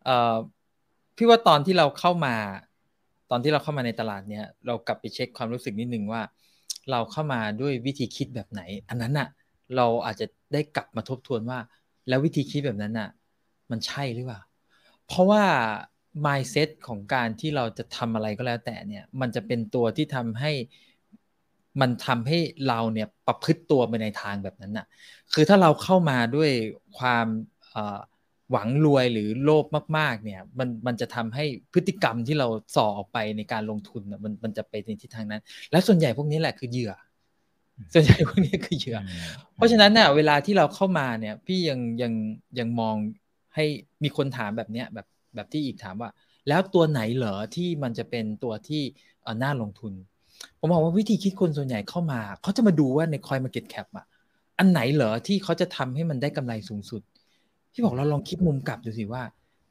[0.05, 0.37] เออ
[1.17, 2.35] พี่ว่าตอนที่เราเข้ามา
[3.31, 6.23] ตอนที่เราเข้ามาในตลาดเนี้ยเรากลับไปเช็คความรู้สึกนิดนึงว่า
[6.91, 9.29] เราเข้ามาด้วยวิธีคิดแบบไหน อันนั้นอะ
[9.77, 11.59] เราอาจจะได้กลับมาทบทวนว่า
[12.09, 13.11] แล้ววิธีคิดแบบนั้นน่ะ
[13.71, 14.41] มันใช่หรือเปล่า
[15.07, 15.45] เพราะว่า
[16.25, 20.53] mindset ของการที่เราจะทำอะไรก็แล้วแต่เนี่ย มันจะเป็นตัวที่ทำให้
[21.81, 22.39] มันทำให้
[22.69, 24.87] เราเนี่ยประพฤติตัวไปในทางแบบนั้นน่ะ
[25.33, 26.51] คือถ้าเราเข้ามาด้วย
[26.99, 27.27] ความ
[28.51, 29.67] หวังรวยหรือโลภ
[29.99, 36.93] มาก ๆ เนี่ย มันมันจะทำให้พฤติกรรมที่เราส่อออกไปในการลงทุนมันมันจะไปในทิศทางนั้น และส่วนใหญ่พวกนี้แหละคือเหยื่อ
[37.93, 38.99] ส่วนใหญ่พวกนี้คือเหยื่อ
[39.57, 42.13] เพราะฉะนั้นเนี่ยเวลาที่เราเข้ามาเนี่ย พี่ยังยัง
[42.59, 42.97] ยังมอง
[43.55, 43.65] ให้
[44.03, 46.11] มีคนถามแบบเนี้ยแบบแบบที่อีกถามว่า
[46.49, 48.83] แล้วตัวไหนเหรอที่มันจะเป็นตัวที่
[49.43, 49.93] น่าลงทุน
[50.59, 54.07] ผมบอกว่าวิธีคิดคนส่วนใหญ่เข้ามาเขาจะมาดูว่าในคอยมาเก็ตแคปอะ
[54.59, 57.03] อันไหนเหรอที่เขาจะทำให้มันได้กำไรสูงสุด
[57.73, 59.23] พี่บอกเราลองคิดมุมกลับดูสิว่า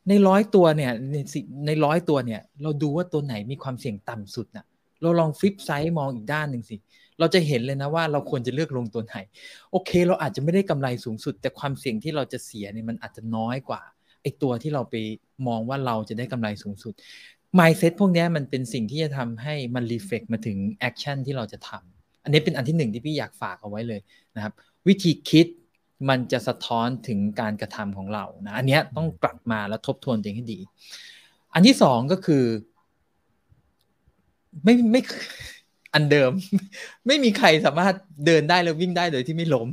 [0.07, 1.15] ในร้อยตัวเนี่ยใน
[1.65, 4.65] ในร้อยตัวเนี่ย เราดูว่าตัวไหนมีความเสี่ยงต่ำสุดน่ะ
[5.01, 6.75] เราลอง flip side มองอีกด้านหนึ่งสิ
[7.19, 9.15] เราจะเห็นเลยนะว่าเราควรจะเลือกลงตัวไหน
[9.71, 13.81] โอเค เราอาจจะไม่ได้กำไรสูงสุด แต่ความเสี่ยงที่เราจะเสียเนี่ยมันอาจจะน้อยกว่า
[14.21, 14.95] ไอตัวที่เราไป
[15.47, 16.93] มองว่าเราจะได้กำไรสูงสุด
[17.59, 24.01] mindset พวกนี้มันเป็นสิ่งที่จะทำให้มัน reflect มาถึง action ที่เราจะทำอันนี้เป็นอันที่หนึ่งที่พี่อยากฝากเอาไว้เลย
[24.35, 24.53] นะครับ
[24.87, 25.47] วิธีคิด
[26.09, 30.59] มันจะสะท้อนถึงการกระทำของเรานะอันนี้ต้องกลับมาแล้วทบทวนตัวเองให้ดี
[31.53, 32.43] อันที่สองก็คือ
[34.63, 35.01] ไม่ไม่
[35.97, 36.31] อันเดิม
[37.07, 37.95] ไม่มีใครสามารถ
[38.25, 39.69] เดินได้แล้ววิ่งได้โดยที่ไม่ล้ม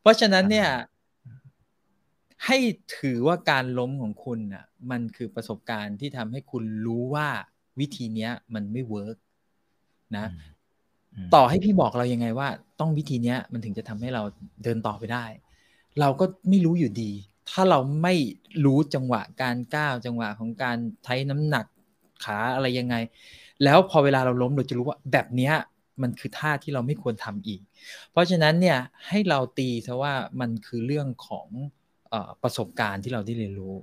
[0.00, 0.68] เพราะฉะนั้นเนี่ย
[2.46, 2.58] ให้
[2.98, 7.28] ถือว่าการล้มของคุณอะ มันคือประสบการณ์ที่ทำให้คุณรู้ว่า
[7.80, 9.16] วิธีเนี้ย มันไม่เวิร์ก
[10.16, 10.26] นะ
[11.34, 12.48] ต่อให้พี่บอกเรายังไงว่า
[12.80, 14.22] ต้องวิธีเนี้ย มันถึงจะทำให้เรา
[14.64, 15.26] เดินต่อไปได้
[16.00, 17.12] เราก็ไม่รู้อยู่ดี
[17.50, 18.14] ถ้าเราไม่
[18.64, 21.66] รู้จังหวะการก้าวจังหวะของการใช้น้ำหนัก
[22.24, 22.94] ขาอะไรยังไง
[23.64, 25.54] แล้วพอเวลาเราล้มเราจะรู้ว่าแบบเนี้ย
[26.02, 27.60] มันคือท่าที่เราไม่ควรทำอีก
[28.10, 28.78] เพราะฉะนั้นเนี่ย
[29.08, 31.48] ให้เราตีซะว่ามันคือเรื่องของ
[32.12, 33.76] อประสบการณ์ที่เราได้เรียนรู้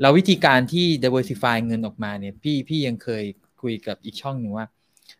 [0.00, 3.24] เราวิธีการที่ diversify เงินออกมาเนี่ยพี่พี่ยังเคย
[3.62, 4.66] คุยกับอีกช่องหนึ่งว่า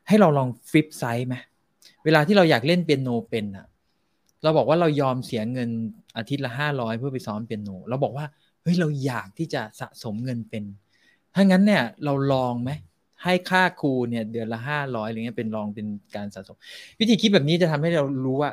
[0.08, 1.34] ให้เราลองฟลิปไซส์ไหม
[2.04, 3.66] เวลาที่เราอยากเล่นเปียโนเป็นอะ
[4.42, 5.70] เราบอกว่าเรายอมเสียเงิน
[6.16, 8.26] อาทิตย์ละห้าร้อยเพื่อไปซ้อมเปียโนเราบอกว่า
[8.62, 10.64] เฮ้ยเราอยากที่จะสะสมเงินเป็น
[11.34, 12.70] ถ้างั้นเนี่ยเราลองไหม
[13.24, 15.86] ให้ค่าครูเนี่ยเดือนละห้าร้อยอะไรเงี้ยเป็นรองเป็น
[16.16, 16.56] การสะสม
[17.00, 18.50] วิธีคิดแบบนี้จะทำให้เรารู้ว่า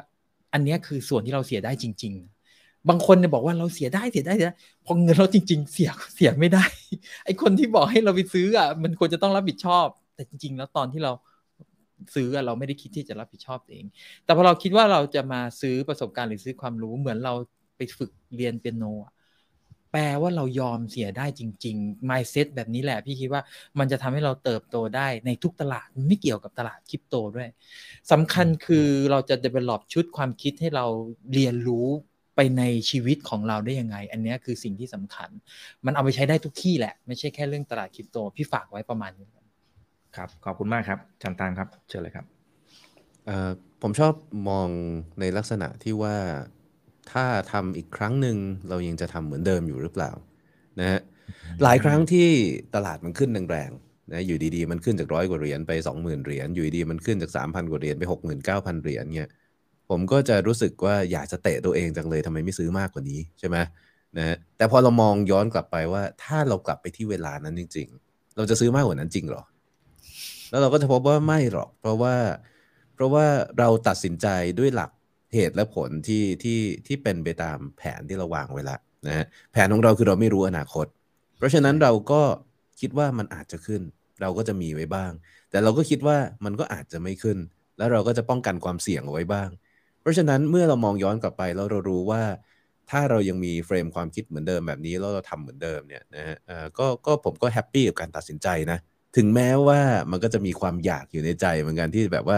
[0.54, 2.14] อันนี้คือส่วนที่เราเสียได้จริง
[2.52, 6.64] ๆ บางคนเนี่ยบอกว่าเราเสียได้เสียได้เสียพอเงินเราจริง ๆ เสียเสียไม่ได้
[7.26, 11.12] ไอคนที่บอกให้เราไปซื้ออะมันควรจะต้องรับผิดชอบ แต่จริง ๆ แล้วตอนที่เรา
[12.16, 13.84] ซื้อเราไม่ได้คิดที่จะรับผิดชอบเอง
[14.26, 17.34] แต่พอเราคิดว่าเราจะมาซื้อประสบการณ์หรือซื้อความรู้เหมือนเรา
[17.78, 18.84] ไปฝึกเรียนเปียโน
[19.92, 23.42] แปลว่าเรายอมเสียได้จริง ๆ mindset แบบนี้แหละพี่คิดว่า
[23.80, 27.50] มันจะทำให้เราเติบโตได้ในทุกตลาดไม่เกี่ยวกับตลาดคริปโตด้วย
[28.12, 30.86] สำคัญคือเราจะ develop ชุดความคิดให้เรา
[31.34, 31.88] เรียนรู้
[32.36, 35.30] ไปในชีวิตของเราได้ยังไง อันนี้คือสิ่งที่สำคัญ
[35.86, 39.30] มันเอาไปใช้ได้ทุกที่แหละ ไม่ใช่แค่เรื่องตลาดคริปโต พี่ฝากไว้ประมาณนี้
[40.16, 42.26] ครับ ขอบคุณมากครับจันตานครับ เชิญเลยครับ
[43.82, 44.14] ผมชอบ
[44.50, 44.68] มอง
[45.20, 46.16] ในลักษณะที่ว่า
[47.12, 48.38] ถ้าทำอีกครั้งหนึ่ง
[48.70, 50.12] เรายังจะทำเหมือนเดิมอยู่หรือเปล่า
[50.80, 51.00] นะฮะ
[51.64, 52.28] หลายครั้งที่
[52.76, 59.30] ตลาดมันขึ้นแรงๆนะอยู่ดีๆ มันขึ้นจากร้อยกว่าเหรียญไปสองหมื่นเหรียญอยู่ดีๆมันขึ้นจากสามพันกว่าเหรียญไปหกหมื่นเก้าพันเหรียญเนี่ย
[59.90, 63.58] ผมก็จะรู้สึกว่าอยากจะเตะตัวเองจังเลยทำไมไม่ซื้อมากกว่านี้ใช่ไหม
[64.18, 69.44] นะแต่พอเรามองย้อนกลับไปว่า ถ้าเรากลับไปที่เวลานั้นจริง ๆ เราจะซื้อมากกว่านั้นจริงหรอ
[70.50, 72.16] แล้วเราก็จะพบว่าไม่หรอก เพราะว่า
[72.96, 73.26] เพราะว่า
[73.60, 74.28] เราตัดสินใจ
[74.60, 74.92] ด้วยหลัก
[75.34, 80.88] เหตุและผลที่ที่ที่เป็นไปตามแผนที่เราวางไว้แล้วนะฮะแผนของเราคือเราไม่รู้อนาคต
[81.38, 82.22] เพราะฉะนั้นเราก็
[82.80, 83.82] คิดว่ามันอาจจะขึ้น
[84.22, 85.12] เราก็จะมีไว้บ้าง
[85.50, 87.38] แต่เราก็คิดว่ามันก็อาจจะไม่ขึ้น
[87.78, 89.50] แล้วเราก็จะป้องกันความเสี่ยงเอาไว้บ้าง
[90.02, 92.24] เพราะฉะนั้นเมื่อเรามองย้อนกลับไปแล้วเรารู้ว่า
[92.90, 96.38] ถ้าเรายังมี frame ความคิดเหมือนเดิมแบบนี้แล้วเราทำเหมือนเดิมเนี่ยนะฮะ
[96.78, 98.80] ก็ก็ผมก็ happy กับการตัดสินใจนะ
[99.16, 99.80] ถึงแม้ว่า
[100.12, 102.38] มันก็จะมีความอยากอยู่ในใจเหมือนกันที่แบบว่า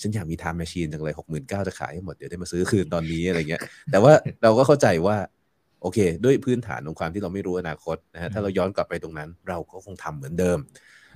[0.00, 4.12] ฉันอยากมี time machine จังเลยหกหมื่นเก้าจะขายให้หมด เดี๋ยวได้มาซื้อคืนตอนนี้อะไรเงี้ย แต่ว่า
[4.42, 5.16] เราก็เข้าใจว่า
[5.82, 10.58] โอเค ด้วยพื้นฐานของความที่เราไม่รู้อนาคตนะฮะถ้าเราย้อนกลับไปตรงนั้น เราก็คงทำเหมือนเดิม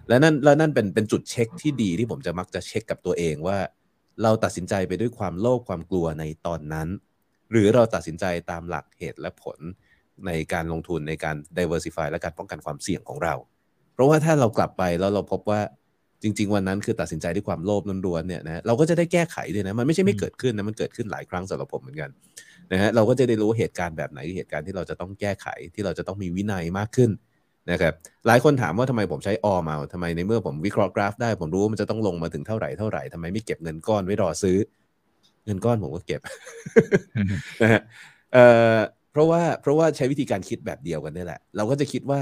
[0.09, 3.59] และนั่นแล้วนั่นเป็นเป็นจุดเช็คที่ดีที่ผมจะมักจะเช็คกับตัวเองว่า
[4.23, 6.89] เราตัดสินใจไปด้วยความโลภความกลัวในตอนนั้น
[7.51, 9.59] หรือเราตัดสินใจตามหลักเหตุและผล
[10.27, 13.35] ในการลงทุนในการ diversify และการป้องกันความเสี่ยงของเรา
[13.95, 15.61] เพราะว่าถ้าเรากลับไปแล้วเราพบว่า
[16.23, 22.11] จริง ๆ วันนั้นคือตัดสินใจด้วยความโลภล้วนๆเนี่ยนะเราก็จะได้แก้ไขด้วยนะมันไม่ใช่ไม่เกิดขึ้นนะมันเกิดขึ้นหลายครั้งสำหรับผมเหมือนกัน
[22.73, 27.11] นะฮะเราก็จะได้รู้เหตุการณ์แบบไหนเหตุการณ์ที่เราจะต้องแก้ไขที่เราจะต้องมีวินัยมากขึ้น
[27.71, 27.93] นะครับ
[28.27, 34.57] หลายคนถามว่าทำไมผมใช้ออมาทำไมในเมื่อผมวิเคราะห์กราฟได้ ผมรู้ว่ามันจะต้องลงมาถึงเท่าไหร่เท่าไหร่ทำไมไม่เก็บเงินก้อนไว้รอซื้อ
[35.45, 36.21] เงินก้อนผมก็เก็บ
[37.63, 37.81] นะฮะ
[38.33, 38.45] เอ่
[38.77, 38.79] อ
[39.13, 42.21] เพราะว่าเพราะว่าใช้วิธีการคิดแบบเดียวกันนี่แหละ เราก็จะคิดว่า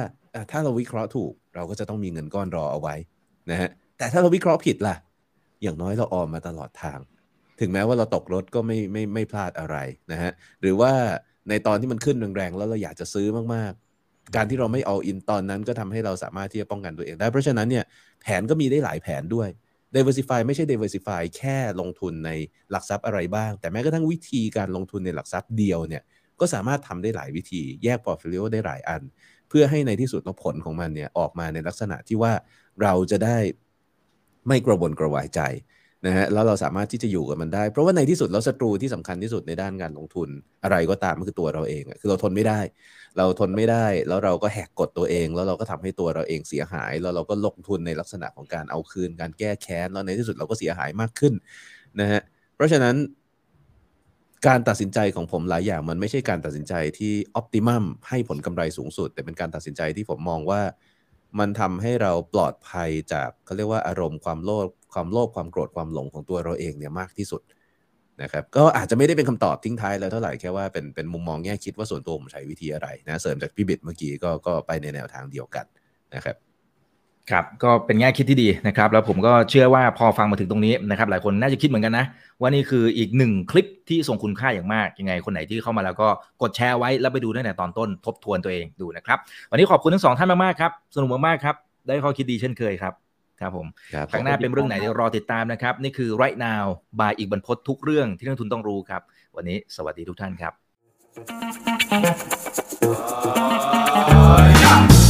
[0.50, 2.94] ถ้าเราวิเคราะห์ถูกเราก็จะต้องมีเงินก้อนรอเอาไว้
[3.50, 4.96] นะฮะแต่ถ้าเราวิเคราะห์ผิดล่ะ
[5.62, 6.98] อย่างน้อยเราออมมาตลอดทาง
[7.60, 9.76] ถึงแม้ว่าเราตกรถก็ไม่ไม่ไม่พลาดอะไร
[10.12, 10.30] นะฮะ
[10.60, 10.92] หรือว่า
[11.48, 17.84] ในตอนที่มันขึ้นแรงๆแล้วเราอยากจะซื้อมากๆ การที่เราไม่เอาอินตอนนั้นก็ทำให้เราสามารถที่จะป้องกันตัวเองได้เพราะฉะนั้นเนี่ย
[18.22, 19.48] แผนก็มีได้หลายแผนด้วย
[19.94, 22.30] diversify ไม่ใช่ diversify แค่ลงทุนใน
[22.70, 26.02] หลักทรัพย์อะไรบ้าง แต่แม้กระทั่งวิธีการลงทุนในหลักทรัพย์เดียวเนี่ย
[26.40, 29.02] ก็สามารถทำได้หลายวิธี แยก portfolio ได้หลายอัน
[29.50, 32.32] เพื่อให้ในที่สุดผลของมันเนี่ยออกมาในลักษณะที่ว่า
[32.82, 33.38] เราจะได้
[34.48, 35.40] ไม่กระวนกระวายใจ
[36.06, 40.28] นะฮะแล้วเราสามารถที่จะอยู่กับมันได้ เพราะว่าในที่สุดแล้วศัตรูที่สำคัญที่สุดในด้านการลงทุน
[40.64, 42.60] อะไรก็ตามมันคือตัวเราเองคือเราทนไม่ได้
[43.16, 51.34] เราทนไม่ได้ แล้วเราก็แหกกฎตัวเอง แล้วเราก็ทำให้ตัวเราเองเสียหาย แล้วเราก็ลงทุนในลักษณะของการเอาคืน การแก้แค้นแล้วในที่สุดเราก็เสียหายมากขึ้น
[52.00, 52.20] นะฮะ
[52.54, 52.94] เพราะฉะนั้น
[54.46, 60.60] การตัดสินใจของผมหลายอย่างมันไม่ใช่การตัดสินใจที่ออพติมัมให้ผลกำไรสูงสุด แต่เป็นการตัดสินใจที่ผมมองว่า
[61.38, 67.42] มันทำให้เราปลอดภัยจากเขาเรียกว่าอารมณ์ความโลภความโลภความโกรธความหลงของตัวเราเองเนี่ยมากที่สุด
[68.22, 75.66] นะครับก็อาจจะไม่ได้เป็นคำตอบทิ้งท้ายแล้วเท่าไหร่แค่ว่าเป็นเป็นมุมมองแง่คิดว่าส่วนตัวผมใช้วิธีอะไรนะเสริมจากพี่บิดเมื่อกี้ก็ก็ไปในแนวทางเดียวกัน
[76.14, 76.36] นะครับ
[77.30, 82.04] ครับก็เป็นแง่คิดที่ดีนะครับ แล้วผมก็เชื่อว่าพอฟังมาถึงตรงนี้นะครับ หลายคนน่าจะคิดเหมือนกันนะ
[82.40, 86.08] ว่านี่คืออีกหนึ่งคลิปที่ทรงคุณค่าอย่างมาก ยังไงคนไหนที่เข้ามาแล้วก็
[86.42, 89.18] กดแชร์ไว้แล้วไปดูตั้งแต่ตอนต้นทบทวนตัวเองดูนะครับ
[89.50, 91.54] วันนี้ขอบคุณทั้งสองท่านมากๆครับ สนุกมากๆครับ
[91.86, 92.94] ได้ข้อคิดดีเช่นเคยครับ
[93.40, 93.66] ครับผม
[94.10, 96.64] ครั้งหน้าเป็นเรื่องไหนเดี๋ยวรอติดตามนะครับ นี่คือ right now
[97.00, 99.02] บายอีกบรรพททุกเรื่องที่นักทุนต้องรู้ครับ
[99.36, 100.50] วันนี้สวัสดีทุกท่านครั
[105.06, 105.09] บ